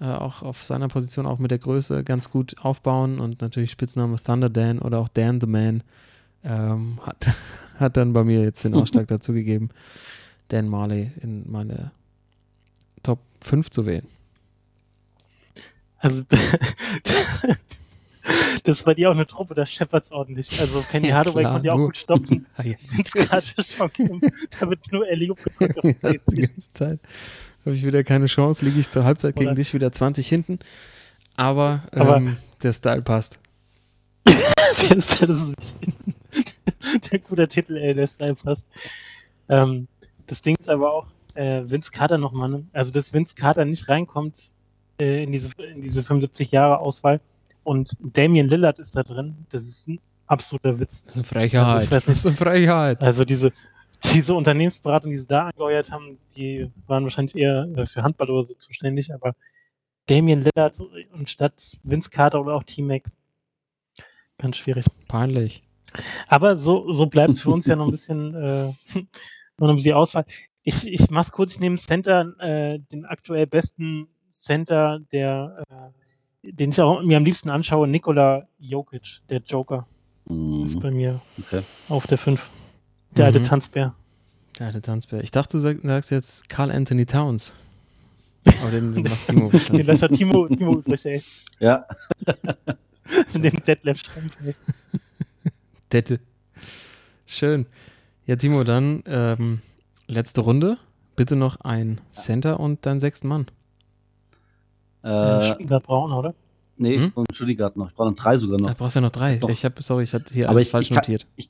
äh, 0.00 0.06
auch 0.06 0.42
auf 0.42 0.62
seiner 0.62 0.88
Position 0.88 1.26
auch 1.26 1.38
mit 1.38 1.50
der 1.50 1.58
Größe 1.58 2.04
ganz 2.04 2.30
gut 2.30 2.56
aufbauen 2.62 3.20
und 3.20 3.40
natürlich 3.42 3.70
Spitzname 3.70 4.16
Thunder 4.16 4.48
Dan 4.48 4.78
oder 4.78 4.98
auch 4.98 5.08
Dan 5.08 5.40
the 5.40 5.46
Man 5.46 5.82
ähm, 6.42 7.00
hat, 7.02 7.32
hat 7.78 7.96
dann 7.96 8.14
bei 8.14 8.24
mir 8.24 8.42
jetzt 8.42 8.64
den 8.64 8.74
Ausschlag 8.74 9.06
dazu 9.08 9.32
gegeben, 9.32 9.70
Dan 10.48 10.68
Marley 10.68 11.10
in 11.22 11.50
meine 11.50 11.90
Top 13.02 13.18
5 13.42 13.70
zu 13.70 13.86
wählen. 13.86 14.06
Also, 15.98 16.22
das 18.64 18.86
war 18.86 18.94
dir 18.94 19.10
auch 19.10 19.14
eine 19.14 19.26
Truppe, 19.26 19.54
da 19.54 19.66
scheppert's 19.66 20.12
ordentlich. 20.12 20.60
Also, 20.60 20.84
Penny 20.88 21.08
Hardaway 21.08 21.44
konnte 21.44 21.66
ja 21.66 21.72
auch 21.72 21.78
gut 21.78 21.96
stopfen. 21.96 22.46
ja, 22.62 22.74
schon, 23.40 24.20
da 24.58 24.70
wird 24.70 24.92
nur 24.92 25.08
Ellie 25.08 25.34
ja, 25.58 26.12
die 26.30 26.42
ganze 26.42 26.72
Zeit 26.72 27.00
habe 27.68 27.76
ich 27.76 27.84
wieder 27.84 28.02
keine 28.02 28.26
Chance, 28.26 28.64
liege 28.64 28.80
ich 28.80 28.90
zur 28.90 29.04
Halbzeit 29.04 29.36
Oder? 29.36 29.44
gegen 29.44 29.56
dich 29.56 29.74
wieder 29.74 29.92
20 29.92 30.26
hinten. 30.26 30.58
Aber, 31.36 31.82
Aber 31.92 32.16
ähm, 32.16 32.38
der 32.62 32.72
Style 32.72 33.02
passt. 33.02 33.38
der 34.26 35.00
Style 35.02 35.54
ist 35.58 35.76
der 37.12 37.18
gute 37.18 37.46
Titel, 37.46 37.76
ey, 37.76 37.94
der 37.94 38.06
Style 38.06 38.34
passt. 38.34 38.66
Ähm, 39.48 39.86
das 40.26 40.42
Ding 40.42 40.56
ist 40.58 40.68
aber 40.68 40.92
auch, 40.92 41.06
äh, 41.34 41.62
Vince 41.64 41.90
Carter 41.90 42.18
nochmal, 42.18 42.48
ne? 42.48 42.66
also 42.72 42.90
dass 42.90 43.12
Vince 43.12 43.34
Carter 43.34 43.64
nicht 43.64 43.88
reinkommt, 43.88 44.36
äh, 45.00 45.22
in, 45.22 45.32
diese, 45.32 45.50
in 45.62 45.82
diese 45.82 46.02
75 46.02 46.50
Jahre 46.50 46.78
Auswahl. 46.78 47.20
Und 47.64 47.96
Damien 48.00 48.48
Lillard 48.48 48.78
ist 48.78 48.96
da 48.96 49.02
drin. 49.02 49.46
Das 49.50 49.64
ist 49.64 49.88
ein 49.88 50.00
absoluter 50.26 50.78
Witz. 50.78 51.02
Das 51.04 51.12
ist 51.12 51.16
eine 51.16 51.24
Frechheit. 51.24 51.66
Also 51.66 51.90
das 51.90 52.08
ist 52.08 52.26
eine 52.26 52.36
Frechheit. 52.36 53.02
Also 53.02 53.24
diese, 53.24 53.52
diese 54.14 54.34
Unternehmensberatung, 54.34 55.10
die 55.10 55.18
sie 55.18 55.26
da 55.26 55.48
angeheuert 55.48 55.90
haben, 55.90 56.18
die 56.36 56.70
waren 56.86 57.04
wahrscheinlich 57.04 57.36
eher 57.36 57.68
äh, 57.76 57.86
für 57.86 58.02
Handball 58.02 58.30
oder 58.30 58.42
so 58.42 58.54
zuständig, 58.54 59.12
aber 59.12 59.34
Damien 60.06 60.44
Lillard 60.44 60.80
und 61.12 61.28
statt 61.28 61.76
Vince 61.82 62.10
Carter 62.10 62.40
oder 62.40 62.54
auch 62.54 62.62
T-Mac, 62.62 63.04
ganz 64.38 64.56
schwierig. 64.56 64.86
Peinlich. 65.06 65.62
Aber 66.28 66.56
so, 66.56 66.92
so 66.92 67.06
bleibt 67.06 67.34
es 67.34 67.42
für 67.42 67.50
uns 67.50 67.66
ja 67.66 67.76
noch 67.76 67.86
ein 67.86 67.90
bisschen, 67.90 68.34
äh, 68.34 68.72
noch 69.58 69.68
ein 69.68 69.76
bisschen 69.76 69.94
Auswahl. 69.94 70.24
Ich, 70.62 70.86
ich 70.86 71.10
mach's 71.10 71.32
kurz, 71.32 71.52
ich 71.52 71.60
nehme 71.60 71.76
Center 71.76 72.34
äh, 72.40 72.78
den 72.78 73.04
aktuell 73.04 73.46
besten 73.46 74.08
Center, 74.42 75.00
der, 75.12 75.64
äh, 76.42 76.52
den 76.52 76.70
ich 76.70 76.80
auch 76.80 77.02
mir 77.02 77.16
am 77.16 77.24
liebsten 77.24 77.50
anschaue, 77.50 77.88
Nikola 77.88 78.46
Jokic, 78.58 79.20
der 79.28 79.40
Joker. 79.40 79.86
Mhm. 80.26 80.64
Ist 80.64 80.80
bei 80.80 80.90
mir 80.90 81.20
okay. 81.38 81.62
auf 81.88 82.06
der 82.06 82.18
5. 82.18 82.50
Der 83.16 83.24
mhm. 83.24 83.26
alte 83.26 83.42
Tanzbär. 83.42 83.94
Der 84.58 84.66
alte 84.66 84.82
Tanzbär. 84.82 85.22
Ich 85.22 85.30
dachte, 85.30 85.58
du 85.58 85.60
sagst 85.60 86.10
jetzt 86.10 86.48
Carl 86.48 86.70
Anthony 86.70 87.06
Towns. 87.06 87.54
Aber 88.62 88.70
den 88.70 89.02
macht 89.02 89.26
Timo. 89.26 89.50
den 89.72 89.86
lässt 89.86 90.08
Timo, 90.08 90.48
Timo 90.48 90.78
übrig, 90.78 91.04
ey. 91.04 91.22
Ja. 91.58 91.84
den 93.34 93.60
Detlef 93.66 94.00
Schrempf, 94.00 94.36
ey. 94.44 94.54
Dette. 95.92 96.20
Schön. 97.26 97.66
Ja, 98.26 98.36
Timo, 98.36 98.64
dann 98.64 99.02
ähm, 99.06 99.62
letzte 100.06 100.42
Runde. 100.42 100.78
Bitte 101.16 101.34
noch 101.34 101.60
ein 101.60 102.00
Center 102.12 102.60
und 102.60 102.86
deinen 102.86 103.00
sechsten 103.00 103.28
Mann. 103.28 103.46
Äh, 105.02 105.54
Stuttgart 105.54 105.82
brauchen, 105.84 106.12
oder? 106.12 106.34
Nee, 106.76 106.96
hm? 106.96 107.04
ich 107.04 107.14
brauche 107.14 107.26
einen 107.28 107.34
Stuttgart 107.34 107.76
noch. 107.76 107.88
Ich 107.88 107.94
brauche 107.94 108.08
noch 108.08 108.16
drei 108.16 108.36
sogar 108.36 108.58
noch. 108.58 108.68
Da 108.68 108.74
brauchst 108.74 108.96
du 108.96 108.98
ja 108.98 109.02
noch 109.02 109.10
drei. 109.10 109.36
Doch. 109.36 109.48
Ich 109.48 109.64
habe, 109.64 109.82
sorry, 109.82 110.04
ich 110.04 110.14
hatte 110.14 110.32
hier 110.32 110.48
alles 110.48 110.66
ich, 110.66 110.70
falsch 110.70 110.84
ich 110.84 110.88
kann, 110.90 110.98
notiert. 110.98 111.26
Ich, 111.36 111.48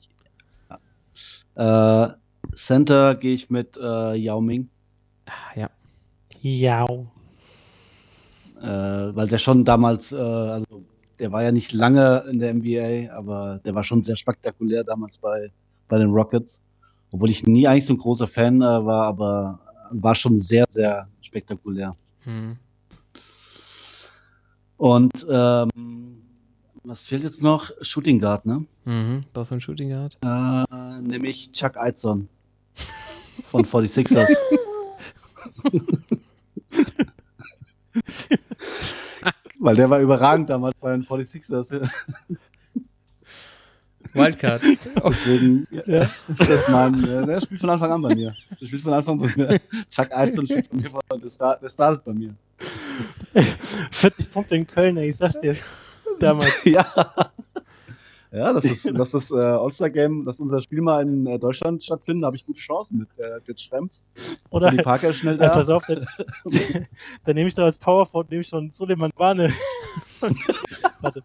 äh, 1.55 2.07
Center 2.53 3.15
gehe 3.15 3.35
ich 3.35 3.49
mit 3.49 3.77
äh, 3.77 4.15
Yao 4.15 4.41
Ming. 4.41 4.69
Ah, 5.25 5.59
ja. 5.59 5.69
Yao. 6.41 7.11
Äh, 8.61 8.65
weil 8.65 9.27
der 9.27 9.37
schon 9.37 9.63
damals, 9.63 10.11
äh, 10.11 10.17
also 10.17 10.83
der 11.19 11.31
war 11.31 11.43
ja 11.43 11.51
nicht 11.51 11.73
lange 11.73 12.23
in 12.31 12.39
der 12.39 12.53
NBA, 12.53 13.13
aber 13.13 13.59
der 13.63 13.75
war 13.75 13.83
schon 13.83 14.01
sehr 14.01 14.15
spektakulär 14.15 14.83
damals 14.83 15.17
bei, 15.17 15.51
bei 15.87 15.97
den 15.97 16.09
Rockets. 16.09 16.61
Obwohl 17.11 17.29
ich 17.29 17.45
nie 17.45 17.67
eigentlich 17.67 17.85
so 17.85 17.93
ein 17.93 17.97
großer 17.97 18.27
Fan 18.27 18.61
äh, 18.61 18.65
war, 18.65 19.05
aber 19.05 19.59
war 19.91 20.15
schon 20.15 20.37
sehr, 20.37 20.65
sehr 20.69 21.07
spektakulär. 21.21 21.95
Hm. 22.21 22.57
Und 24.79 25.27
ähm, 25.29 26.23
was 26.85 27.05
fehlt 27.05 27.23
jetzt 27.23 27.43
noch? 27.43 27.69
Shooting 27.81 28.17
Guard, 28.19 28.45
ne? 28.45 28.65
Mhm. 28.85 29.25
Brauchst 29.33 29.51
du 29.51 29.55
einen 29.55 29.61
Shooting 29.61 29.89
Guard? 29.89 30.17
Äh, 30.23 31.01
nämlich 31.01 31.51
Chuck 31.51 31.75
Eidson 31.75 32.29
von 33.43 33.65
46ers. 33.65 34.25
Weil 39.59 39.75
der 39.75 39.89
war 39.89 39.99
überragend 39.99 40.49
damals 40.49 40.77
bei 40.79 40.91
den 40.91 41.03
46ers. 41.05 41.89
Wildcard. 44.13 44.61
Oh, 45.03 45.09
Deswegen 45.09 45.67
ja. 45.71 46.03
ist 46.03 46.25
das 46.39 46.69
mein, 46.69 47.03
äh, 47.03 47.25
der 47.25 47.41
spielt 47.41 47.59
von 47.59 47.69
Anfang 47.69 47.91
an 47.91 48.01
bei 48.01 48.15
mir. 48.15 48.33
Der 48.61 48.65
spielt 48.65 48.81
von 48.81 48.93
Anfang 48.93 49.21
an 49.21 49.27
bei 49.27 49.33
mir. 49.35 49.59
Chuck 49.89 50.09
Eidson 50.13 50.47
spielt 50.47 50.69
bei 50.69 50.77
mir 50.77 50.89
der 51.21 51.69
startet 51.69 52.05
bei 52.05 52.13
mir. 52.13 52.33
40 53.91 54.31
Punkte 54.31 54.55
in 54.55 54.65
Köln, 54.67 54.97
ey, 54.97 55.09
ich 55.09 55.17
sag's 55.17 55.39
dir. 55.39 55.55
Damals. 56.19 56.63
ja. 56.65 56.85
Ja, 58.31 58.53
das 58.53 58.63
ist, 58.65 58.85
das 58.95 59.13
ist 59.15 59.31
äh, 59.31 59.35
All-Star-Game, 59.39 60.23
dass 60.23 60.39
unser 60.39 60.61
Spiel 60.61 60.81
mal 60.81 61.01
in 61.01 61.25
äh, 61.25 61.39
Deutschland 61.39 61.83
stattfindet, 61.83 62.25
habe 62.25 62.35
ich 62.35 62.45
gute 62.45 62.59
Chancen 62.59 62.99
mit 62.99 63.09
äh, 63.17 63.41
der 63.47 63.57
Schrempf. 63.57 63.93
Oder 64.51 64.69
Die 64.69 64.77
Parker 64.77 65.09
ist 65.09 65.17
schnell 65.17 65.33
Ja, 65.37 65.47
da. 65.47 65.53
pass 65.55 65.67
auf, 65.69 65.83
dann, 65.87 66.05
dann 67.25 67.35
nehme 67.35 67.47
ich 67.47 67.55
da 67.55 67.63
als 67.65 67.79
Powerforward, 67.79 68.29
nehme 68.29 68.41
ich 68.41 68.47
schon 68.47 68.69
Suleiman 68.69 69.11
Bane. 69.17 69.51
Warte. 71.01 71.23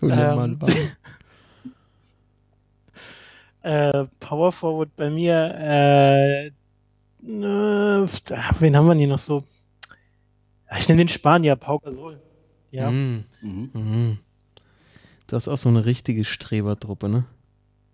Suleiman 0.00 0.52
Ähm, 0.52 0.58
Bane. 0.60 0.74
Äh, 3.62 4.06
Powerforward 4.20 4.94
bei 4.94 5.10
mir, 5.10 5.34
äh, 5.58 6.46
äh, 6.46 6.52
wen 7.26 8.76
haben 8.76 8.86
wir 8.86 8.90
denn 8.92 8.98
hier 9.00 9.08
noch 9.08 9.18
so? 9.18 9.42
Ich 10.76 10.88
nenne 10.88 11.02
den 11.02 11.08
Spanier, 11.08 11.56
Pau 11.56 11.78
Gasol. 11.78 12.20
Ja. 12.70 12.90
Mhm. 12.90 13.24
Mhm. 13.40 13.70
Mhm. 13.72 14.18
Du 15.26 15.36
hast 15.36 15.48
auch 15.48 15.58
so 15.58 15.68
eine 15.68 15.84
richtige 15.84 16.24
Strebertruppe, 16.24 17.08
ne? 17.08 17.24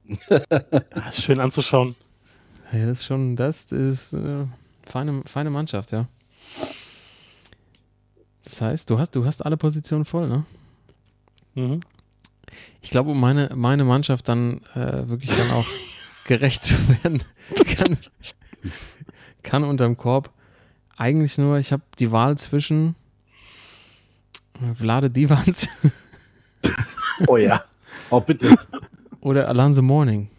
Ist 1.09 1.23
schön 1.23 1.41
anzuschauen. 1.41 1.95
Ja, 2.73 2.87
das 2.87 3.01
ist 3.01 3.05
schon, 3.07 3.37
das 3.37 3.71
ist 3.73 4.13
äh, 4.13 4.47
feine, 4.85 5.23
feine 5.27 5.51
Mannschaft, 5.51 5.93
ja. 5.93 6.09
Das 8.43 8.61
heißt, 8.61 8.91
du 8.91 8.99
hast, 8.99 9.15
du 9.15 9.25
hast 9.25 9.45
alle 9.45 9.57
Positionen 9.57 10.05
voll, 10.05 10.29
ne? 10.29 10.45
Mhm. 11.55 11.81
Ich 12.83 12.91
glaube, 12.91 13.11
um 13.11 13.21
meine, 13.21 13.51
meine 13.55 13.85
Mannschaft 13.85 14.29
dann 14.29 14.61
äh, 14.75 15.09
wirklich 15.09 15.31
dann 15.37 15.51
auch 15.53 15.67
gerecht 16.27 16.63
zu 16.63 16.75
werden, 16.89 17.23
kann, 17.77 17.99
kann 19.43 19.65
unterm 19.65 19.97
Korb 19.97 20.31
eigentlich 20.97 21.39
nur, 21.39 21.59
ich 21.59 21.73
habe 21.73 21.83
die 21.99 22.13
Wahl 22.13 22.39
zwischen 22.39 22.95
Vlade 24.77 25.11
Divans 25.11 25.69
Oh 27.27 27.37
ja. 27.37 27.61
Oh, 28.11 28.21
bitte. 28.21 28.57
oder 29.21 29.49
Alonso 29.49 29.83
Morning. 29.83 30.31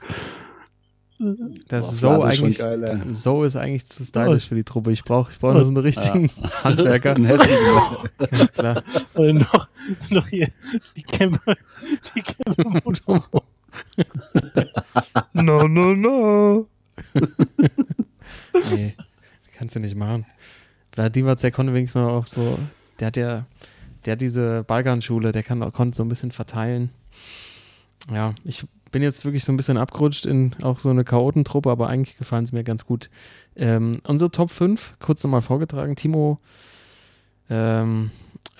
Das 1.69 1.93
ist 1.93 2.01
so 2.01 2.21
eigentlich, 2.21 2.57
geil, 2.57 3.01
so 3.13 3.45
ist 3.45 3.55
eigentlich 3.55 3.87
zu 3.87 4.03
stylisch 4.03 4.49
für 4.49 4.55
die 4.55 4.65
Truppe. 4.65 4.91
Ich 4.91 5.05
brauche 5.05 5.31
ich 5.31 5.39
brauch 5.39 5.53
nur 5.53 5.63
so 5.63 5.69
einen 5.69 5.77
richtigen 5.77 6.29
Handwerker. 6.63 7.15
Ein 7.15 7.25
hässlicher. 7.25 8.03
Ganz 8.17 8.51
klar. 8.51 8.83
Oder 9.13 9.33
noch, 9.33 9.69
noch 10.09 10.27
hier 10.27 10.49
die 10.95 11.03
Kämpfe. 11.03 11.55
Die 12.15 12.21
Kämpfe. 12.21 12.81
no, 15.33 15.67
no, 15.67 15.93
no. 15.93 16.67
nee, 18.71 18.95
kannst 19.57 19.75
du 19.75 19.79
nicht 19.79 19.95
machen. 19.95 20.25
Vlad 20.95 21.13
Divac, 21.13 21.39
der 21.39 21.51
konnte 21.51 21.73
wenigstens 21.73 22.01
noch 22.01 22.13
auch 22.13 22.27
so, 22.27 22.57
der 22.99 23.07
hat 23.07 23.17
ja, 23.17 23.45
der 24.05 24.13
hat 24.13 24.21
diese 24.21 24.63
Balkanschule, 24.63 25.33
der 25.33 25.43
kann, 25.43 25.59
konnte 25.73 25.97
so 25.97 26.03
ein 26.03 26.09
bisschen 26.09 26.31
verteilen. 26.31 26.89
Ja, 28.09 28.33
ich 28.45 28.65
bin 28.91 29.03
jetzt 29.03 29.25
wirklich 29.25 29.43
so 29.43 29.51
ein 29.51 29.57
bisschen 29.57 29.77
abgerutscht 29.77 30.25
in 30.25 30.55
auch 30.61 30.79
so 30.79 30.89
eine 30.89 31.03
Chaotentruppe, 31.03 31.69
aber 31.69 31.89
eigentlich 31.89 32.17
gefallen 32.17 32.45
es 32.45 32.53
mir 32.53 32.63
ganz 32.63 32.85
gut. 32.85 33.09
Ähm, 33.57 33.99
unsere 34.07 34.31
Top 34.31 34.51
5, 34.51 34.93
kurz 34.99 35.21
nochmal 35.21 35.41
vorgetragen. 35.41 35.97
Timo 35.97 36.39
ähm, 37.49 38.11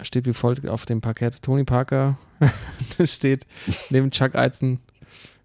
steht 0.02 0.26
wie 0.26 0.34
folgt 0.34 0.68
auf 0.68 0.86
dem 0.86 1.00
Parkett. 1.00 1.42
Tony 1.42 1.64
Parker 1.64 2.18
steht 3.06 3.48
neben 3.92 4.12
Chuck 4.12 4.36
Eizen, 4.36 4.82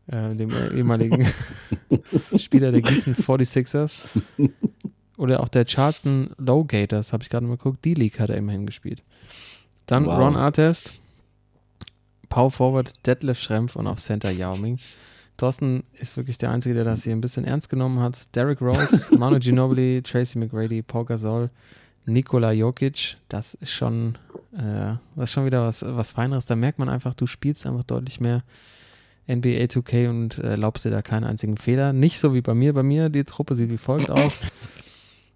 äh, 0.09 0.34
dem 0.34 0.51
ehemaligen 0.74 1.28
Spieler 2.36 2.72
der 2.72 2.80
Gießen 2.80 3.14
46ers. 3.14 3.93
Oder 5.21 5.41
auch 5.41 5.49
der 5.49 5.66
Charleston 5.66 6.31
Lowgators, 6.39 7.12
habe 7.12 7.23
ich 7.23 7.29
gerade 7.29 7.45
mal 7.45 7.59
geguckt. 7.59 7.85
D-League 7.85 8.18
hat 8.18 8.31
er 8.31 8.39
immerhin 8.39 8.64
gespielt. 8.64 9.03
Dann 9.85 10.07
Wow. 10.07 10.18
Ron 10.18 10.37
Artest, 10.37 10.99
Power 12.31 12.51
Forward 12.51 12.95
Detlef 13.07 13.39
Schrempf 13.39 13.77
und 13.77 13.87
auf 13.87 14.01
Center 14.01 14.31
Yao 14.31 14.57
Ming. 14.57 14.79
Thorsten 15.37 15.85
ist 15.93 16.16
wirklich 16.16 16.39
der 16.39 16.51
Einzige, 16.51 16.75
der 16.75 16.85
das 16.85 17.05
hier 17.05 17.12
ein 17.12 17.21
bisschen 17.21 17.45
ernst 17.45 17.68
genommen 17.68 18.01
hat. 18.01 18.35
Derrick 18.35 18.62
Rose, 18.62 19.14
Manu 19.18 19.39
Ginobili, 19.39 20.01
Tracy 20.03 20.39
McGrady, 20.39 20.81
Paul 20.81 21.05
Gasol, 21.05 21.51
Nikola 22.07 22.53
Jokic. 22.53 23.18
Das 23.29 23.53
ist 23.53 23.73
schon, 23.73 24.16
äh, 24.55 24.95
das 25.16 25.25
ist 25.25 25.33
schon 25.33 25.45
wieder 25.45 25.62
was, 25.62 25.85
was 25.87 26.12
Feineres. 26.12 26.47
Da 26.47 26.57
merkt 26.57 26.79
man 26.79 26.89
einfach, 26.89 27.12
du 27.12 27.27
spielst 27.27 27.66
einfach 27.66 27.85
deutlich 27.85 28.21
mehr 28.21 28.43
NBA 29.29 29.64
2K 29.64 30.09
und 30.09 30.39
äh, 30.39 30.53
erlaubst 30.53 30.87
dir 30.87 30.91
da 30.91 31.03
keinen 31.03 31.25
einzigen 31.25 31.59
Fehler. 31.59 31.93
Nicht 31.93 32.18
so 32.18 32.33
wie 32.33 32.41
bei 32.41 32.55
mir. 32.55 32.73
Bei 32.73 32.83
mir, 32.83 33.11
die 33.11 33.25
Truppe 33.25 33.55
sieht 33.55 33.68
wie 33.68 33.77
folgt 33.77 34.11
aus. 34.11 34.39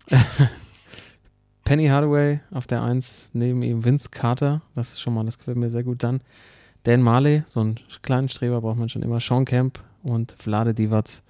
Penny 1.64 1.86
Hardaway 1.86 2.40
auf 2.50 2.66
der 2.66 2.82
1, 2.82 3.30
neben 3.32 3.62
ihm 3.62 3.84
Vince 3.84 4.10
Carter, 4.10 4.60
das 4.74 4.92
ist 4.92 5.00
schon 5.00 5.14
mal, 5.14 5.24
das 5.24 5.38
gefällt 5.38 5.56
mir 5.56 5.70
sehr 5.70 5.82
gut. 5.82 6.02
Dann 6.02 6.20
Dan 6.82 7.00
Marley, 7.00 7.44
so 7.48 7.60
einen 7.60 7.76
kleinen 8.02 8.28
Streber 8.28 8.60
braucht 8.60 8.78
man 8.78 8.90
schon 8.90 9.02
immer, 9.02 9.20
Sean 9.20 9.46
Camp 9.46 9.80
und 10.02 10.32
Vlade 10.38 10.74
Divac 10.74 11.22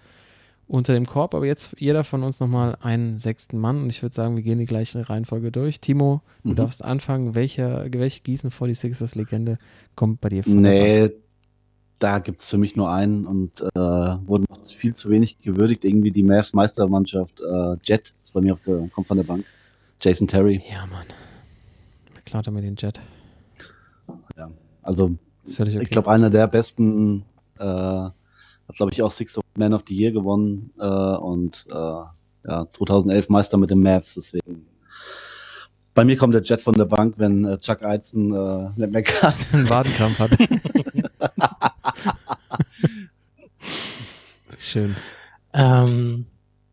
unter 0.67 0.95
dem 0.95 1.07
Korb. 1.07 1.35
Aber 1.35 1.47
jetzt 1.47 1.77
jeder 1.79 2.03
von 2.03 2.25
uns 2.25 2.41
nochmal 2.41 2.77
einen 2.83 3.21
sechsten 3.21 3.59
Mann 3.59 3.83
und 3.83 3.91
ich 3.91 4.03
würde 4.03 4.15
sagen, 4.15 4.35
wir 4.35 4.43
gehen 4.43 4.59
die 4.59 4.65
gleiche 4.67 5.09
Reihenfolge 5.09 5.53
durch. 5.53 5.81
Timo, 5.81 6.23
du 6.43 6.51
Mhm. 6.51 6.57
darfst 6.57 6.83
anfangen. 6.85 7.37
Welcher, 7.37 7.87
welche 7.93 8.23
Gießen 8.23 8.51
46ers 8.51 9.17
Legende 9.17 9.59
kommt 9.95 10.21
bei 10.21 10.31
dir 10.31 10.43
vor? 10.43 10.53
Nee, 10.53 11.11
da 11.99 12.19
gibt 12.19 12.41
es 12.41 12.51
für 12.51 12.59
mich 12.59 12.77
nur 12.77 12.91
einen 12.91 13.27
und 13.27 13.61
äh, 13.61 13.79
wurde 13.79 14.45
noch 14.49 14.65
viel 14.67 14.95
zu 14.95 15.11
wenig 15.11 15.41
gewürdigt. 15.41 15.85
Irgendwie 15.85 16.11
die 16.11 16.23
Mavs 16.23 16.53
Meistermannschaft 16.53 17.41
äh, 17.41 17.77
Jet 17.83 18.15
ist 18.23 18.33
bei 18.33 18.41
mir 18.41 18.53
auf 18.53 18.61
der, 18.61 18.89
kommt 18.89 19.07
von 19.07 19.17
der 19.17 19.25
Bank. 19.25 19.45
Jason 20.01 20.27
Terry. 20.27 20.63
Ja, 20.71 20.87
Mann. 20.87 21.07
Klar 22.25 22.43
er 22.47 22.53
mir 22.53 22.63
den 22.63 22.77
Jet. 22.77 23.01
Also 24.85 25.17
Ist 25.47 25.57
völlig 25.57 25.75
okay. 25.75 25.85
ich 25.85 25.91
glaube 25.91 26.11
einer 26.11 26.31
der 26.31 26.47
besten, 26.47 27.25
äh, 27.59 27.65
hat 27.65 28.13
glaube 28.77 28.93
ich 28.93 29.03
auch 29.03 29.11
Six 29.11 29.39
of 29.39 29.45
Man 29.57 29.73
of 29.73 29.83
the 29.89 29.95
Year 29.95 30.13
gewonnen 30.13 30.71
äh, 30.79 30.85
und 30.85 31.67
äh, 31.71 31.75
ja 31.75 32.69
2011 32.69 33.31
Meister 33.31 33.57
mit 33.57 33.71
den 33.71 33.81
Mavs. 33.81 34.15
Deswegen 34.15 34.67
bei 35.95 36.05
mir 36.05 36.17
kommt 36.17 36.35
der 36.35 36.43
Jet 36.43 36.61
von 36.61 36.75
der 36.75 36.85
Bank, 36.85 37.15
wenn 37.17 37.45
äh, 37.45 37.59
Chuck 37.59 37.83
Eizen 37.83 38.35
äh, 38.35 38.71
nicht 38.77 38.93
mehr 38.93 39.03
kann. 39.03 39.33
einen 39.53 39.71
Wadenkrampf 39.71 40.19
hat. 40.19 40.31
Schön. 44.65 44.97
Ähm, 45.53 46.25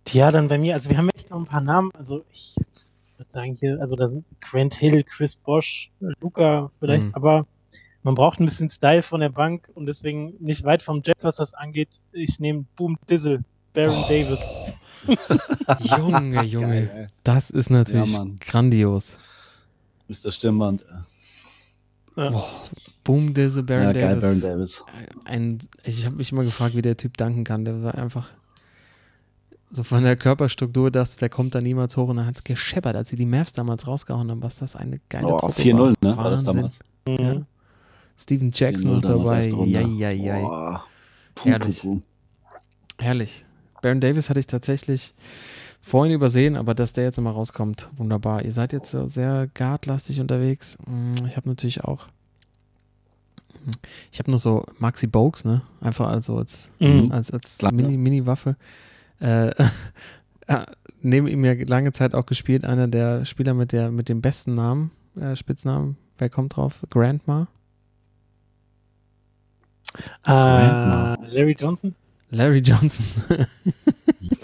ja, 0.10 0.32
dann 0.32 0.48
bei 0.48 0.58
mir, 0.58 0.74
also 0.76 0.90
wir 0.90 0.98
haben 0.98 1.10
echt 1.10 1.30
noch 1.30 1.38
ein 1.40 1.46
paar 1.46 1.62
Namen. 1.62 1.92
Also 1.94 2.24
ich 2.32 2.56
würde 3.18 3.30
sagen 3.32 3.56
hier, 3.56 3.80
also 3.82 3.96
da 3.96 4.08
sind 4.08 4.26
Grant 4.40 4.74
Hill, 4.76 5.04
Chris 5.04 5.36
Bosch, 5.36 5.92
Luca 6.22 6.70
vielleicht, 6.80 7.08
Mhm. 7.08 7.16
aber 7.16 7.46
man 8.04 8.16
braucht 8.16 8.40
ein 8.40 8.46
bisschen 8.46 8.70
Style 8.70 9.04
von 9.04 9.20
der 9.20 9.30
Bank 9.30 9.70
und 9.76 9.86
deswegen 9.86 10.34
nicht 10.40 10.64
weit 10.64 10.82
vom 10.84 11.02
Jet, 11.06 11.18
was 11.22 11.36
das 11.36 11.54
angeht. 11.54 12.00
Ich 12.14 12.40
nehme 12.40 12.66
Boom 12.76 12.98
Dizzle, 13.10 13.44
Baron 13.74 14.02
Davis. 14.08 14.40
Junge, 15.98 16.44
Junge. 16.44 16.88
Geil. 16.88 17.10
Das 17.24 17.50
ist 17.50 17.70
natürlich 17.70 18.12
Ja, 18.12 18.26
grandios. 18.40 19.18
Mr. 20.08 20.32
Boom, 23.04 23.34
diese 23.34 23.64
Baron 23.64 23.86
Ja, 23.88 23.94
geil, 23.94 24.20
Davis. 24.20 24.22
Baron 24.22 24.42
Davis. 24.42 24.84
Ein, 25.26 25.60
ich 25.84 26.06
habe 26.06 26.16
mich 26.18 26.32
immer 26.32 26.44
gefragt, 26.44 26.76
wie 26.76 26.82
der 26.82 26.98
Typ 26.98 27.18
danken 27.18 27.44
kann. 27.44 27.66
Der 27.66 27.82
war 27.84 27.96
einfach 27.96 28.30
so 29.72 29.84
von 29.84 30.04
der 30.04 30.18
Körperstruktur, 30.18 30.92
dass 30.92 31.16
der 31.16 31.30
kommt 31.30 31.56
da 31.56 31.62
niemals 31.62 31.96
hoch 31.96 32.10
und 32.10 32.18
er 32.18 32.26
hat 32.26 32.36
es 32.36 32.44
gescheppert, 32.44 32.96
als 32.96 33.10
sie 33.10 33.16
die 33.16 33.26
Mavs 33.26 33.54
damals 33.54 33.88
rausgehauen 33.88 34.30
haben, 34.30 34.42
was 34.44 34.58
das 34.58 34.76
eine 34.76 35.00
geile 35.10 35.28
Oh, 35.28 35.40
Truppe 35.40 35.62
4-0, 35.62 35.78
war. 35.78 35.94
ne? 36.12 36.18
War 36.18 36.30
das 36.30 36.44
damals? 36.44 36.80
Ja. 37.08 37.34
Mhm. 37.36 37.46
Steven 38.18 38.52
Jackson 38.54 38.92
4-0 38.92 38.94
noch 38.96 39.02
dabei. 39.02 39.48
jai. 40.14 40.42
Boah. 40.42 40.86
Puh, 41.36 41.50
Herrlich. 41.50 41.88
Herrlich. 43.00 43.46
Baron 43.82 44.02
Davis 44.02 44.30
hatte 44.30 44.40
ich 44.42 44.48
tatsächlich 44.48 45.14
vorhin 45.82 46.14
übersehen, 46.14 46.56
aber 46.56 46.74
dass 46.76 46.94
der 46.94 47.06
jetzt 47.06 47.18
immer 47.18 47.32
rauskommt, 47.32 47.90
wunderbar. 47.98 48.44
Ihr 48.46 48.52
seid 48.52 48.74
jetzt 48.74 48.92
so 48.92 49.08
sehr 49.08 49.48
guardlastig 49.56 50.20
unterwegs. 50.20 50.78
Mm, 50.88 51.26
Ich 51.28 51.36
habe 51.38 51.50
natürlich 51.50 51.84
auch. 51.84 52.08
Ich 54.12 54.18
habe 54.20 54.32
nur 54.32 54.40
so 54.40 54.66
Maxi 54.80 55.06
Bogues, 55.08 55.46
ne? 55.46 55.62
Einfach 55.82 56.08
also 56.10 56.38
als, 56.38 56.72
Mhm. 56.80 57.12
als, 57.12 57.30
als 57.32 57.58
Klar. 57.60 57.72
Mini- 57.74 57.98
Mini-Waffe. 57.98 58.56
Äh, 59.20 59.50
äh, 60.48 60.66
neben 61.02 61.28
ihm 61.28 61.46
ja 61.46 61.54
lange 61.68 61.92
Zeit 61.92 62.16
auch 62.16 62.26
gespielt, 62.26 62.66
einer 62.66 62.88
der 62.88 63.24
Spieler 63.26 63.54
mit, 63.54 63.72
der, 63.72 63.92
mit 63.92 64.10
dem 64.10 64.22
besten 64.22 64.56
Namen, 64.56 64.92
äh, 65.20 65.36
Spitznamen. 65.36 65.98
Wer 66.18 66.30
kommt 66.30 66.56
drauf? 66.56 66.82
Grandma? 66.90 67.48
Äh, 70.26 70.32
Larry 70.32 71.56
Johnson? 71.60 71.96
Larry 72.32 72.60
Johnson. 72.60 73.06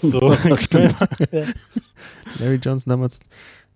So, 0.00 0.20
Larry 2.38 2.56
Johnson 2.62 2.90
damals 2.90 3.20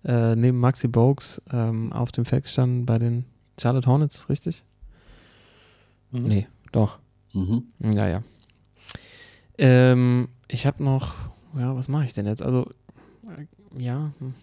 äh, 0.05 0.35
neben 0.35 0.59
Maxi 0.59 0.87
Bogues 0.87 1.41
ähm, 1.51 1.91
auf 1.91 2.11
dem 2.11 2.25
Feld 2.25 2.43
gestanden 2.43 2.85
bei 2.85 2.99
den 2.99 3.25
Charlotte 3.59 3.87
Hornets, 3.89 4.29
richtig? 4.29 4.63
Mhm. 6.11 6.23
Nee, 6.23 6.47
doch. 6.71 6.99
Mhm. 7.33 7.63
Ja, 7.79 8.07
ja. 8.07 8.23
Ähm, 9.57 10.29
ich 10.47 10.65
habe 10.65 10.83
noch, 10.83 11.15
ja, 11.57 11.75
was 11.75 11.87
mache 11.89 12.05
ich 12.05 12.13
denn 12.13 12.25
jetzt? 12.25 12.41
Also, 12.41 12.69
äh, 13.27 13.45
ja, 13.81 14.11
hm. 14.19 14.33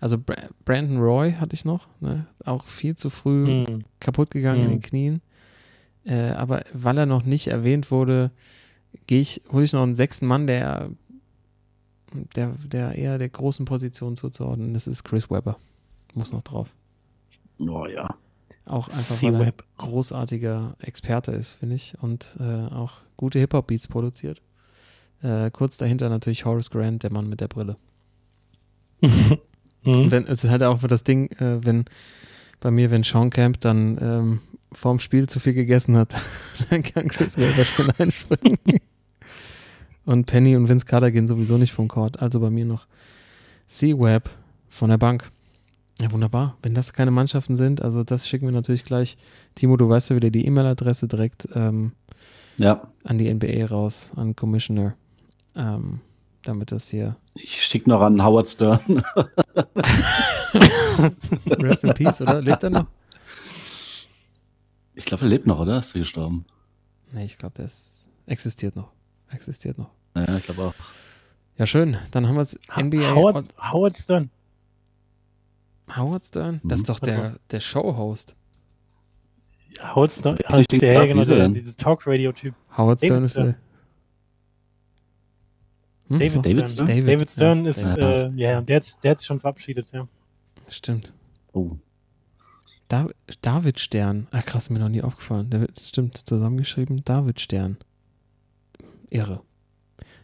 also 0.00 0.18
Bra 0.18 0.36
Brandon 0.64 0.98
Roy 0.98 1.32
hatte 1.32 1.54
ich 1.54 1.64
noch, 1.64 1.86
ne? 2.00 2.26
auch 2.44 2.66
viel 2.66 2.96
zu 2.96 3.10
früh 3.10 3.46
Mhm. 3.46 3.84
kaputt 4.00 4.30
gegangen 4.30 4.62
in 4.62 4.68
Mhm. 4.68 4.72
den 4.74 4.82
Knien. 4.82 5.22
Äh, 6.04 6.30
aber 6.30 6.64
weil 6.72 6.98
er 6.98 7.06
noch 7.06 7.24
nicht 7.24 7.48
erwähnt 7.48 7.90
wurde, 7.90 8.30
gehe 9.06 9.20
ich, 9.20 9.42
hole 9.52 9.64
ich 9.64 9.72
noch 9.72 9.82
einen 9.82 9.94
sechsten 9.94 10.26
Mann, 10.26 10.46
der, 10.46 10.90
der, 12.36 12.54
der 12.64 12.94
eher 12.94 13.18
der 13.18 13.28
großen 13.28 13.64
Position 13.64 14.16
zuzuordnen. 14.16 14.74
Das 14.74 14.86
ist 14.86 15.04
Chris 15.04 15.30
Webber. 15.30 15.58
Muss 16.14 16.32
noch 16.32 16.42
drauf. 16.42 16.68
Oh 17.60 17.86
ja. 17.86 18.14
Auch 18.64 18.88
einfach, 18.88 19.22
weil 19.22 19.40
er 19.40 19.54
großartiger 19.78 20.76
Experte 20.80 21.32
ist, 21.32 21.54
finde 21.54 21.76
ich. 21.76 21.94
Und 22.00 22.36
äh, 22.38 22.66
auch 22.66 22.92
gute 23.16 23.38
Hip-Hop-Beats 23.38 23.88
produziert. 23.88 24.42
Äh, 25.22 25.50
kurz 25.50 25.78
dahinter 25.78 26.08
natürlich 26.08 26.44
Horace 26.44 26.70
Grant, 26.70 27.02
der 27.02 27.12
Mann 27.12 27.28
mit 27.28 27.40
der 27.40 27.48
Brille. 27.48 27.76
Mhm. 29.84 30.10
Wenn, 30.10 30.26
es 30.26 30.42
ist 30.42 30.50
halt 30.50 30.64
auch 30.64 30.82
das 30.82 31.04
Ding, 31.04 31.30
äh, 31.38 31.64
wenn 31.64 31.84
bei 32.60 32.70
mir, 32.70 32.90
wenn 32.90 33.04
Sean 33.04 33.30
Camp 33.30 33.60
dann 33.60 33.96
ähm, 34.00 34.40
vorm 34.72 34.98
Spiel 34.98 35.28
zu 35.28 35.40
viel 35.40 35.54
gegessen 35.54 35.96
hat, 35.96 36.14
dann 36.70 36.82
kann 36.82 37.08
Chris 37.08 37.36
Webber 37.36 37.64
schon 37.64 37.90
einspringen. 37.98 38.58
und 40.04 40.26
Penny 40.26 40.56
und 40.56 40.68
Vince 40.68 40.86
Carter 40.86 41.10
gehen 41.10 41.26
sowieso 41.28 41.58
nicht 41.58 41.72
vom 41.72 41.88
Court. 41.88 42.20
Also 42.20 42.40
bei 42.40 42.50
mir 42.50 42.64
noch 42.64 42.86
C-Web 43.66 44.30
von 44.68 44.90
der 44.90 44.98
Bank. 44.98 45.30
Ja, 46.00 46.12
wunderbar. 46.12 46.56
Wenn 46.62 46.74
das 46.74 46.92
keine 46.92 47.10
Mannschaften 47.10 47.56
sind, 47.56 47.82
also 47.82 48.04
das 48.04 48.28
schicken 48.28 48.46
wir 48.46 48.52
natürlich 48.52 48.84
gleich. 48.84 49.16
Timo, 49.56 49.76
du 49.76 49.88
weißt 49.88 50.10
ja 50.10 50.16
wieder 50.16 50.30
die 50.30 50.46
E-Mail-Adresse 50.46 51.08
direkt 51.08 51.48
ähm, 51.54 51.92
Ja. 52.56 52.88
an 53.04 53.18
die 53.18 53.32
NBA 53.32 53.66
raus, 53.66 54.12
an 54.14 54.36
Commissioner. 54.36 54.94
Ähm, 55.56 56.00
damit 56.44 56.70
das 56.70 56.88
hier 56.88 57.16
Ich 57.34 57.62
schicke 57.62 57.90
noch 57.90 58.00
an 58.00 58.24
Howard 58.24 58.48
Stern. 58.48 58.78
Rest 61.60 61.84
in 61.84 61.94
Peace, 61.94 62.20
oder? 62.20 62.40
Lebt 62.40 62.62
er 62.62 62.70
noch? 62.70 62.86
Ich 64.98 65.04
glaube, 65.04 65.24
er 65.24 65.28
lebt 65.28 65.46
noch, 65.46 65.60
oder? 65.60 65.78
Ist 65.78 65.94
er 65.94 66.00
gestorben? 66.00 66.44
Nee, 67.12 67.24
ich 67.24 67.38
glaube, 67.38 67.54
der 67.56 67.66
ist, 67.66 68.08
existiert 68.26 68.74
noch. 68.74 68.90
Existiert 69.30 69.78
noch. 69.78 69.90
Ja, 70.16 70.36
ich 70.36 70.44
glaube 70.44 70.62
auch. 70.64 70.74
Ja, 71.56 71.66
schön. 71.66 71.96
Dann 72.10 72.26
haben 72.26 72.34
wir 72.34 72.42
es 72.42 72.58
NBA. 72.76 73.14
Howard, 73.14 73.46
Howard 73.72 73.96
Stern. 73.96 74.30
Howard 75.96 76.26
Stern? 76.26 76.60
Das 76.64 76.78
Mhm. 76.80 76.82
ist 76.82 76.88
doch 76.88 76.98
der, 76.98 77.36
der 77.50 77.60
Show-Host. 77.60 78.34
Howard 79.80 80.10
Stern. 80.10 80.36
Ich 80.58 80.66
denke, 80.66 80.78
der, 80.86 80.94
da- 80.94 81.06
genau, 81.06 81.20
er 81.22 81.26
der, 81.26 81.36
denn? 81.38 81.54
dieses 81.54 81.76
Talk-Radio-Typ. 81.76 82.54
Howard 82.76 83.00
David 83.02 83.08
Stern 83.12 83.24
ist 83.24 83.36
der. 83.36 83.44
Hm? 86.08 86.18
David, 86.18 86.36
David 86.46 86.70
Stern. 86.70 86.86
Stern? 86.88 87.06
David 87.06 87.30
Stern 87.30 87.64
ja. 87.64 87.70
ist, 87.70 87.80
Ja. 87.82 87.96
äh, 87.96 88.30
ja, 88.34 88.60
der 88.60 88.76
hat, 88.76 89.04
der 89.04 89.10
hat 89.12 89.18
sich 89.20 89.26
schon 89.26 89.40
verabschiedet, 89.40 89.92
ja. 89.92 90.08
Stimmt. 90.68 91.12
Oh. 91.52 91.76
Da, 92.88 93.06
David 93.42 93.80
Stern. 93.80 94.28
Ah, 94.30 94.40
krass, 94.40 94.70
mir 94.70 94.78
noch 94.78 94.88
nie 94.88 95.02
aufgefallen. 95.02 95.50
Der 95.50 95.60
wird, 95.60 95.78
stimmt, 95.78 96.16
zusammengeschrieben. 96.16 97.04
David 97.04 97.38
Stern. 97.38 97.76
Irre. 99.10 99.42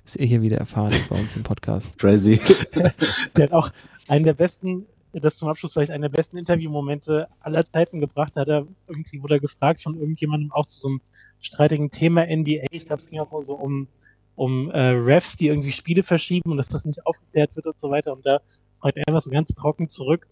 Was 0.04 0.16
ihr 0.16 0.26
hier 0.26 0.40
wieder 0.40 0.56
erfahren 0.56 0.94
bei 1.10 1.16
uns 1.20 1.36
im 1.36 1.42
Podcast. 1.42 1.96
Crazy. 1.98 2.40
Der 3.36 3.44
hat 3.44 3.52
auch 3.52 3.70
einen 4.08 4.24
der 4.24 4.34
besten, 4.34 4.86
das 5.12 5.36
zum 5.36 5.48
Abschluss 5.48 5.74
vielleicht 5.74 5.90
einen 5.90 6.02
der 6.02 6.08
besten 6.08 6.36
Interviewmomente 6.36 7.28
aller 7.40 7.64
Zeiten 7.66 8.00
gebracht. 8.00 8.32
Da 8.34 8.42
hat 8.42 8.48
er 8.48 8.66
irgendwie 8.86 9.22
wurde 9.22 9.34
er 9.34 9.40
gefragt 9.40 9.82
von 9.82 9.94
irgendjemandem 9.98 10.52
auch 10.52 10.66
zu 10.66 10.78
so 10.78 10.88
einem 10.88 11.00
streitigen 11.40 11.90
Thema 11.90 12.24
NBA. 12.24 12.66
Ich 12.70 12.86
glaube, 12.86 13.02
es 13.02 13.08
ging 13.08 13.20
auch 13.20 13.30
mal 13.30 13.42
so 13.42 13.54
um, 13.54 13.88
um 14.36 14.70
äh, 14.70 14.88
Refs, 14.88 15.36
die 15.36 15.48
irgendwie 15.48 15.72
Spiele 15.72 16.02
verschieben 16.02 16.50
und 16.50 16.56
dass 16.56 16.68
das 16.68 16.84
nicht 16.84 17.06
aufgeklärt 17.06 17.56
wird 17.56 17.66
und 17.66 17.78
so 17.78 17.90
weiter. 17.90 18.12
Und 18.12 18.24
da 18.26 18.40
fragt 18.80 18.96
er 18.98 19.08
einfach 19.08 19.22
so 19.22 19.30
ganz 19.30 19.54
trocken 19.54 19.88
zurück: 19.88 20.26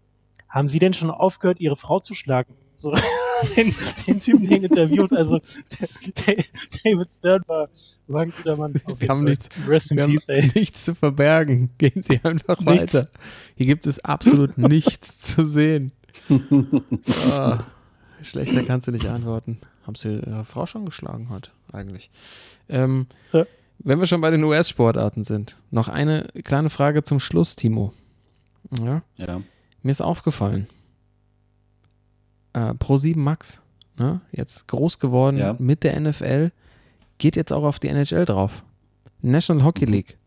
Haben 0.52 0.68
Sie 0.68 0.78
denn 0.78 0.92
schon 0.94 1.10
aufgehört, 1.10 1.60
Ihre 1.60 1.76
Frau 1.76 1.98
zu 2.00 2.14
schlagen? 2.14 2.54
So, 2.76 2.92
den, 3.56 3.74
den 4.06 4.20
Typen, 4.20 4.46
den 4.48 4.64
interviewt. 4.64 5.12
Also, 5.12 5.40
David 6.84 7.10
Stern 7.10 7.42
war, 7.46 7.68
war 8.08 8.22
ein 8.22 8.32
guter 8.36 8.56
Mann. 8.56 8.74
Auf 8.84 9.00
Wir 9.00 9.08
haben 9.08 9.24
nichts- 9.24 9.48
Rest 9.66 9.90
in 9.90 9.96
Wir 9.96 10.04
haben 10.04 10.12
peace, 10.16 10.54
nichts 10.54 10.84
zu 10.84 10.94
verbergen. 10.94 11.70
Gehen 11.78 12.02
Sie 12.02 12.20
einfach 12.22 12.60
Nichts. 12.60 12.94
weiter. 12.94 13.08
Hier 13.56 13.66
gibt 13.66 13.86
es 13.86 14.04
absolut 14.04 14.58
nichts 14.58 15.18
zu 15.20 15.44
sehen. 15.44 15.92
Ah, 17.32 17.60
schlechter 18.22 18.62
kannst 18.64 18.86
du 18.88 18.92
nicht 18.92 19.06
antworten. 19.06 19.58
Haben 19.86 19.94
Sie 19.94 20.08
Ihre 20.16 20.44
Frau 20.44 20.66
schon 20.66 20.84
geschlagen 20.84 21.28
heute, 21.30 21.50
eigentlich? 21.72 22.10
Ähm, 22.68 23.06
Ja. 23.32 23.46
Wenn 23.84 23.98
wir 23.98 24.06
schon 24.06 24.20
bei 24.20 24.30
den 24.30 24.44
US-Sportarten 24.44 25.24
sind, 25.24 25.56
noch 25.72 25.88
eine 25.88 26.28
kleine 26.44 26.70
Frage 26.70 27.02
zum 27.02 27.18
Schluss, 27.18 27.56
Timo. 27.56 27.92
Ja, 28.80 29.02
ja. 29.16 29.40
Mir 29.82 29.90
ist 29.90 30.00
aufgefallen, 30.02 30.66
äh, 32.52 32.70
Pro7 32.74 33.16
Max, 33.18 33.62
ne, 33.98 34.20
jetzt 34.30 34.68
groß 34.68 34.98
geworden 34.98 35.36
Ja. 35.38 35.56
mit 35.58 35.82
der 35.84 35.96
NFL, 36.00 36.50
geht 37.18 37.36
jetzt 37.36 37.52
auch 37.52 37.64
auf 37.64 37.78
die 37.78 37.88
NHL 37.88 38.24
drauf. 38.24 38.62
National 39.20 39.64
Hockey 39.64 39.86
Mhm. 39.86 39.92
League. 39.92 40.18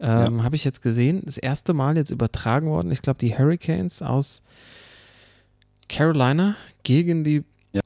Ähm, 0.00 0.42
Habe 0.44 0.54
ich 0.56 0.64
jetzt 0.64 0.80
gesehen, 0.80 1.22
das 1.24 1.38
erste 1.38 1.74
Mal 1.74 1.96
jetzt 1.96 2.10
übertragen 2.10 2.68
worden. 2.68 2.92
Ich 2.92 3.02
glaube, 3.02 3.18
die 3.18 3.36
Hurricanes 3.36 4.00
aus 4.00 4.42
Carolina 5.88 6.56
gegen 6.84 7.24
die 7.24 7.44
Ja. 7.72 7.80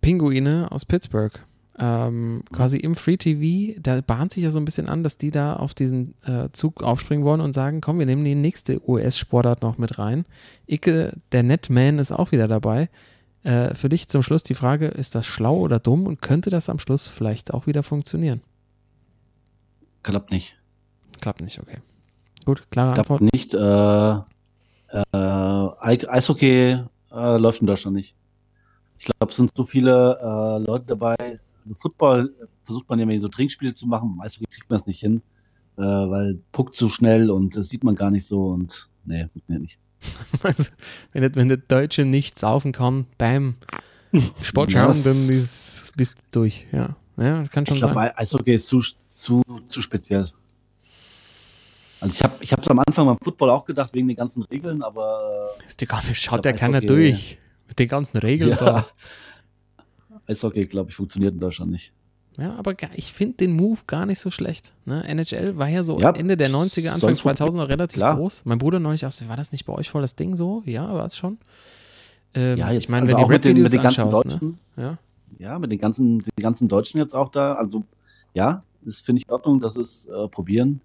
Pinguine 0.00 0.68
aus 0.72 0.84
Pittsburgh. 0.84 1.32
Ähm, 1.80 2.42
quasi 2.52 2.76
im 2.78 2.96
Free 2.96 3.16
TV, 3.16 3.78
da 3.80 4.00
bahnt 4.00 4.32
sich 4.32 4.42
ja 4.42 4.50
so 4.50 4.58
ein 4.58 4.64
bisschen 4.64 4.88
an, 4.88 5.04
dass 5.04 5.16
die 5.16 5.30
da 5.30 5.54
auf 5.54 5.74
diesen 5.74 6.14
äh, 6.24 6.48
Zug 6.52 6.82
aufspringen 6.82 7.24
wollen 7.24 7.40
und 7.40 7.52
sagen, 7.52 7.80
komm, 7.80 8.00
wir 8.00 8.06
nehmen 8.06 8.24
die 8.24 8.34
nächste 8.34 8.80
US-Sportart 8.88 9.62
noch 9.62 9.78
mit 9.78 9.98
rein. 9.98 10.24
Icke, 10.66 11.12
der 11.30 11.44
Netman, 11.44 11.98
ist 12.00 12.10
auch 12.10 12.32
wieder 12.32 12.48
dabei. 12.48 12.88
Äh, 13.44 13.74
für 13.76 13.88
dich 13.88 14.08
zum 14.08 14.24
Schluss 14.24 14.42
die 14.42 14.54
Frage, 14.54 14.86
ist 14.88 15.14
das 15.14 15.24
schlau 15.26 15.56
oder 15.58 15.78
dumm 15.78 16.06
und 16.06 16.20
könnte 16.20 16.50
das 16.50 16.68
am 16.68 16.80
Schluss 16.80 17.06
vielleicht 17.06 17.54
auch 17.54 17.68
wieder 17.68 17.84
funktionieren? 17.84 18.40
Klappt 20.02 20.30
nicht. 20.32 20.56
Klappt 21.20 21.40
nicht, 21.40 21.60
okay. 21.60 21.78
Gut, 22.44 22.64
klare 22.70 22.94
Klappt 22.94 23.10
Antwort. 23.10 23.32
nicht. 23.32 23.54
Äh, 23.54 24.14
äh, 24.96 25.68
Eis- 25.80 26.08
Eishockey 26.08 26.78
äh, 27.12 27.36
läuft 27.38 27.60
in 27.60 27.66
Deutschland 27.66 27.96
nicht. 27.96 28.14
Ich 28.98 29.04
glaube, 29.04 29.30
es 29.30 29.36
sind 29.36 29.52
so 29.54 29.64
viele 29.64 30.18
äh, 30.20 30.58
Leute 30.64 30.86
dabei. 30.86 31.38
Also 31.68 31.74
Football 31.80 32.34
versucht 32.62 32.88
man 32.88 32.98
ja 32.98 33.02
immer 33.04 33.18
so 33.20 33.28
Trinkspiele 33.28 33.74
zu 33.74 33.86
machen. 33.86 34.18
Eishockey 34.22 34.46
kriegt 34.50 34.70
man 34.70 34.78
es 34.78 34.86
nicht 34.86 35.00
hin, 35.00 35.20
äh, 35.76 35.82
weil 35.82 36.38
Puck 36.52 36.74
zu 36.74 36.88
schnell 36.88 37.30
und 37.30 37.56
das 37.56 37.68
sieht 37.68 37.84
man 37.84 37.94
gar 37.94 38.10
nicht 38.10 38.26
so 38.26 38.46
und 38.48 38.88
nee, 39.04 39.26
funktioniert 39.28 39.62
nicht. 39.62 39.78
Wenn, 41.12 41.22
der- 41.22 41.34
wenn 41.34 41.48
der 41.48 41.56
Deutsche 41.58 42.04
nicht 42.04 42.38
saufen 42.38 42.72
kann 42.72 43.06
beim 43.18 43.56
Sport 44.42 44.72
schauen, 44.72 44.86
Das- 44.88 45.02
dann 45.04 45.28
ist, 45.28 45.92
bist 45.96 46.16
du 46.30 46.40
durch. 46.40 46.66
Ja, 46.72 46.96
ja 47.18 47.44
kann 47.48 47.66
schon 47.66 47.76
Ich 47.76 47.82
glaube, 47.82 47.94
sein. 47.96 48.12
Eishockey 48.16 48.54
ist 48.54 48.66
zu, 48.68 48.80
zu, 49.08 49.42
zu 49.66 49.82
speziell. 49.82 50.30
Also 52.00 52.14
ich 52.14 52.22
habe 52.22 52.36
ich 52.44 52.52
es 52.52 52.68
am 52.68 52.78
Anfang 52.78 53.06
beim 53.06 53.18
Football 53.22 53.50
auch 53.50 53.64
gedacht, 53.64 53.92
wegen 53.92 54.06
den 54.08 54.16
ganzen 54.16 54.42
Regeln, 54.44 54.82
aber 54.82 55.48
Die 55.80 55.86
ganze 55.86 56.14
schaut 56.14 56.42
glaub, 56.42 56.54
ja 56.54 56.58
keiner 56.58 56.80
durch. 56.80 57.38
Mit 57.66 57.78
den 57.80 57.88
ganzen 57.88 58.16
äh, 58.16 58.20
Regeln 58.20 58.50
ja, 58.50 58.56
da. 58.56 58.86
Eishockey, 60.28 60.66
glaube 60.66 60.90
ich, 60.90 60.96
funktioniert 60.96 61.34
in 61.34 61.40
Deutschland 61.40 61.70
nicht. 61.72 61.92
Ja, 62.36 62.54
aber 62.54 62.76
ich 62.94 63.12
finde 63.12 63.38
den 63.38 63.52
Move 63.56 63.80
gar 63.88 64.06
nicht 64.06 64.20
so 64.20 64.30
schlecht. 64.30 64.72
Ne? 64.84 65.02
NHL 65.04 65.56
war 65.56 65.68
ja 65.68 65.82
so 65.82 65.98
Ja, 65.98 66.10
Ende 66.10 66.36
der 66.36 66.48
90er, 66.50 66.90
Anfang 66.92 67.14
sonst- 67.16 67.40
2000er 67.40 67.68
relativ 67.68 67.96
klar. 67.96 68.14
groß. 68.16 68.42
Mein 68.44 68.58
Bruder 68.58 68.78
neulich 68.78 69.04
auch 69.04 69.10
so, 69.10 69.28
war 69.28 69.36
das 69.36 69.50
nicht 69.50 69.64
bei 69.64 69.72
euch 69.72 69.90
voll 69.90 70.02
das 70.02 70.14
Ding 70.14 70.36
so? 70.36 70.62
Ja, 70.64 70.92
war 70.94 71.06
es 71.06 71.16
schon. 71.16 71.38
Ähm, 72.34 72.56
Ja, 72.58 72.70
jetzt 72.70 72.84
ich 72.84 72.88
meine, 72.90 73.06
also 73.06 73.16
wenn 73.16 73.24
auch 73.24 73.28
mit 73.28 73.44
den, 73.44 73.60
mit 73.60 73.72
den 73.72 73.82
ganzen 73.82 74.04
ne? 74.04 74.10
Deutschen, 74.12 74.58
ja, 74.76 74.98
ja, 75.38 75.58
mit 75.58 75.72
den 75.72 75.78
ganzen, 75.80 76.20
den 76.20 76.30
ganzen 76.40 76.68
Deutschen 76.68 76.98
jetzt 76.98 77.14
auch 77.14 77.30
da. 77.30 77.54
Also 77.54 77.82
ja, 78.34 78.62
das 78.82 79.00
finde 79.00 79.20
ich 79.22 79.26
in 79.26 79.32
Ordnung, 79.32 79.60
dass 79.60 79.74
es 79.76 80.06
äh, 80.06 80.28
probieren. 80.28 80.80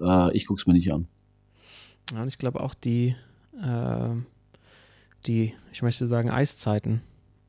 Äh, 0.00 0.36
ich 0.36 0.46
gucke 0.46 0.60
es 0.60 0.66
mir 0.68 0.74
nicht 0.74 0.92
an. 0.92 1.08
Ja, 2.14 2.22
und 2.22 2.28
ich 2.28 2.38
glaube 2.38 2.60
auch 2.60 2.74
die, 2.74 3.16
ähm, 3.60 4.26
die, 5.26 5.54
ich 5.72 5.82
möchte 5.82 6.06
sagen, 6.06 6.30
Eiszeiten 6.30 7.00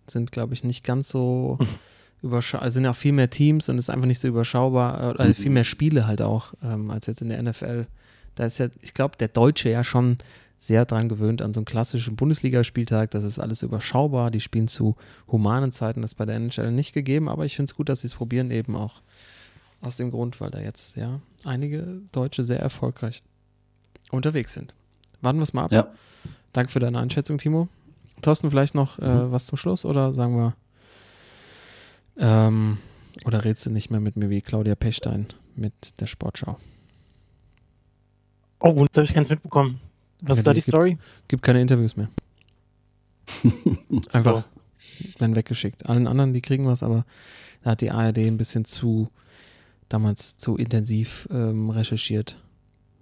sind, 0.08 0.32
glaube 0.32 0.54
ich, 0.54 0.64
nicht 0.64 0.84
ganz 0.84 1.10
so 1.10 1.58
überschaubar, 2.22 2.64
also 2.64 2.76
sind 2.76 2.88
auch 2.88 2.96
viel 2.96 3.12
mehr 3.12 3.30
Teams 3.30 3.70
und 3.70 3.78
es 3.78 3.86
ist 3.86 3.90
einfach 3.90 4.08
nicht 4.08 4.20
so 4.20 4.28
überschaubar, 4.28 5.16
äh, 5.16 5.22
also 5.22 5.34
viel 5.34 5.52
mehr 5.52 5.64
Spiele 5.64 6.08
halt 6.08 6.22
auch, 6.22 6.54
ähm, 6.64 6.92
als 6.92 7.08
jetzt 7.08 7.22
in 7.22 7.30
der 7.30 7.42
NFL. 7.42 7.88
Da 8.36 8.46
ist 8.46 8.58
ja, 8.60 8.68
ich 8.82 8.94
glaube, 8.94 9.18
der 9.18 9.28
Deutsche 9.28 9.70
ja 9.70 9.84
schon 9.84 10.18
sehr 10.58 10.86
dran 10.86 11.10
gewöhnt 11.10 11.42
an 11.42 11.54
so 11.54 11.60
einen 11.60 11.66
klassischen 11.66 12.16
Bundesligaspieltag. 12.16 13.12
Das 13.12 13.26
ist 13.26 13.38
alles 13.38 13.64
überschaubar. 13.64 14.32
Die 14.32 14.40
spielen 14.40 14.70
zu 14.70 14.96
humanen 15.28 15.74
Zeiten. 15.74 16.02
Das 16.02 16.12
ist 16.12 16.16
bei 16.16 16.26
der 16.26 16.38
NHL 16.38 16.72
nicht 16.72 16.94
gegeben, 16.94 17.28
aber 17.28 17.46
ich 17.46 17.56
finde 17.56 17.70
es 17.70 17.76
gut, 17.76 17.90
dass 17.90 18.02
sie 18.02 18.08
es 18.08 18.16
probieren, 18.16 18.50
eben 18.50 18.78
auch 18.78 19.02
aus 19.82 19.98
dem 19.98 20.10
Grund, 20.10 20.40
weil 20.40 20.52
da 20.52 20.62
jetzt 20.62 20.96
ja 20.96 21.20
einige 21.44 22.02
Deutsche 22.14 22.46
sehr 22.46 22.60
erfolgreich 22.60 23.22
unterwegs 24.12 24.54
sind. 24.54 24.74
Warten 25.22 25.40
wir 25.40 25.44
es 25.44 25.54
mal 25.54 25.66
ab. 25.66 25.72
Ja. 25.74 25.88
Danke 26.54 26.72
für 26.72 26.80
deine 26.80 27.00
Einschätzung, 27.00 27.38
Timo. 27.38 27.68
Thorsten, 28.24 28.50
vielleicht 28.50 28.74
noch 28.76 28.98
äh, 29.00 29.08
Mhm. 29.08 29.32
was 29.32 29.46
zum 29.46 29.58
Schluss 29.58 29.86
oder 29.86 30.14
sagen 30.14 30.36
wir, 30.36 30.56
ähm, 32.18 32.78
oder 33.26 33.44
redest 33.46 33.66
du 33.66 33.70
nicht 33.70 33.90
mehr 33.92 34.00
mit 34.00 34.18
mir 34.18 34.30
wie 34.30 34.42
Claudia 34.42 34.76
Pechstein 34.76 35.28
mit 35.56 36.00
der 36.00 36.06
Sportschau? 36.08 36.58
Oh, 38.60 38.76
jetzt 38.82 38.96
habe 38.98 39.06
ich 39.06 39.14
keins 39.14 39.30
mitbekommen. 39.30 39.80
Was 40.22 40.38
Ja, 40.38 40.40
ist 40.42 40.48
da 40.48 40.54
die 40.54 40.60
gibt- 40.62 40.70
Story? 40.70 40.98
Gibt 41.28 41.44
keine 41.44 41.62
Interviews 41.62 41.96
mehr. 41.98 42.10
Einfach 44.12 44.46
werden 45.20 45.36
weggeschickt. 45.36 45.86
Allen 45.88 46.08
anderen, 46.08 46.34
die 46.34 46.42
kriegen 46.42 46.66
was, 46.66 46.84
aber 46.84 47.06
da 47.64 47.72
hat 47.72 47.82
die 47.82 47.92
ARD 47.92 48.20
ein 48.20 48.38
bisschen 48.38 48.66
zu, 48.66 49.10
damals 49.90 50.38
zu 50.38 50.56
intensiv 50.58 51.28
ähm, 51.32 51.70
recherchiert, 51.70 52.42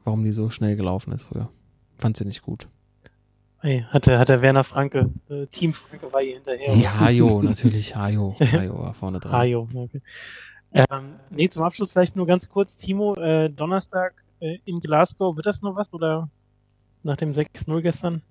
warum 0.04 0.24
die 0.24 0.32
so 0.32 0.50
schnell 0.50 0.76
gelaufen 0.76 1.12
ist 1.14 1.24
früher. 1.24 1.50
Fand 1.98 2.18
sie 2.18 2.26
nicht 2.26 2.42
gut. 2.42 2.68
Ey, 3.64 3.86
hat, 3.90 4.08
der, 4.08 4.18
hat 4.18 4.30
der 4.30 4.42
Werner 4.42 4.64
Franke, 4.64 5.12
äh, 5.30 5.46
Team 5.48 5.74
Franke 5.74 6.12
war 6.12 6.22
hier 6.22 6.36
hinterher. 6.36 6.74
Ja, 6.76 7.00
Hajo, 7.00 7.44
natürlich, 7.44 7.96
Hajo. 7.96 8.36
Hajo 8.40 8.80
war 8.80 8.94
vorne 8.96 9.20
dran. 9.20 9.32
Hajo, 9.32 9.68
okay. 9.74 10.02
Ähm, 10.74 11.16
nee, 11.30 11.48
zum 11.50 11.64
Abschluss 11.64 11.92
vielleicht 11.92 12.16
nur 12.16 12.26
ganz 12.26 12.50
kurz, 12.50 12.78
Timo, 12.78 13.16
äh, 13.16 13.50
Donnerstag 13.50 14.14
äh, 14.40 14.58
in 14.66 14.80
Glasgow, 14.80 15.36
wird 15.36 15.46
das 15.46 15.62
noch 15.62 15.76
was 15.76 15.94
oder 15.94 16.30
nach 17.04 17.18
dem 17.18 17.34
6-0 17.34 17.82
gestern? 17.82 18.22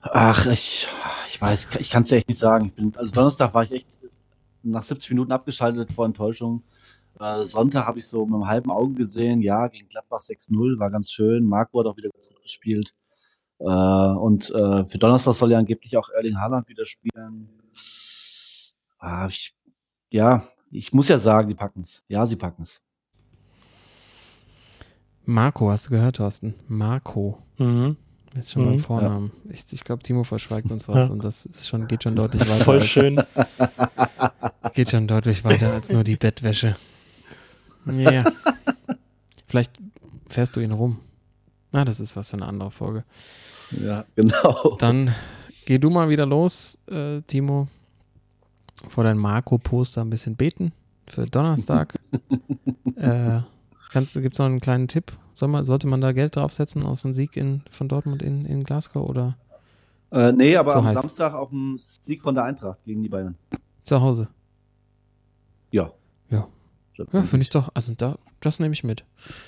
Ach, 0.00 0.46
ich, 0.46 0.88
ich 1.28 1.40
weiß, 1.40 1.68
ich 1.78 1.90
kann 1.90 2.02
es 2.02 2.08
dir 2.08 2.16
echt 2.16 2.28
nicht 2.28 2.40
sagen. 2.40 2.66
Ich 2.66 2.74
bin, 2.74 2.92
also 2.96 3.12
Donnerstag 3.12 3.54
war 3.54 3.62
ich 3.62 3.72
echt 3.72 3.98
nach 4.62 4.82
70 4.82 5.10
Minuten 5.10 5.32
abgeschaltet 5.32 5.92
vor 5.92 6.04
Enttäuschung. 6.04 6.62
Äh, 7.20 7.44
Sonntag 7.44 7.86
habe 7.86 7.98
ich 7.98 8.06
so 8.06 8.24
mit 8.26 8.34
einem 8.34 8.46
halben 8.46 8.70
Auge 8.70 8.94
gesehen, 8.94 9.40
ja, 9.40 9.68
gegen 9.68 9.88
Gladbach 9.88 10.20
6-0, 10.20 10.78
war 10.78 10.90
ganz 10.90 11.10
schön. 11.12 11.44
Marco 11.44 11.78
hat 11.80 11.86
auch 11.86 11.96
wieder 11.96 12.10
ganz 12.10 12.28
gut 12.28 12.42
gespielt. 12.42 12.92
Äh, 13.60 13.64
und 13.64 14.50
äh, 14.50 14.84
für 14.84 14.98
Donnerstag 14.98 15.34
soll 15.34 15.52
ja 15.52 15.58
angeblich 15.58 15.96
auch 15.96 16.08
Erling 16.10 16.38
Haaland 16.38 16.68
wieder 16.68 16.84
spielen. 16.84 17.48
Ah, 18.98 19.26
ich, 19.28 19.54
ja, 20.12 20.44
ich 20.70 20.92
muss 20.92 21.08
ja 21.08 21.18
sagen, 21.18 21.48
die 21.48 21.54
packen 21.54 21.82
es. 21.82 22.02
Ja, 22.08 22.26
sie 22.26 22.36
packen 22.36 22.62
es. 22.62 22.80
Marco, 25.24 25.70
hast 25.70 25.86
du 25.86 25.90
gehört, 25.90 26.16
Thorsten? 26.16 26.54
Marco. 26.68 27.38
Mhm. 27.58 27.96
Ist 28.36 28.52
schon 28.52 28.64
Mhm. 28.66 28.70
beim 28.72 28.80
Vornamen. 28.80 29.32
Ich, 29.48 29.64
ich 29.72 29.84
glaube, 29.84 30.02
Timo 30.02 30.24
verschweigt 30.24 30.70
uns 30.70 30.88
was 30.88 31.06
Ja. 31.06 31.12
und 31.12 31.22
das 31.24 31.46
ist 31.46 31.68
schon, 31.68 31.86
geht 31.86 32.02
schon 32.02 32.16
deutlich 32.16 32.40
weiter. 32.50 32.64
Voll 32.64 32.78
als, 32.80 32.86
schön. 32.88 33.22
Geht 34.74 34.90
schon 34.90 35.06
deutlich 35.06 35.44
weiter 35.44 35.72
als 35.72 35.88
nur 35.88 36.02
die 36.02 36.16
Bettwäsche. 36.16 36.74
Ja. 37.86 38.24
Vielleicht 39.46 39.78
fährst 40.28 40.56
du 40.56 40.60
ihn 40.60 40.72
rum. 40.72 40.98
Na, 41.72 41.84
das 41.84 42.00
ist 42.00 42.16
was 42.16 42.30
für 42.30 42.36
eine 42.36 42.46
andere 42.46 42.70
Folge. 42.70 43.04
Ja, 43.70 44.04
genau. 44.14 44.76
Dann 44.78 45.14
geh 45.66 45.78
du 45.78 45.90
mal 45.90 46.08
wieder 46.08 46.26
los, 46.26 46.78
äh, 46.90 47.20
Timo. 47.22 47.68
Vor 48.88 49.04
deinem 49.04 49.18
Marco-Poster 49.20 50.02
ein 50.02 50.10
bisschen 50.10 50.36
beten 50.36 50.72
für 51.06 51.26
Donnerstag. 51.26 51.94
äh, 52.96 53.40
kannst, 53.92 54.14
gibt's 54.14 54.38
noch 54.38 54.46
einen 54.46 54.60
kleinen 54.60 54.88
Tipp? 54.88 55.12
Soll 55.34 55.48
man, 55.48 55.64
sollte 55.64 55.86
man 55.86 56.00
da 56.00 56.12
Geld 56.12 56.36
draufsetzen 56.36 56.84
auf 56.84 57.04
einen 57.04 57.14
Sieg 57.14 57.36
in, 57.36 57.62
von 57.70 57.88
Dortmund 57.88 58.22
in, 58.22 58.44
in 58.44 58.62
Glasgow 58.64 59.08
oder 59.08 59.36
Äh, 60.10 60.32
nee, 60.32 60.56
aber 60.56 60.72
So 60.72 60.78
am 60.78 60.84
heiß. 60.86 60.94
Samstag 60.94 61.34
auf 61.34 61.48
dem 61.50 61.76
Sieg 61.78 62.22
von 62.22 62.34
der 62.34 62.44
Eintracht 62.44 62.78
gegen 62.84 63.02
die 63.02 63.08
Bayern. 63.08 63.36
zu 63.84 64.00
Hause? 64.00 64.28
Ja. 65.70 65.90
Ja. 66.30 66.46
Ja, 66.96 67.22
finde 67.22 67.42
ich 67.42 67.50
doch. 67.50 67.70
Also 67.74 67.94
da, 67.94 68.18
das 68.40 68.60
nehme 68.60 68.72
ich 68.72 68.84
mit. 68.84 69.04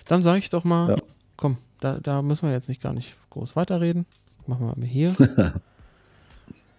Dann 0.08 0.22
sage 0.22 0.38
ich 0.38 0.50
doch 0.50 0.64
mal, 0.64 0.90
Ja. 0.90 0.96
komm, 1.36 1.58
da, 1.80 1.98
da 2.00 2.22
müssen 2.22 2.46
wir 2.48 2.52
jetzt 2.52 2.68
nicht 2.68 2.82
gar 2.82 2.92
nicht 2.92 3.14
groß 3.30 3.54
weiterreden. 3.56 4.06
Machen 4.46 4.66
wir 4.66 4.76
mal 4.76 4.86
hier. 4.86 5.14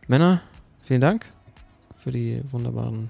Männer, 0.07 0.41
vielen 0.83 1.01
Dank 1.01 1.25
für 1.99 2.11
die 2.11 2.41
wunderbaren 2.51 3.09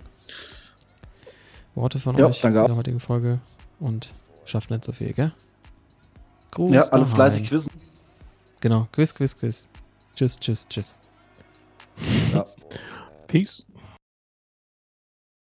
Worte 1.75 1.99
von 1.99 2.17
Ja, 2.17 2.27
euch 2.27 2.41
danke 2.41 2.59
in 2.61 2.65
der 2.67 2.75
heutigen 2.75 2.99
Folge 2.99 3.39
und 3.79 4.11
schafft 4.45 4.69
nicht 4.71 4.83
so 4.83 4.91
viel, 4.93 5.13
gell? 5.13 5.31
Gruß 6.51 6.73
Ja, 6.73 6.81
alle 6.81 7.03
daheim. 7.03 7.15
fleißig 7.15 7.51
wissen. 7.51 7.71
Genau, 8.61 8.87
Quiz, 8.91 9.13
Quiz, 9.13 9.37
Quiz. 9.37 9.67
Tschüss, 10.15 10.39
tschüss, 10.39 10.67
tschüss. 10.67 10.95
Ja. 12.33 12.45
Peace. 13.27 13.63